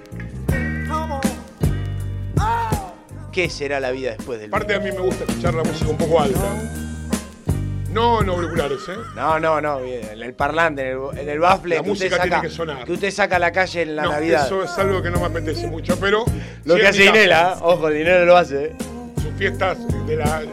[3.34, 5.98] ¿Qué será la vida después del Aparte a mí me gusta escuchar la música un
[5.98, 6.40] poco alta.
[7.90, 8.98] No en auriculares, ¿eh?
[9.16, 12.06] No, no, no, bien, en el parlante, en el, en el bafle La que usted
[12.06, 12.86] música tiene saca, que sonar.
[12.86, 14.46] que usted saca a la calle en la no, Navidad.
[14.46, 16.24] eso es algo que no me apetece mucho, pero...
[16.66, 18.66] Lo que hace Dinela, ojo, el dinero lo hace.
[18.66, 18.76] ¿eh?
[19.24, 20.44] Sus fiestas de la,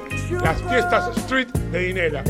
[0.43, 2.25] las fiestas street de Dinela.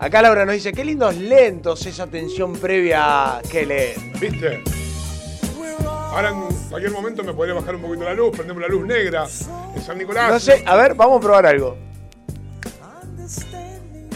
[0.00, 3.96] Acá Laura nos dice, qué lindos lentos esa tensión previa que leer.
[4.18, 4.62] ¿Viste?
[5.84, 9.26] Ahora en cualquier momento me podría bajar un poquito la luz, prendemos la luz negra
[9.26, 10.30] de San Nicolás.
[10.32, 11.76] No sé, a ver, vamos a probar algo.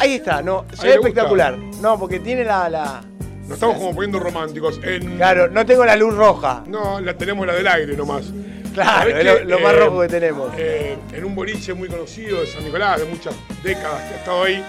[0.00, 1.08] Ahí está, no, se ve le gusta.
[1.08, 1.56] espectacular.
[1.80, 3.04] No, porque tiene la, la.
[3.42, 4.80] Nos estamos como poniendo románticos.
[4.82, 6.64] En, Claro, no tengo la luz roja.
[6.66, 8.24] No, la tenemos la del aire nomás.
[8.72, 10.50] Claro, ¿Sabés es lo más eh, rojo que tenemos.
[10.56, 14.42] eh, en un boliche muy conocido de San Nicolás, de muchas décadas que ha estado
[14.42, 14.64] ahí,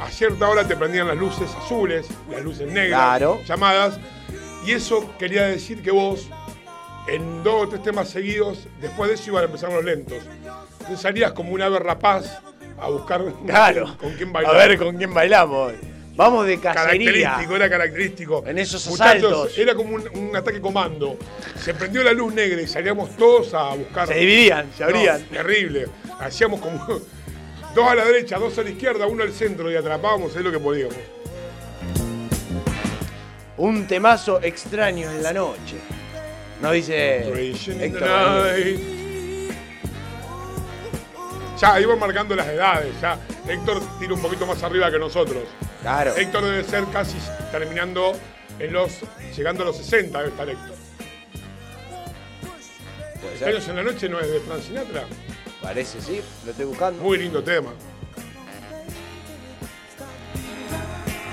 [0.00, 3.40] a cierta hora te prendían las luces azules, las luces negras, Claro.
[3.46, 3.98] llamadas,
[4.66, 6.28] y eso quería decir que vos,
[7.06, 10.18] en dos o tres temas seguidos, después de eso iban a empezar los lentos.
[10.80, 12.38] Entonces salías como un ave rapaz
[12.80, 13.96] a buscar Claro.
[14.00, 14.68] con quién A bailar.
[14.68, 15.72] ver con quién bailamos.
[16.16, 16.84] Vamos de cacería.
[16.84, 18.44] Característico, era característico.
[18.46, 19.58] En esos Muchachos, asaltos.
[19.58, 21.18] Era como un, un ataque comando.
[21.60, 24.06] Se prendió la luz negra y salíamos todos a buscar.
[24.06, 25.24] Se dividían, se No, abrían.
[25.24, 25.86] terrible.
[26.20, 27.00] Hacíamos como
[27.74, 30.50] dos a la derecha, dos a la izquierda, uno al centro y atrapábamos, es lo
[30.52, 30.96] que podíamos.
[33.56, 35.76] Un temazo extraño en la noche.
[36.60, 37.18] Nos dice
[37.80, 38.94] Héctor Daniel.
[41.60, 43.18] Ya, iban marcando las edades, ya.
[43.48, 45.44] Héctor tira un poquito más arriba que nosotros.
[45.82, 46.16] Claro.
[46.16, 47.16] Héctor debe ser casi
[47.52, 48.12] terminando
[48.58, 49.00] en los.
[49.36, 50.74] llegando a los 60 debe estar Héctor.
[53.20, 53.70] Puede ser.
[53.70, 55.04] En la noche no es de Frank Sinatra.
[55.64, 57.02] Parece, sí, lo estoy buscando.
[57.02, 57.70] Muy lindo tema.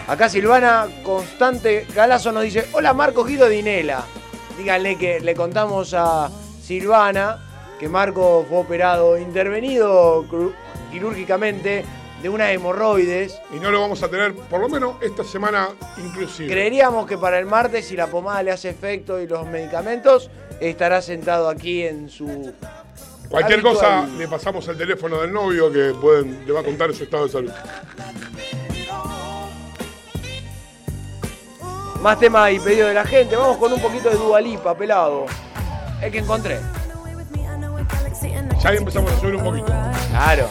[0.07, 4.05] Acá Silvana Constante Galazo nos dice, hola Marco Guido Dinela.
[4.57, 6.31] Díganle que le contamos a
[6.63, 7.39] Silvana
[7.77, 10.25] que Marco fue operado, intervenido
[10.91, 11.83] quirúrgicamente
[12.21, 13.37] de una hemorroides.
[13.53, 15.67] Y no lo vamos a tener, por lo menos esta semana
[15.97, 16.49] inclusive.
[16.49, 20.29] Creeríamos que para el martes, si la pomada le hace efecto y los medicamentos,
[20.61, 22.53] estará sentado aquí en su...
[23.31, 26.93] Cualquier habitual- cosa, le pasamos el teléfono del novio que pueden, le va a contar
[26.93, 27.51] su estado de salud.
[32.01, 33.35] Más tema y pedido de la gente.
[33.35, 35.25] Vamos con un poquito de Dualipa, pelado.
[36.01, 36.59] El que encontré.
[38.61, 39.71] Ya ahí empezamos a subir un poquito.
[40.09, 40.49] Claro.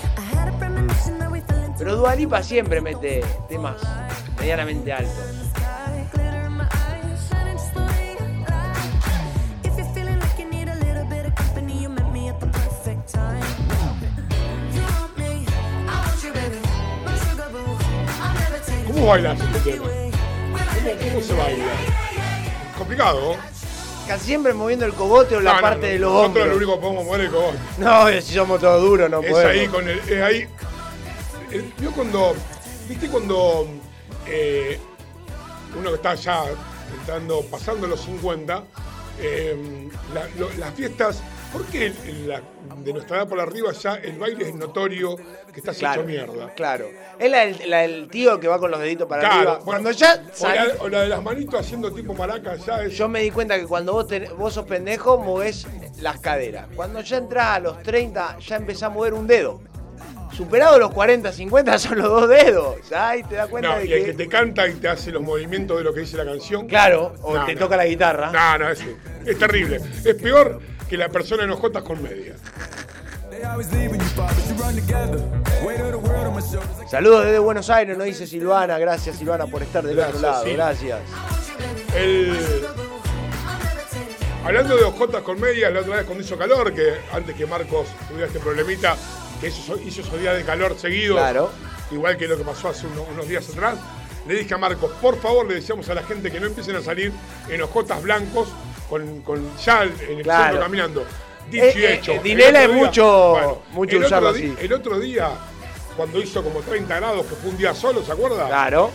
[1.76, 3.76] Pero Dualipa siempre mete temas
[4.38, 5.12] medianamente altos.
[19.00, 19.86] ¿Cómo bailas este tema?
[19.86, 21.64] ¿Cómo, cómo se baila?
[22.76, 23.32] Complicado.
[23.34, 23.40] ¿no?
[24.06, 25.92] Casi siempre moviendo el cogote o la No, no, parte no.
[25.92, 26.56] de los Nosotros lo hombros.
[26.56, 27.58] único que podemos mover es el cogote.
[27.78, 29.52] No, si somos todos duros, no Es podemos.
[29.52, 29.98] ahí con el.
[30.00, 30.48] Es ahí.
[31.50, 32.34] el- vio cuando,
[32.88, 33.68] viste cuando
[34.26, 34.78] eh,
[35.78, 36.44] uno que está ya
[37.00, 38.64] entrando, pasando los 50,
[39.18, 41.22] eh, la- lo- las fiestas,
[41.52, 42.42] ¿por qué en la-
[42.76, 45.16] de nuestra edad por arriba ya el baile es notorio
[45.52, 46.54] que estás Claro, hecho mierda?
[46.54, 46.86] claro.
[47.18, 49.58] Es la, la del tío que va con los deditos para Claro, arriba.
[49.64, 52.96] Cuando ya o, la, o la de las manitos haciendo tipo maraca ya es...
[52.96, 55.66] Yo me di cuenta que cuando vos, tenés- vos sos pendejo, movés
[56.00, 56.68] las caderas.
[56.74, 59.60] Cuando ya entras a los 30, ya empezás a mover un dedo.
[60.32, 62.76] Superado los 40, 50 son los dos dedos.
[62.92, 64.04] Ahí te das cuenta No, de y el que...
[64.06, 66.66] que te canta y te hace los movimientos de lo que dice la canción.
[66.68, 67.60] Claro, o No, te no.
[67.60, 68.30] toca la guitarra.
[68.30, 68.80] No, no, es,
[69.26, 69.80] es terrible.
[70.04, 70.60] Es peor
[70.90, 72.34] que la persona en ojotas con media.
[76.90, 78.76] Saludos desde Buenos Aires, nos dice Silvana.
[78.78, 80.44] Gracias, Silvana, por estar del Gracias, otro lado.
[80.52, 80.98] Gracias.
[81.94, 82.36] El...
[84.44, 87.86] Hablando de ojotas con medias, la otra vez cuando hizo calor, que antes que Marcos
[88.08, 88.96] tuviera este problemita,
[89.40, 91.50] que hizo, hizo esos días de calor seguidos, Claro.
[91.92, 93.76] igual que lo que pasó hace uno- unos días atrás,
[94.26, 96.82] le dije a Marcos, por favor, le decíamos a la gente que no empiecen a
[96.82, 97.12] salir
[97.48, 98.48] en ojotas blancos
[98.90, 100.42] con, con ya en el Claro.
[100.44, 101.04] centro caminando.
[101.50, 102.12] Dicho Eh, y eh, hecho.
[102.12, 104.54] eh, El Dinela es mucho- mucho el usarlo así.
[104.60, 105.30] El otro día,
[105.96, 108.46] cuando hizo como 30 grados, que fue un día solo, ¿se acuerda?
[108.46, 108.90] Claro.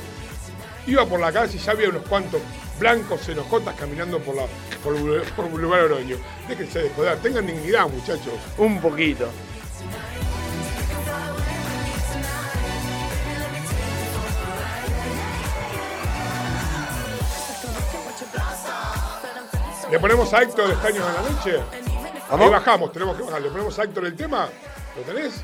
[0.87, 2.41] Iba por la calle y ya había unos cuantos
[2.79, 4.43] blancos en hojotas caminando por, la,
[4.83, 4.95] por,
[5.35, 6.17] por Boulevard Oroño.
[6.47, 8.33] Déjense de joder, tengan dignidad, muchachos.
[8.57, 9.27] Un poquito.
[19.91, 21.59] ¿Le ponemos a Héctor Estaños a la noche?
[22.29, 23.41] Ahí bajamos, tenemos que bajar.
[23.41, 24.49] ¿Le ponemos a Héctor el tema?
[24.95, 25.43] ¿Lo tenés?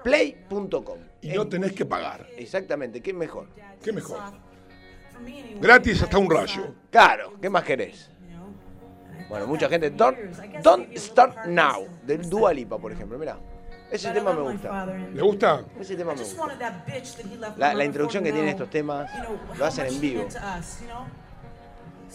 [0.04, 0.98] play.com.
[1.20, 2.26] Y no tenés que pagar.
[2.36, 3.48] Exactamente, ¿qué mejor?
[3.82, 4.20] ¿Qué mejor?
[5.60, 6.74] Gratis hasta un rayo.
[6.90, 8.10] Claro, ¿qué más querés?
[9.28, 9.90] Bueno, mucha gente.
[9.90, 10.18] Don't,
[10.62, 13.18] don't Start Now, del Dua Lipa, por ejemplo.
[13.18, 13.36] Mirá,
[13.90, 14.86] ese tema me gusta.
[14.86, 15.64] ¿Le gusta?
[15.80, 16.84] Ese tema me gusta.
[17.56, 19.10] La, la introducción que tienen estos temas
[19.59, 20.28] lo hacen en vivo.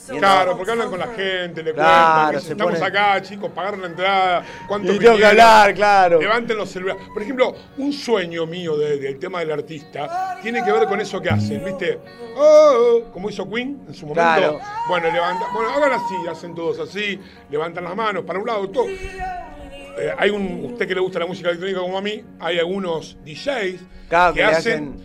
[0.07, 3.87] Claro, porque hablan con la gente, le Claro, cuentan, se estamos acá, chicos, pagaron la
[3.87, 6.19] entrada, cuánto Y tengo que hablar, claro.
[6.19, 7.03] Levanten los celulares.
[7.13, 11.21] Por ejemplo, un sueño mío de- del tema del artista tiene que ver con eso
[11.21, 11.99] que hacen, ¿viste?
[12.35, 14.21] Oh, oh, como hizo Queen en su momento.
[14.21, 14.59] Claro.
[14.87, 17.19] Bueno, levanta, bueno, hagan así, hacen todos así,
[17.49, 18.85] levantan las manos para un lado, todo.
[18.87, 23.17] Eh, hay un, usted que le gusta la música electrónica como a mí, hay algunos
[23.25, 24.95] DJs Claro, que, hacen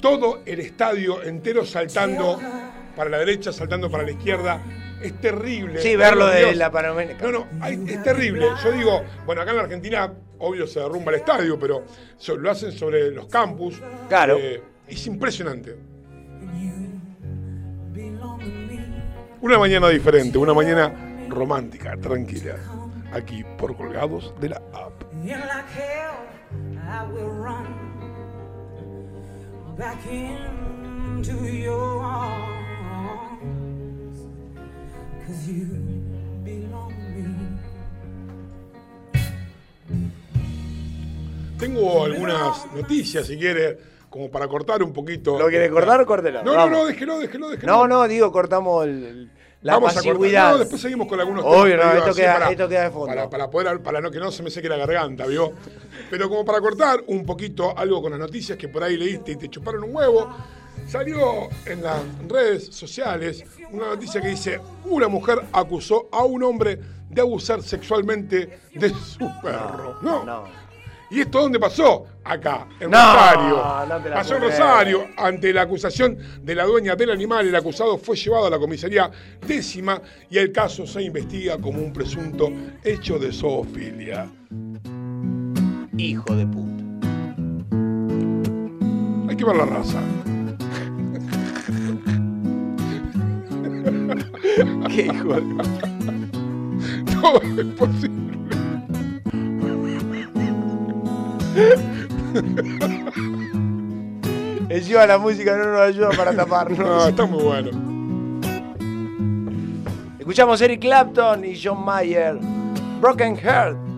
[0.00, 2.38] todo el estadio entero saltando
[2.96, 4.62] para la derecha, saltando para la izquierda.
[5.02, 5.80] Es terrible.
[5.80, 6.56] Sí, verlo de Dios.
[6.56, 7.16] la panorámica.
[7.30, 8.46] No, no, es terrible.
[8.62, 11.84] Yo digo, bueno, acá en la Argentina, obvio se derrumba el estadio, pero
[12.18, 13.80] so- lo hacen sobre los campus.
[14.08, 14.36] Claro.
[14.38, 15.76] Eh, es impresionante.
[19.42, 20.92] Una mañana diferente, una mañana
[21.28, 22.56] romántica, tranquila.
[23.12, 25.02] Aquí por colgados de la app.
[29.78, 32.59] Back into your arms.
[35.30, 35.64] Cause you
[36.44, 37.60] belong to me.
[41.58, 43.78] Tengo algunas noticias, si quiere,
[44.08, 45.38] como para cortar un poquito.
[45.38, 46.04] ¿Lo quiere cortar?
[46.04, 46.42] Córtelo.
[46.42, 46.78] No, no, Vamos.
[46.78, 47.72] no, déjelo, déjelo, déjelo.
[47.72, 49.30] No, no, digo, cortamos el- el-
[49.62, 50.50] la Vamos a cortar.
[50.52, 53.06] No, después seguimos con algunos Obvio, temas, no, esto queda- esto queda de fondo.
[53.06, 55.52] Para, para poder, para no que no se me seque la garganta, ¿vio?
[56.10, 59.36] Pero como para cortar un poquito algo con las noticias que por ahí leíste y
[59.36, 60.28] te chuparon un huevo,
[60.90, 66.78] salió en las redes sociales una noticia que dice: una mujer acusó a un hombre
[67.08, 69.98] de abusar sexualmente de su perro.
[70.02, 70.24] No.
[70.24, 70.44] No.
[71.12, 72.06] ¿Y esto dónde pasó?
[72.22, 73.56] Acá, en No, Rosario.
[73.88, 75.06] no te la pasó en Rosario.
[75.16, 79.10] Ante la acusación de la dueña del animal, el acusado fue llevado a la comisaría
[79.44, 80.00] décima
[80.30, 82.52] y el caso se investiga como un presunto
[82.84, 84.30] hecho de zoofilia.
[85.98, 86.84] Hijo de puta.
[89.28, 90.00] Hay que ver la raza.
[94.88, 95.42] Qué hijo de
[97.20, 98.30] Todo es posible.
[104.68, 106.78] Encima la música no nos ayuda para taparnos.
[106.78, 107.70] No, está muy bueno.
[110.18, 112.38] Escuchamos Eric Clapton y John Mayer.
[113.00, 113.89] Broken Heart.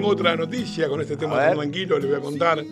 [0.00, 2.64] Tengo otra noticia con este tema tan tranquilo, le voy a contar.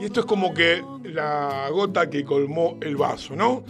[0.00, 3.64] Y esto es como que la gota que colmó el vaso, ¿no?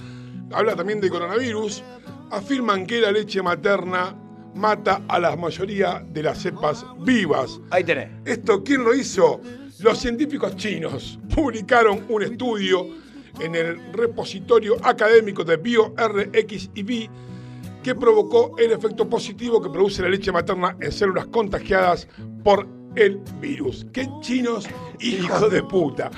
[0.52, 1.82] Habla también de coronavirus.
[2.30, 4.14] Afirman que la leche materna
[4.54, 7.58] mata a la mayoría de las cepas vivas.
[7.70, 8.10] Ahí tenés.
[8.26, 9.40] ¿Esto quién lo hizo?
[9.78, 12.88] Los científicos chinos publicaron un estudio
[13.40, 17.08] en el repositorio académico de BioRxiv
[17.82, 22.06] que provocó el efecto positivo que produce la leche materna en células contagiadas
[22.44, 23.86] por el virus.
[23.92, 24.66] ¡Qué chinos
[25.00, 26.10] hijos de puta!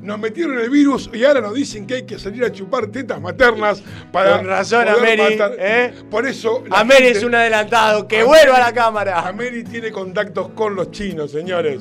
[0.00, 3.20] Nos metieron el virus y ahora nos dicen que hay que salir a chupar tetas
[3.20, 3.82] maternas
[4.12, 4.36] para.
[4.38, 5.92] Con razón, Ameri, matar- ¿eh?
[6.08, 6.62] Por eso.
[6.70, 8.06] Ameri gente- es un adelantado.
[8.06, 9.26] ¡Que Ameri- vuelva a la cámara!
[9.26, 11.80] Ameri tiene contactos con los chinos, señores.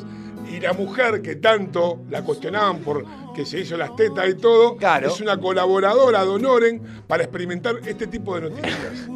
[0.52, 3.06] Y la mujer que tanto la cuestionaban por
[3.36, 5.10] que se hizo las tetas y todo, Claro.
[5.10, 9.08] es una colaboradora de Honoren para experimentar este tipo de noticias.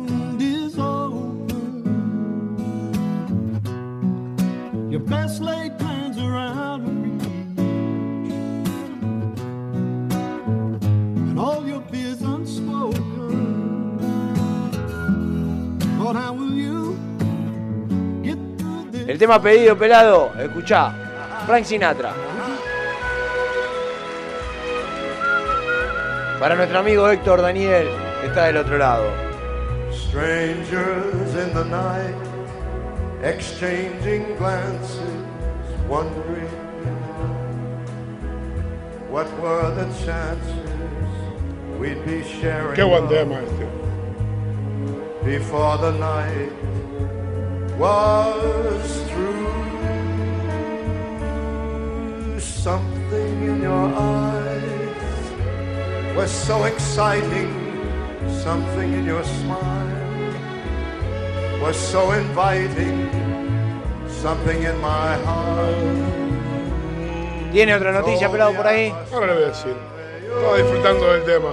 [4.91, 6.01] Your best laid plans.
[11.31, 12.99] And all your fears unspoken.
[15.97, 16.97] Lord, how will you
[18.21, 19.07] get through this?
[19.07, 20.31] El tema pedido, pelado.
[20.37, 20.93] Escuchá.
[21.45, 22.13] Frank Sinatra.
[26.37, 27.87] Para nuestro amigo Héctor Daniel,
[28.19, 29.05] que está del otro lado.
[29.93, 32.30] Strangers in the night,
[33.23, 35.25] exchanging glances,
[35.87, 36.47] wondering
[39.09, 40.71] what were the chances
[41.79, 43.67] we'd be sharing Qué buen love tema este.
[45.23, 46.51] before the night
[47.77, 49.49] was through.
[52.39, 55.25] Something in your eyes
[56.15, 57.49] was so exciting.
[58.43, 59.90] Something in your smile
[61.61, 63.09] was so inviting.
[64.07, 65.75] Something in my heart.
[67.51, 68.93] ¿Tiene otra noticia, pelado, por ahí?
[69.11, 69.75] Ahora le voy a decir.
[70.23, 71.49] Estaba disfrutando del tema.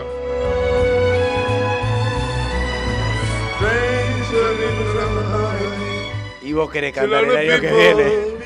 [3.57, 6.43] Stranger in the night.
[6.43, 8.39] Y vos querés cantar el año que viene.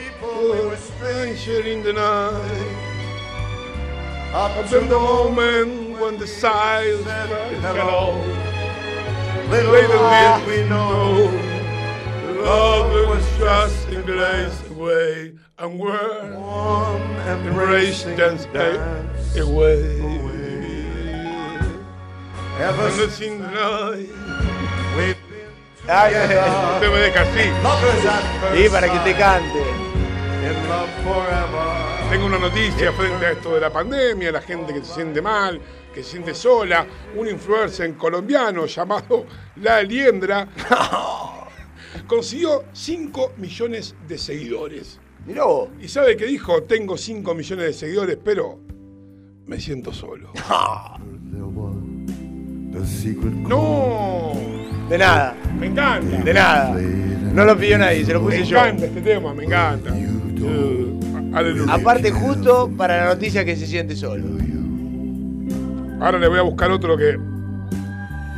[0.43, 2.93] people, stranger in the night.
[4.35, 7.07] Up to the moment when the silence
[7.61, 8.17] hello.
[9.51, 11.52] Little did we know
[12.43, 18.47] Love was just a glaze away, and we're warm and stay dance
[19.39, 20.01] away.
[22.59, 24.09] Ever And it's since in night.
[24.97, 25.17] we've
[25.89, 26.15] Ay,
[26.75, 27.45] Usted me deja así.
[28.57, 29.63] Sí, para que te cante.
[30.43, 32.11] in love forever.
[32.11, 35.61] Tengo una noticia frente a esto de la pandemia, la gente que se siente mal,
[35.95, 36.87] que se siente sola.
[37.17, 40.49] Un influencer colombiano llamado La Liendra
[42.07, 44.99] consiguió 5 millones de seguidores.
[45.27, 45.69] Mirá vos.
[45.81, 46.63] ¿Y sabe qué dijo?
[46.65, 48.59] Tengo 5 millones de seguidores, pero
[49.47, 50.33] me siento solo.
[52.85, 54.33] Secret ¡No!
[54.89, 56.17] De nada, Me encanta.
[56.23, 56.75] de nada.
[57.33, 58.59] No lo pidió nadie, se lo Me puse yo.
[58.59, 59.93] encanta este tema, me encanta.
[59.93, 61.73] Uh, aleluya.
[61.73, 64.27] Aparte, justo para la noticia que se siente solo.
[66.01, 67.11] Ahora le voy a buscar otro que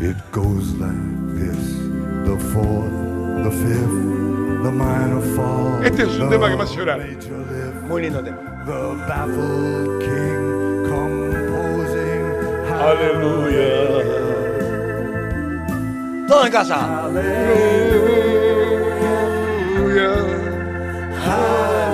[0.03, 0.95] It goes like
[1.35, 1.79] this
[2.27, 2.93] the fourth,
[3.43, 5.83] the fifth, the minor fall.
[5.85, 7.01] Este es un tema que me hace llorar.
[7.89, 8.39] Muy lindo tema.
[8.67, 12.25] The baffled king composing.
[12.73, 13.75] Aleluya.
[16.27, 17.11] Todo en casa.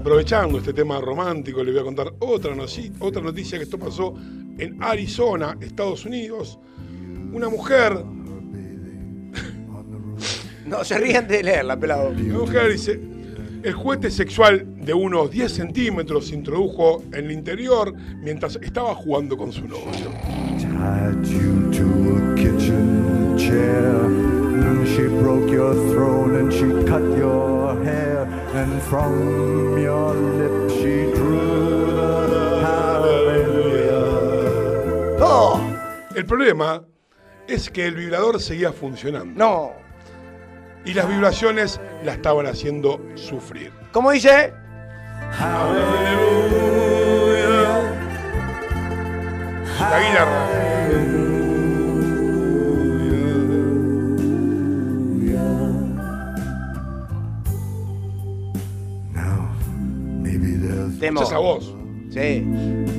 [0.08, 4.14] aprovechando este tema romántico, le voy a contar otra, noticia que esto pasó
[4.56, 6.58] en Arizona, Estados Unidos.
[7.30, 7.92] Una mujer,
[10.64, 12.08] No se rían de leerla, pelado.
[12.08, 12.98] una mujer dice,
[13.62, 19.36] el juguete sexual de unos 10 centímetros se introdujo en el interior mientras estaba jugando
[19.36, 20.10] con su novio.
[24.98, 28.24] She broke your throat and she cut your hair.
[28.54, 34.08] And from your lips she drew the hallelujah.
[35.20, 35.60] ¡No!
[36.16, 36.82] El problema
[37.46, 39.72] es que el vibrador seguía funcionando No.
[40.84, 43.72] y las vibraciones la estaban haciendo sufrir.
[43.92, 44.52] ¿Cómo dice?
[49.78, 50.67] La guitarra.
[60.98, 61.22] Temo.
[61.22, 61.74] Esa voz.
[62.10, 62.44] Sí.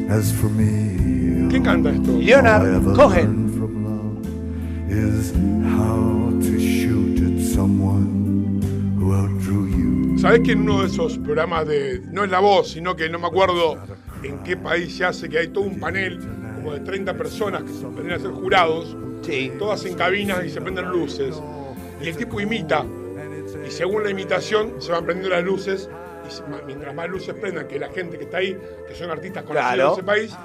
[0.09, 2.17] As for me, ¿Quién canta esto?
[2.19, 3.25] Leonard Cohen.
[3.25, 5.33] learned from love is
[5.65, 8.61] how to shoot at someone
[8.99, 10.17] who outdrew you.
[10.19, 12.01] ¿Sabés que en uno de esos programas de.
[12.11, 13.77] No es la voz, sino que no me acuerdo
[14.23, 16.19] en qué país se hace, que hay todo un panel
[16.55, 19.51] como de 30 personas que se vienen a ser jurados, Sí.
[19.57, 21.41] todas en cabinas y se prenden luces.
[22.01, 22.85] Y el tipo imita,
[23.67, 25.89] y según la imitación se van prendiendo las luces,
[26.65, 28.57] mientras más luces prendan que la gente que está ahí,
[28.87, 29.87] que son artistas conocidos Claro.
[29.89, 30.37] de ese país,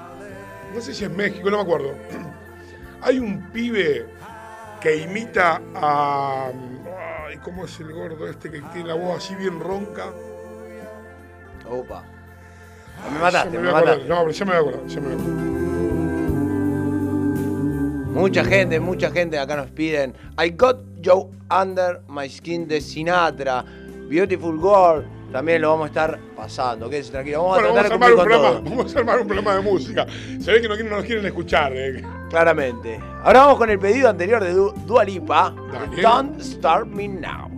[0.73, 1.93] no sé si es México, no me acuerdo.
[3.01, 4.05] Hay un pibe
[4.81, 6.51] que imita a.
[7.27, 10.05] Ay, ¿cómo es el gordo este que tiene la voz así bien ronca?
[11.69, 12.03] Opa.
[13.11, 14.05] Me mataste, me me mataste.
[14.07, 15.45] No, pero ya me voy a acordar, ya me voy a acordar.
[18.15, 23.65] Mucha gente, mucha gente acá nos piden I Got You Under My Skin de Sinatra,
[24.09, 25.03] Beautiful Girl,
[25.35, 28.09] también lo vamos a estar pasando, quédense tranquilo, vamos Bueno, a vamos a, tratar armar
[28.09, 30.05] de un programa, vamos a armar un programa de música.
[30.39, 31.73] Se ve que no, nos quieren escuchar.
[31.75, 32.01] eh.
[32.29, 32.97] claramente.
[33.21, 36.01] Ahora vamos con el pedido anterior de Du- Dua Lipa, Dale.
[36.01, 37.51] Don't Start Me Now.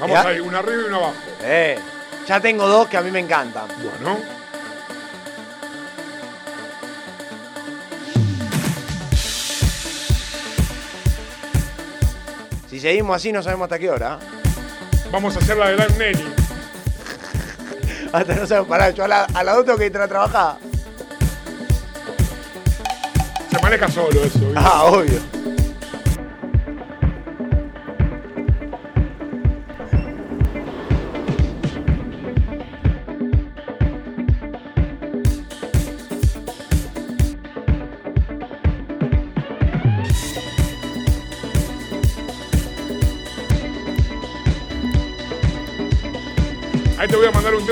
[0.00, 0.28] Vamos Ya.
[0.28, 1.14] ahí, una arriba y una abajo.
[1.42, 1.78] Eh,
[2.26, 3.66] ya tengo dos que a mí me encantan.
[3.82, 4.18] Bueno.
[12.84, 14.18] Seguimos así no sabemos hasta qué hora.
[15.10, 16.34] Vamos a hacer la de Lan Nelly.
[18.12, 18.92] Hasta no sabemos parar.
[18.92, 20.56] Yo a la, a la dos tengo que entrar a trabajar.
[23.50, 24.38] Se maneja solo eso.
[24.38, 24.54] ¿viste?
[24.56, 25.18] Ah, obvio.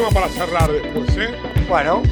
[0.02, 1.28] Tema para cerrar después, ¿eh?
[1.68, 2.02] Bueno.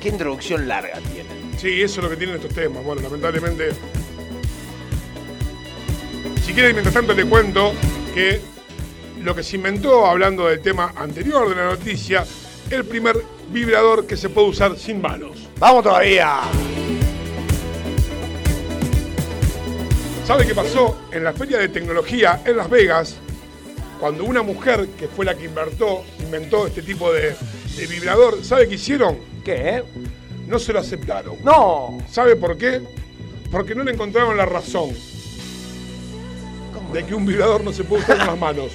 [0.00, 1.28] Qué introducción larga tiene.
[1.58, 2.84] Sí, eso es lo que tienen estos temas.
[2.84, 3.70] Bueno, lamentablemente.
[6.44, 7.72] Si quieres, mientras tanto te cuento
[8.14, 8.40] que
[9.20, 12.24] lo que se inventó, hablando del tema anterior de la noticia,
[12.70, 13.16] el primer
[13.48, 15.48] vibrador que se puede usar sin manos.
[15.58, 16.42] ¡Vamos todavía!
[20.26, 20.98] ¿Sabe qué pasó?
[21.12, 23.14] En la feria de tecnología en Las Vegas,
[24.00, 27.36] cuando una mujer que fue la que inventó, inventó este tipo de,
[27.76, 29.18] de vibrador, ¿sabe qué hicieron?
[29.44, 29.84] ¿Qué?
[30.48, 31.36] No se lo aceptaron.
[31.44, 31.98] ¡No!
[32.10, 32.82] ¿Sabe por qué?
[33.52, 34.90] Porque no le encontraron la razón
[36.92, 38.72] de que un vibrador no se puede usar con las manos.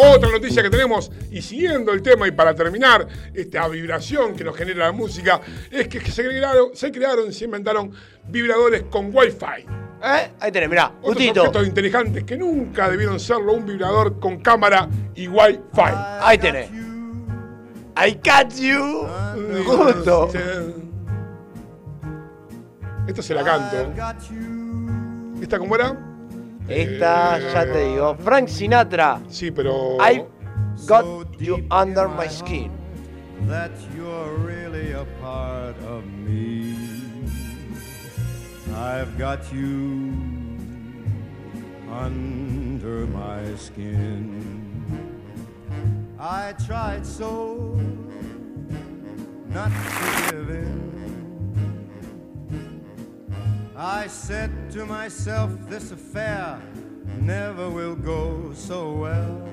[0.00, 4.56] Otra noticia que tenemos, y siguiendo el tema, y para terminar, esta vibración que nos
[4.56, 5.40] genera la música,
[5.72, 7.90] es que se crearon, se, crearon, se inventaron
[8.28, 9.66] vibradores con Wi-Fi.
[10.00, 10.30] ¿Eh?
[10.38, 11.40] Ahí tenés, mirá, Otros justito.
[11.40, 15.94] objetos inteligentes que nunca debieron serlo un vibrador con cámara y Wi-Fi.
[16.20, 16.70] Ahí tenés.
[16.70, 19.04] I got you.
[19.64, 20.30] Justo.
[23.08, 23.76] Esta se la canto.
[25.42, 26.07] ¿Esta cómo era?
[26.68, 27.88] Esta, ya te eh.
[27.92, 28.14] digo.
[28.16, 29.20] Frank Sinatra.
[29.28, 29.96] Sí, pero.
[30.00, 30.24] I
[30.86, 31.04] got
[31.40, 32.70] you under my skin.
[33.46, 36.76] that you're really a part of me.
[38.74, 40.12] I've got you
[41.90, 44.44] under my skin.
[46.18, 47.78] I tried so
[49.48, 50.97] not to give in.
[53.80, 56.60] I said to myself, this affair
[57.20, 59.48] never will go so well.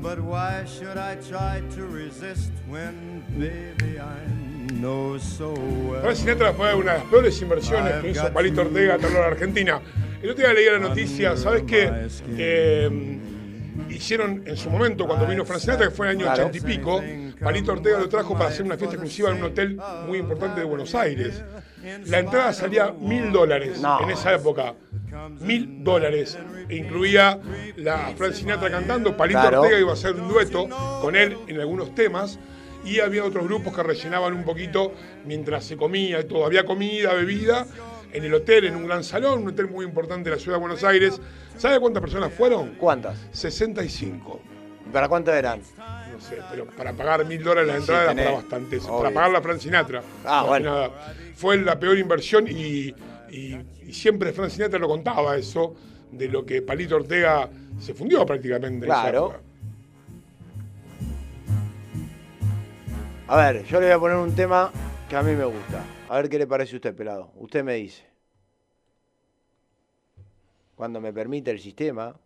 [0.00, 6.02] But why should I try to resist when, baby, I know so well?
[6.02, 9.80] Frank Sinatra fue una de las peores inversiones que hizo Palito Ortega a la Argentina.
[10.22, 11.90] El otro día leí la noticia, ¿sabes qué?
[12.38, 13.18] Eh,
[13.88, 16.48] hicieron en su momento, cuando vino Frank Sinatra, que fue en el año Claro.
[16.48, 17.02] ochenta y pico,
[17.40, 20.66] Palito Ortega lo trajo para hacer una fiesta exclusiva en un hotel muy importante de
[20.66, 21.42] Buenos Aires.
[22.06, 24.00] La entrada salía mil dólares No.
[24.02, 24.74] en esa época.
[25.40, 26.38] Mil dólares.
[26.68, 27.38] E incluía
[27.76, 29.60] la Frank Sinatra cantando, Palito Claro.
[29.62, 30.68] Ortega iba a hacer un dueto
[31.00, 32.38] con él en algunos temas.
[32.82, 34.94] y había otros grupos que rellenaban un poquito
[35.26, 36.46] mientras se comía y todo.
[36.46, 37.66] Había comida, bebida
[38.12, 40.60] en el hotel, en un gran salón, un hotel muy importante de la ciudad de
[40.60, 41.20] Buenos Aires.
[41.56, 42.70] ¿Sabe cuántas personas fueron?
[42.76, 43.18] ¿Cuántas?
[43.32, 44.40] 65.
[44.92, 45.60] ¿Para cuánto eran?
[46.12, 48.24] No sé, pero para pagar mil dólares la Sí, entrada era tenés.
[48.26, 48.78] para bastante.
[48.80, 50.02] Para pagar la Fran Sinatra.
[50.24, 50.70] Ah, bueno.
[50.74, 50.90] nada.
[51.36, 52.94] Fue la peor inversión y,
[53.30, 53.56] y-
[53.86, 55.74] y siempre Fran Sinatra lo contaba eso,
[56.10, 58.86] de lo que Palito Ortega se fundió prácticamente.
[58.86, 59.34] en esa Claro.
[63.28, 64.72] A ver, yo le voy a poner un tema
[65.08, 65.84] que a mí me gusta.
[66.10, 67.30] A ver qué le parece a usted, pelado.
[67.36, 68.04] Usted me dice.
[70.74, 72.16] Cuando me permite el sistema,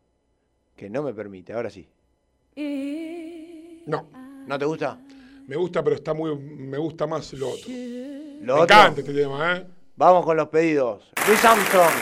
[0.74, 1.86] que no me permite, ahora sí.
[3.86, 4.08] No.
[4.46, 4.98] ¿No te gusta?
[5.46, 6.34] Me gusta, pero está muy.
[6.34, 7.68] Me gusta más lo otro.
[7.68, 8.74] ¿Lo me otro?
[8.74, 9.66] encanta este tema, ¿eh?
[9.96, 11.12] Vamos con los pedidos.
[11.28, 11.92] Luis Armstrong.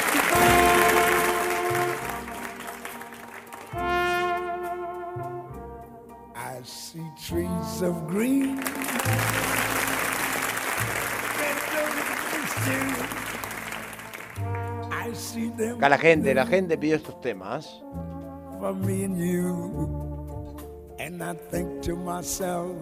[6.37, 8.61] I see trees of green.
[15.77, 17.83] Acá la gente, la gente pidió estos temas.
[18.63, 20.95] for me and you.
[21.01, 22.77] And I think to myself,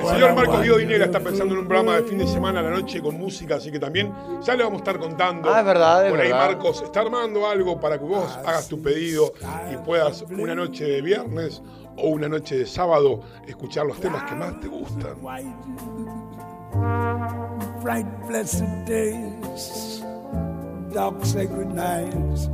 [0.00, 2.62] El señor Marcos Guido Dinera está pensando en un programa de fin de semana a
[2.62, 4.12] la noche con música, así que también
[4.42, 5.52] ya le vamos a estar contando.
[5.52, 6.46] Ah, es verdad, es Por ahí verdad.
[6.46, 9.32] Marcos está armando algo para que vos hagas tu pedido
[9.72, 11.62] y puedas una noche de viernes
[11.96, 15.14] o una noche de sábado escuchar los temas que más te gustan.
[17.82, 20.02] bright blessed days,
[20.92, 22.48] dark sacred nights.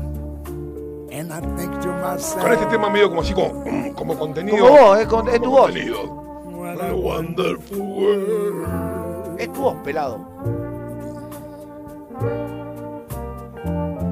[1.13, 3.65] And I think to myself, Con este tema medio como así, como,
[3.95, 4.59] como contenido.
[4.65, 5.63] Como vos, es, con- es tu voz.
[5.63, 6.21] contenido.
[6.77, 9.41] What a wonderful world.
[9.41, 10.19] Es tu voz, pelado.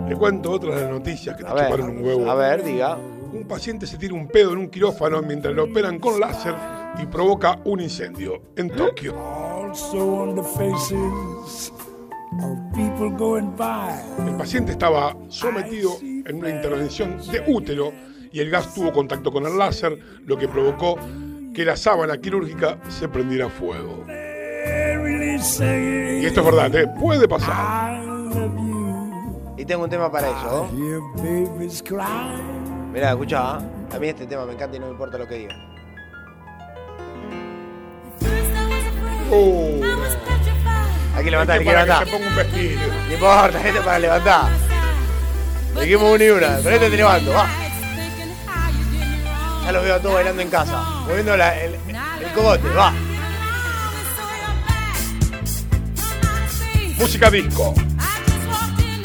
[0.08, 2.30] Le cuento otra de las noticias que te A ver, chuparon un huevo.
[2.30, 2.96] a ver, diga.
[3.32, 6.54] Un paciente se tira un pedo en un quirófano mientras lo operan con láser
[7.00, 9.14] y provoca un incendio en Tokio.
[9.68, 11.70] also on the faces
[12.42, 13.92] of people going by.
[14.26, 17.92] El paciente estaba sometido en una intervención de útero
[18.32, 20.96] y el gas tuvo contacto con el láser, lo que provocó
[21.58, 24.04] que la sábana quirúrgica se prendiera fuego.
[24.06, 24.14] Y
[26.24, 26.86] esto es verdad, ¿eh?
[27.00, 28.00] puede pasar.
[29.56, 30.68] Y tengo un tema para eso.
[31.16, 31.98] Babies cry.
[32.92, 33.56] Mirá, escuchá.
[33.56, 33.62] ¿ah?
[33.92, 35.56] A mí este tema me encanta y no me importa lo que diga.
[39.32, 39.80] Oh,
[41.16, 42.04] Hay que levantar, hay que levantar.
[42.04, 42.80] que se ponga un vestido.
[43.08, 44.52] No importa, este para levantar.
[45.80, 47.67] Dijimos una y una, pero este te levanto, va.
[49.68, 52.90] Ya los veo a todos bailando en casa, moviendo la- el, el cogote, va.
[56.96, 57.74] Música disco.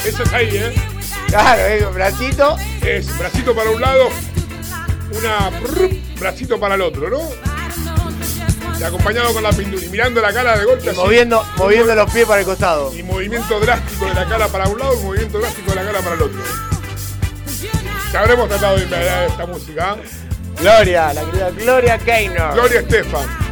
[0.06, 0.74] Eso es ahí, ¿eh?
[1.28, 2.56] Claro, eh, bracito.
[2.82, 4.08] Es bracito para un lado,
[5.20, 5.50] una
[6.18, 7.20] bracito para el otro, ¿no?
[8.80, 10.86] Y acompañado con la pintura y mirando la cara de golpe.
[10.86, 10.98] Y así.
[10.98, 12.94] moviendo, moviendo los pies para el costado.
[12.98, 16.00] Y movimiento drástico de la cara para un lado y movimiento drástico de la cara
[16.00, 16.40] para el otro.
[18.14, 18.84] Ya habremos tratado de
[19.28, 19.98] esta música.
[20.60, 22.54] Gloria, la querida Gloria Gaynor.
[22.54, 23.44] Gloria Estefan.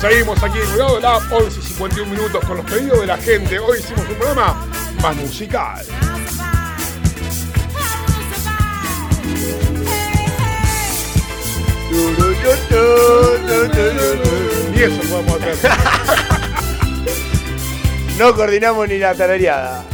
[0.00, 3.58] Seguimos aquí en Cuidado la 11 y 51 minutos con los pedidos de la gente.
[3.58, 4.66] Hoy hicimos un programa
[5.02, 5.84] más musical.
[18.18, 19.84] No coordinamos ni la tarareada.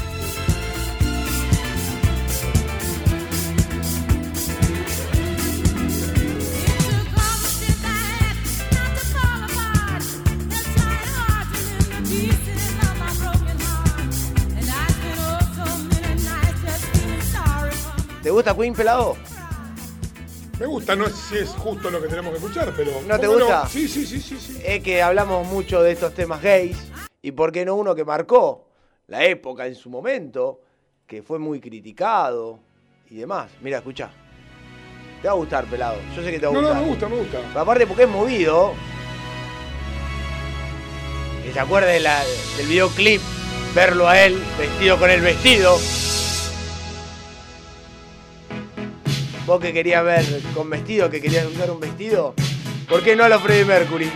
[18.23, 19.17] ¿Te gusta Queen pelado?
[20.59, 22.93] Me gusta, no sé si es justo lo que tenemos que escuchar, pero.
[23.07, 23.67] ¿No te ¿cómo gusta?
[23.69, 24.59] Sí, sí, sí, sí, sí.
[24.65, 26.77] Es que hablamos mucho de estos temas gays
[27.21, 28.69] y por qué no uno que marcó
[29.09, 30.61] la época en su momento,
[31.07, 32.59] que fue muy criticado
[33.11, 33.51] y demás.
[33.61, 34.11] Mira, escucha.
[35.21, 35.97] Te va a gustar, pelado.
[36.17, 36.83] Yo sé que te va a No, no, gustar.
[36.83, 37.39] me gusta, me gusta.
[37.49, 38.75] Pero aparte porque es movido.
[41.45, 42.23] Que se acuerde de la-
[42.57, 43.21] del videoclip,
[43.75, 45.77] verlo a él vestido con el vestido.
[49.47, 50.25] Vos que querías ver
[50.55, 52.35] con vestido, que querías usar un vestido,
[52.89, 54.11] ¿por qué no a los Freddie Mercury?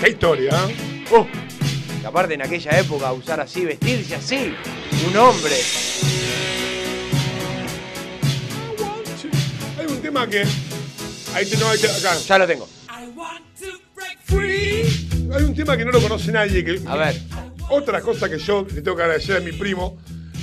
[0.00, 0.52] Qué historia.
[1.10, 1.24] Uh,
[2.00, 4.54] que aparte en aquella época usar así, vestirse así,
[5.08, 5.54] un hombre.
[9.78, 10.44] Hay un tema que.
[11.34, 12.16] Ahí te, no, ahí te- acá.
[12.18, 12.68] Ya lo tengo.
[14.24, 15.08] Free.
[15.34, 16.64] Hay un tema que no lo conoce nadie.
[16.64, 17.20] Que, A ver.
[17.70, 19.96] Otra cosa que yo le tengo que agradecer a mi primo,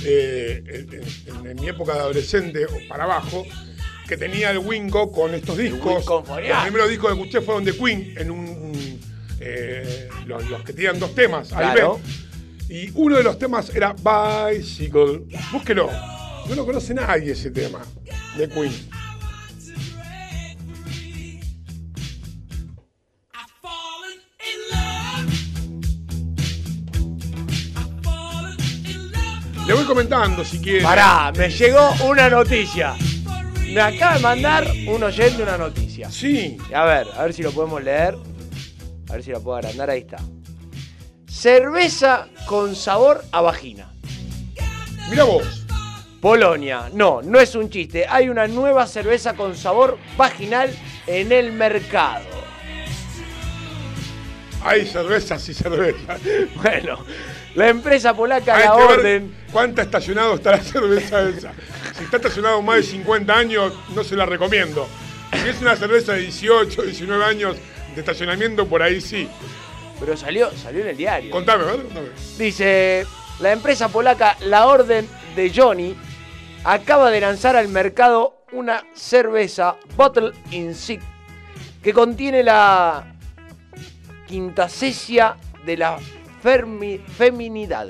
[0.04, 3.44] eh, en, en- en mi época de adolescente o para abajo,
[4.08, 6.04] que tenía el Wingo con estos discos.
[6.48, 9.00] Los primeros discos que escuché fueron de Queen, en un,
[9.40, 12.00] eh, los, los que tenían dos temas, Claro.
[12.68, 15.22] Y uno de los temas era Bicycle.
[15.52, 15.90] Búsquelo.
[16.48, 17.80] No lo conoce nadie ese tema
[18.36, 18.72] de Queen.
[29.72, 30.82] Le voy comentando si quiere.
[30.82, 32.94] Pará, me llegó una noticia.
[33.68, 36.10] Me acaba de mandar un oyente una noticia.
[36.10, 36.58] Sí.
[36.74, 38.14] A ver, a ver si lo podemos leer.
[39.08, 39.88] A ver si lo puedo agrandar.
[39.88, 40.18] Ahí está.
[41.26, 43.90] Cerveza con sabor a vagina.
[45.08, 45.64] Mira vos.
[46.20, 46.90] Polonia.
[46.92, 48.04] No, no es un chiste.
[48.06, 50.68] Hay una nueva cerveza con sabor vaginal
[51.06, 52.26] en el mercado.
[54.62, 56.20] Hay cervezas y cervezas.
[56.62, 56.98] Bueno,
[57.54, 59.41] la empresa polaca Hay La Orden.
[59.52, 61.52] ¿Cuánta estacionado está la cerveza esa?
[61.96, 64.88] Si está estacionado más de 50 años, no se la recomiendo.
[65.32, 67.56] Si es una cerveza de 18, 19 años
[67.94, 69.28] de estacionamiento, por ahí sí.
[70.00, 71.30] Pero salió, salió en el diario.
[71.30, 71.82] Contame, ¿verdad?
[71.84, 72.08] Contame.
[72.38, 73.06] Dice,
[73.40, 75.06] la empresa polaca La Orden
[75.36, 75.94] de Johnny
[76.64, 81.00] acaba de lanzar al mercado una cerveza Bottle in Sick
[81.82, 83.04] que contiene la
[84.26, 85.98] quintasesia de la
[86.42, 87.88] fermi- feminidad.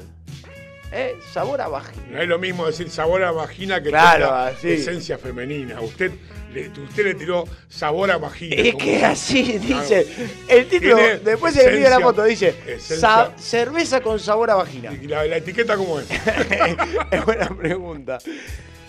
[0.94, 1.16] ¿Eh?
[1.32, 2.04] Sabor a vagina.
[2.10, 5.80] No es lo mismo decir sabor a vagina que Claro, esencia femenina.
[5.80, 6.10] Usted
[6.52, 8.56] le, usted le tiró sabor a vagina.
[8.56, 9.82] Es como- que así Claro.
[9.82, 10.06] dice.
[10.48, 12.98] El título, después se envía la foto, dice esencia.
[12.98, 14.92] "Sa- cerveza con sabor a vagina.
[14.92, 16.06] ¿Y la, la etiqueta cómo es?
[17.10, 18.18] es buena pregunta.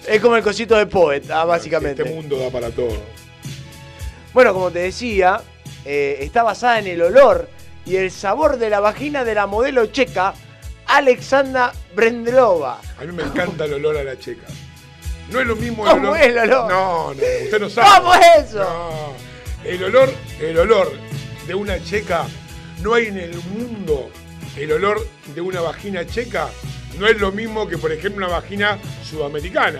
[0.05, 2.01] Es como el cosito de Poet, ah, básicamente.
[2.01, 2.97] Este mundo da para todo.
[4.33, 5.41] Bueno, como te decía,
[5.85, 7.47] eh, está basada en el olor
[7.85, 10.33] y el sabor de la vagina de la modelo checa
[10.87, 12.79] Alexandra Brendelova.
[12.99, 14.47] A mí me encanta el olor a la checa.
[15.31, 16.21] No es lo mismo el ¿Cómo olor.
[16.21, 16.71] es el olor?
[16.71, 17.89] No, no, usted no sabe.
[17.97, 18.59] ¿Cómo es eso?
[18.59, 19.13] No.
[19.63, 20.91] El olor, el olor
[21.47, 22.25] de una checa,
[22.81, 24.09] no hay en el mundo
[24.57, 26.49] el olor de una vagina checa.
[26.99, 28.77] No es lo mismo que, por ejemplo, una vagina
[29.09, 29.79] sudamericana.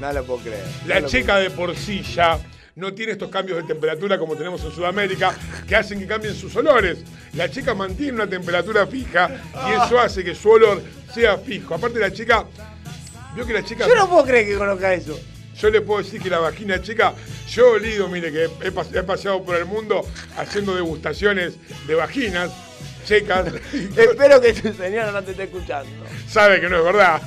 [0.00, 0.64] No lo puedo creer.
[0.86, 2.38] La no checa de por sí ya
[2.76, 5.34] no tiene estos cambios de temperatura como tenemos en Sudamérica
[5.66, 6.98] que hacen que cambien sus olores.
[7.34, 9.30] La checa mantiene una temperatura fija
[9.68, 10.82] y eso hace que su olor
[11.12, 11.74] sea fijo.
[11.74, 12.44] Aparte la checa,
[13.34, 13.86] vio que la checa...
[13.86, 15.18] Yo no puedo creer que conozca eso.
[15.56, 17.14] Yo le puedo decir que la vagina checa,
[17.48, 20.04] yo he olido, mire, que he, pas- he paseado por el mundo
[20.36, 21.54] haciendo degustaciones
[21.86, 22.50] de vaginas
[23.06, 23.46] checas.
[23.96, 25.90] Espero que tu señora no te esté escuchando.
[26.28, 27.22] Sabe que no es verdad.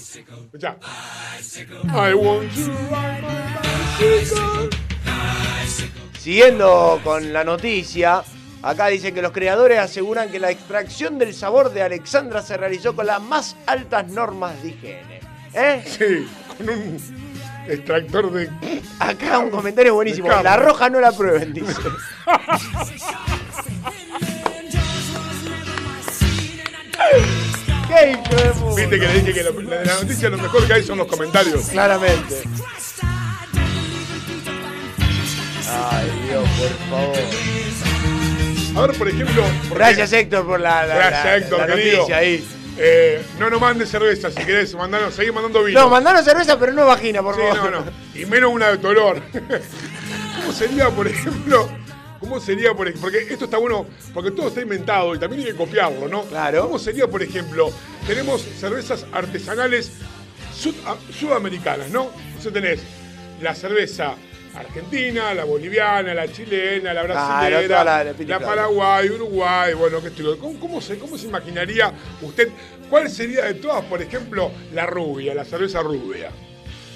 [0.00, 0.78] Escuchá.
[1.92, 3.60] I want to ride my
[4.00, 4.70] bicycle.
[6.18, 8.22] Siguiendo con la noticia,
[8.62, 12.94] acá dice que los creadores aseguran que la extracción del sabor de Alexandra se realizó
[12.94, 15.20] con las más altas normas de higiene.
[15.52, 15.82] ¿Eh?
[15.86, 16.96] Sí, con un
[17.68, 18.48] extractor de.
[18.98, 20.28] Acá un comentario buenísimo.
[20.28, 21.74] La roja no la prueben, dice.
[28.76, 31.64] Viste que le dije que lo- la noticia lo mejor que hay son los comentarios.
[31.66, 32.42] Claramente.
[35.68, 37.18] Ay, Dios, por favor.
[38.76, 39.42] A ver, por ejemplo.
[39.68, 41.96] porque- Gracias, Héctor, por la, la- Gracias, la- Héctor, la querido.
[41.98, 42.48] noticia ahí.
[42.82, 45.80] Eh, no nos mandes cerveza si querés, mandanos, seguí mandando vino.
[45.80, 47.70] No, mandanos cerveza, pero no vagina, por Sí, favor.
[47.70, 47.90] no, no.
[48.14, 49.20] Y menos una de tu olor.
[50.40, 51.68] ¿Cómo sería, por ejemplo?
[52.30, 53.10] ¿Cómo sería, por ejemplo?
[53.10, 56.22] Porque esto está bueno, porque todo está inventado y también hay que copiarlo, ¿no?
[56.26, 56.62] Claro.
[56.62, 57.72] ¿Cómo sería, por ejemplo?
[58.06, 59.90] Tenemos cervezas artesanales
[60.56, 62.08] sud- a- sudamericanas, ¿no?
[62.28, 62.80] Entonces tenés
[63.42, 64.14] la cerveza
[64.54, 70.38] argentina, la boliviana, la chilena, la brasilera, toda la- la paraguay, uruguay, bueno, qué estilo.
[70.38, 71.92] ¿Cómo, cómo se, ¿Cómo se imaginaría
[72.22, 72.48] usted?
[72.88, 76.30] ¿Cuál sería de todas, por ejemplo, la rubia, la cerveza rubia?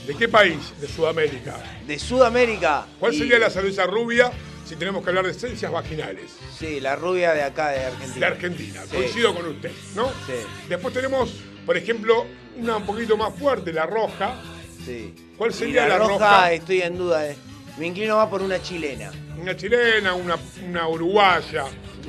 [0.07, 0.59] ¿De qué país?
[0.81, 1.57] De Sudamérica.
[1.89, 2.87] De Sudamérica.
[3.01, 4.31] ¿Cuál y- sería la cerveza rubia
[4.65, 6.31] si tenemos que hablar de esencias vaginales?
[6.59, 8.27] Sí, la rubia de acá, de Argentina.
[8.27, 8.97] De Argentina, Sí.
[8.97, 10.09] coincido con usted, ¿no?
[10.27, 10.33] Sí.
[10.69, 11.31] Después tenemos,
[11.67, 12.27] por ejemplo,
[12.57, 14.37] una un poquito más fuerte, la roja.
[14.85, 15.15] Sí.
[15.39, 17.29] ¿Cuál Y sería la, la, roja, estoy en duda.
[17.29, 17.37] eh.
[17.79, 19.11] Me inclino más por una chilena.
[19.37, 20.37] Una chilena, una,
[20.69, 21.65] una uruguaya.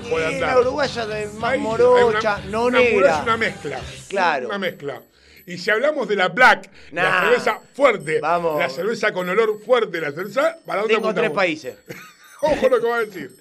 [0.09, 0.55] puede Y andar.
[0.55, 2.95] la uruguaya de más Ahí, morocha, una- no una negra.
[2.95, 3.79] morocha, una mezcla.
[4.09, 4.47] Claro.
[4.49, 5.01] Una mezcla.
[5.47, 8.59] Y si hablamos de la black, la cerveza fuerte, Vamos.
[8.59, 11.75] la cerveza con olor fuerte, la cerveza, ¿para dónde Tengo tres países.
[12.41, 13.31] Ojo lo que va a decir.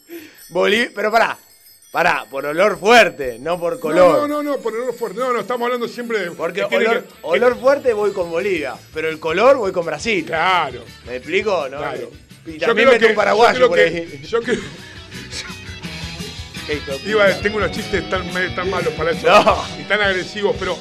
[0.51, 1.39] Bolivia, pero pará.
[1.93, 3.97] Pará, por olor fuerte, no por color.
[3.97, 5.21] No, no, no, no, por olor fuerte.
[5.21, 6.31] No, no, estamos hablando siempre de.
[6.33, 10.25] Porque que olor, que- olor fuerte voy con Bolivia, pero el color voy con Brasil.
[10.25, 11.69] Claro, ¿Me explico?
[11.71, 11.77] ¿No?
[11.79, 12.11] claro.
[12.47, 14.23] Y Yo también que- un paraguayo yo por que- ahí.
[14.27, 14.59] Yo creo,
[17.07, 19.65] iba tengo unos chistes tan, tan malos para eso No.
[19.81, 20.77] y tan agresivos, pero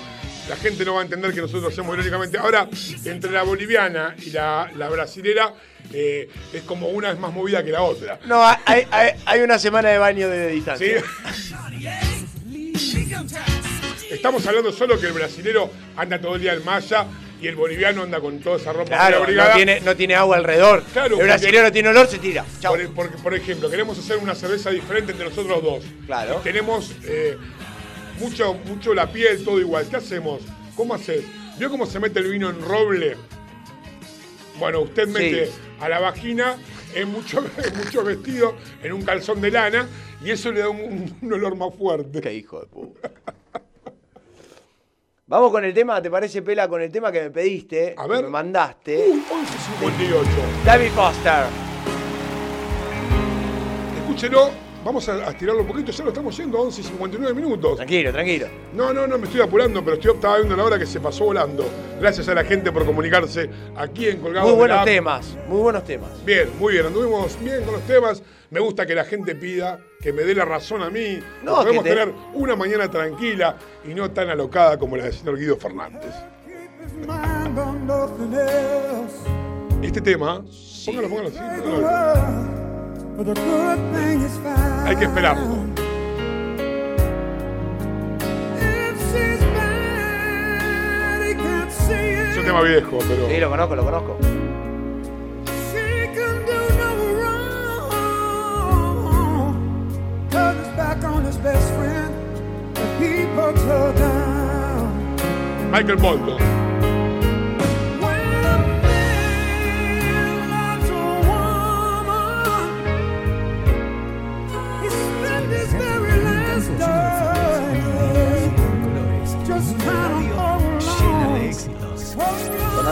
[0.50, 2.38] la gente no va a entender que nosotros hacemos irónicamente.
[2.38, 2.68] Ahora,
[3.06, 5.54] entre la boliviana y la, la brasilera,
[5.94, 8.20] eh, es como una es más movida que la otra.
[8.26, 10.56] No, hay, hay, hay una semana de baño de ¿Sí?
[10.56, 11.04] distancia.
[14.10, 17.06] Estamos hablando solo que el brasilero anda todo el día en malla
[17.42, 20.84] y el boliviano anda con toda esa ropa Claro, no tiene, no tiene agua alrededor.
[20.94, 22.46] Claro, el brasileño tiene olor, se tira.
[22.62, 25.84] Por, por- por ejemplo, queremos hacer una cerveza diferente entre nosotros dos.
[26.06, 26.36] Claro.
[26.44, 27.38] Tenemos eh,
[28.20, 29.88] mucho, mucho la piel, todo igual.
[29.88, 30.42] ¿Qué hacemos?
[30.76, 31.24] ¿Cómo haces?
[31.58, 33.16] ¿Vio cómo se mete el vino en roble?
[34.60, 35.50] Bueno, usted mete
[35.80, 36.56] a la vagina
[36.96, 39.88] en mucho, en mucho vestido, en un calzón de lana,
[40.24, 42.22] y eso le da un, un olor más fuerte.
[42.22, 43.12] Qué hijo de puta.
[45.26, 46.68] Vamos con el tema, ¿te parece, Pela?
[46.68, 48.18] Con el tema que me pediste, A ver.
[48.20, 49.06] que me mandaste.
[49.80, 50.30] 58.
[50.66, 51.46] David Foster.
[54.02, 54.52] Escúchelo,
[54.84, 57.76] vamos a, a estirarlo un poquito, ya lo estamos yendo a 11 y 59 minutos.
[57.78, 58.48] Tranquilo, tranquilo.
[58.74, 61.26] No, no, no, me estoy apurando, pero estoy, estaba viendo la hora que se pasó
[61.26, 61.66] volando.
[62.00, 64.46] Gracias a la gente por comunicarse aquí en Colgado.
[64.48, 66.10] Muy de buenos la temas, muy buenos temas.
[66.26, 68.22] Bien, muy bien, anduvimos bien con los temas.
[68.50, 71.18] Me gusta que la gente pida, que me dé la razón a mí.
[71.44, 75.40] No, podemos te- tener una mañana tranquila y no tan alocada como la del señor
[75.40, 76.14] Guido Fernández.
[79.82, 80.44] Este tema,
[80.86, 81.38] póngalo, póngalo así.
[81.64, 82.63] póngalo.
[83.16, 85.06] Hay que
[91.70, 93.28] see Es un tema viejo, pero.
[93.30, 94.18] Sí, lo conozco, lo conozco.
[105.74, 106.63] She can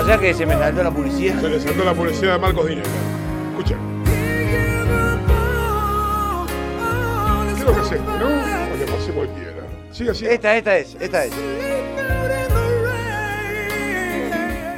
[0.02, 1.40] ¿Conocés que se me saltó la publicidad?
[1.40, 2.88] Se le saltó la publicidad de Marcos Dinera.
[3.52, 3.76] Escucha.
[7.45, 8.10] ¿Qué es lo que es este, no?
[8.10, 9.52] Para que pase cualquiera.
[9.91, 10.26] Sigue así.
[10.26, 11.34] Esta, esta es, esta es.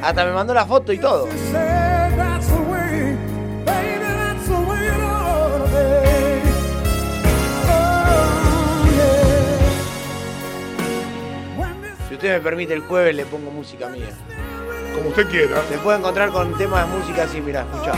[0.01, 1.29] Hasta me mandó la foto y todo.
[12.09, 14.09] Si usted me permite el jueves le pongo música mía.
[14.93, 15.61] Como usted quiera.
[15.61, 17.93] Te puedo encontrar con temas de música así, mira, escucha.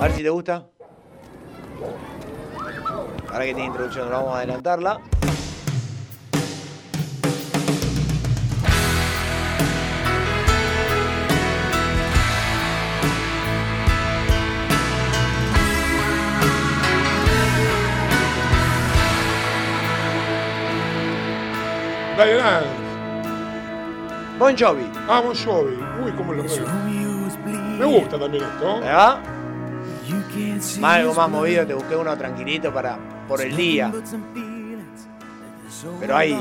[0.00, 0.66] A ver si te gusta.
[3.30, 5.00] Ahora que tiene introducción, vamos a adelantarla.
[22.16, 22.83] Brian Adams.
[24.38, 24.84] Bon Jovi.
[25.08, 25.76] Ah, Bon Jovi.
[26.04, 26.66] Uy, cómo lo veo.
[27.78, 28.80] Me gusta también esto.
[28.80, 29.20] ¿Me va?
[30.80, 32.98] Más algo más movido, te busqué uno tranquilito para
[33.28, 33.92] por el día.
[36.00, 36.38] Pero ahí,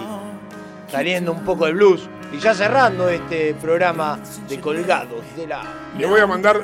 [0.87, 2.07] saliendo un poco de blues.
[2.31, 5.61] Y ya cerrando este programa de colgados de la.
[5.97, 6.61] Le voy a mandar.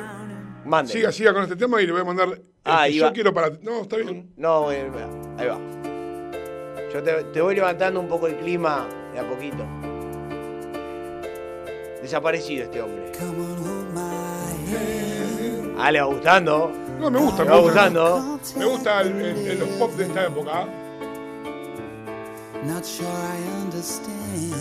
[0.64, 0.92] Mande.
[0.92, 2.28] Siga, siga con este tema y le voy a mandar.
[2.28, 3.12] el Ah, que yo va.
[3.12, 3.50] quiero para.
[3.62, 4.32] No, está bien.
[4.36, 4.90] No, eh,
[5.38, 5.58] ahí va.
[6.92, 9.64] Yo te, te voy levantando un poco el clima de a poquito.
[12.10, 13.12] Desaparecido este hombre.
[15.78, 16.72] Ah, le va gustando.
[16.98, 17.44] No, me gusta.
[17.44, 17.88] Le me va gusta.
[17.88, 18.38] gustando.
[18.56, 20.66] Me gusta el- el- el- los pop de esta época.
[22.66, 24.52] Not sure I understand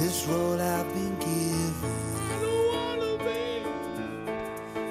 [0.00, 2.00] this role I've been given.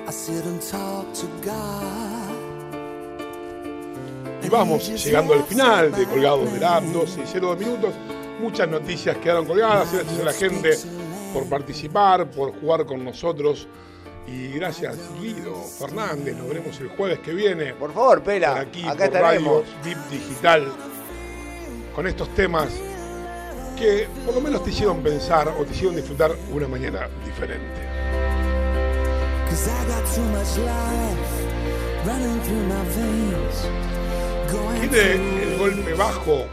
[0.07, 2.33] I sit and talk to God.
[4.41, 7.93] Y vamos llegando al final de Colgados de la 12 y 02 minutos.
[8.39, 9.91] Muchas noticias quedaron colgadas.
[9.91, 10.77] Gracias a la gente
[11.33, 13.67] por participar, por jugar con nosotros.
[14.27, 16.35] Y gracias Guido Fernández.
[16.37, 17.73] Nos veremos el jueves que viene.
[17.73, 18.51] Por favor, Pela.
[18.51, 19.83] Por aquí, acá por Radio estaremos.
[19.83, 20.67] Deep Digital.
[21.95, 22.69] Con estos temas
[23.77, 27.87] que por lo menos te hicieron pensar o te hicieron disfrutar una mañana diferente.
[29.49, 31.49] Cause I got too much life
[32.05, 33.65] running through my veins.
[34.51, 36.45] Going Tiene el golpe bajo.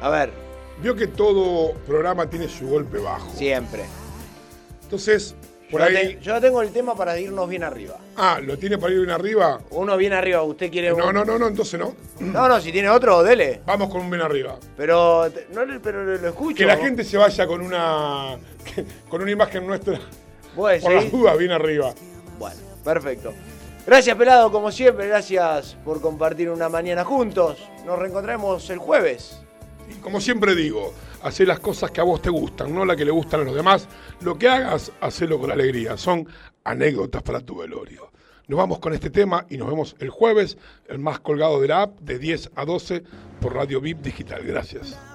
[0.00, 0.49] A ver.
[0.82, 3.30] Vio que todo programa tiene su golpe bajo.
[3.36, 3.84] Siempre.
[4.82, 5.34] Entonces,
[5.70, 5.94] por yo, ahí.
[6.16, 7.96] te- yo tengo el tema para irnos bien arriba.
[8.16, 9.60] Ah, ¿lo tiene para ir bien arriba?
[9.70, 11.94] Uno bien arriba, ¿usted quiere No, un- no, no, no, entonces no.
[12.20, 13.60] No, no, si tiene otro, dele.
[13.66, 14.58] Vamos con un bien arriba.
[14.76, 16.56] Pero, no, pero lo escucho.
[16.56, 18.36] Que la gente se vaya con una
[19.08, 20.00] con una imagen nuestra
[20.56, 21.92] por las dudas bien arriba.
[22.38, 23.32] Bueno, perfecto.
[23.86, 25.06] Gracias, Pelado, como siempre.
[25.08, 27.58] Gracias por compartir una mañana juntos.
[27.86, 29.40] Nos reencontraremos el jueves.
[29.90, 33.04] Y como siempre digo, hacé las cosas que a vos te gustan, no las que
[33.04, 33.88] le gustan a los demás.
[34.20, 35.96] Lo que hagas, hacelo con alegría.
[35.96, 36.26] Son
[36.64, 38.10] anécdotas para tu velorio.
[38.48, 40.58] Nos vamos con este tema y nos vemos el jueves,
[40.88, 43.04] el más colgado de la app, de 10 a 12
[43.40, 44.42] por Radio VIP Digital.
[44.44, 45.09] Gracias.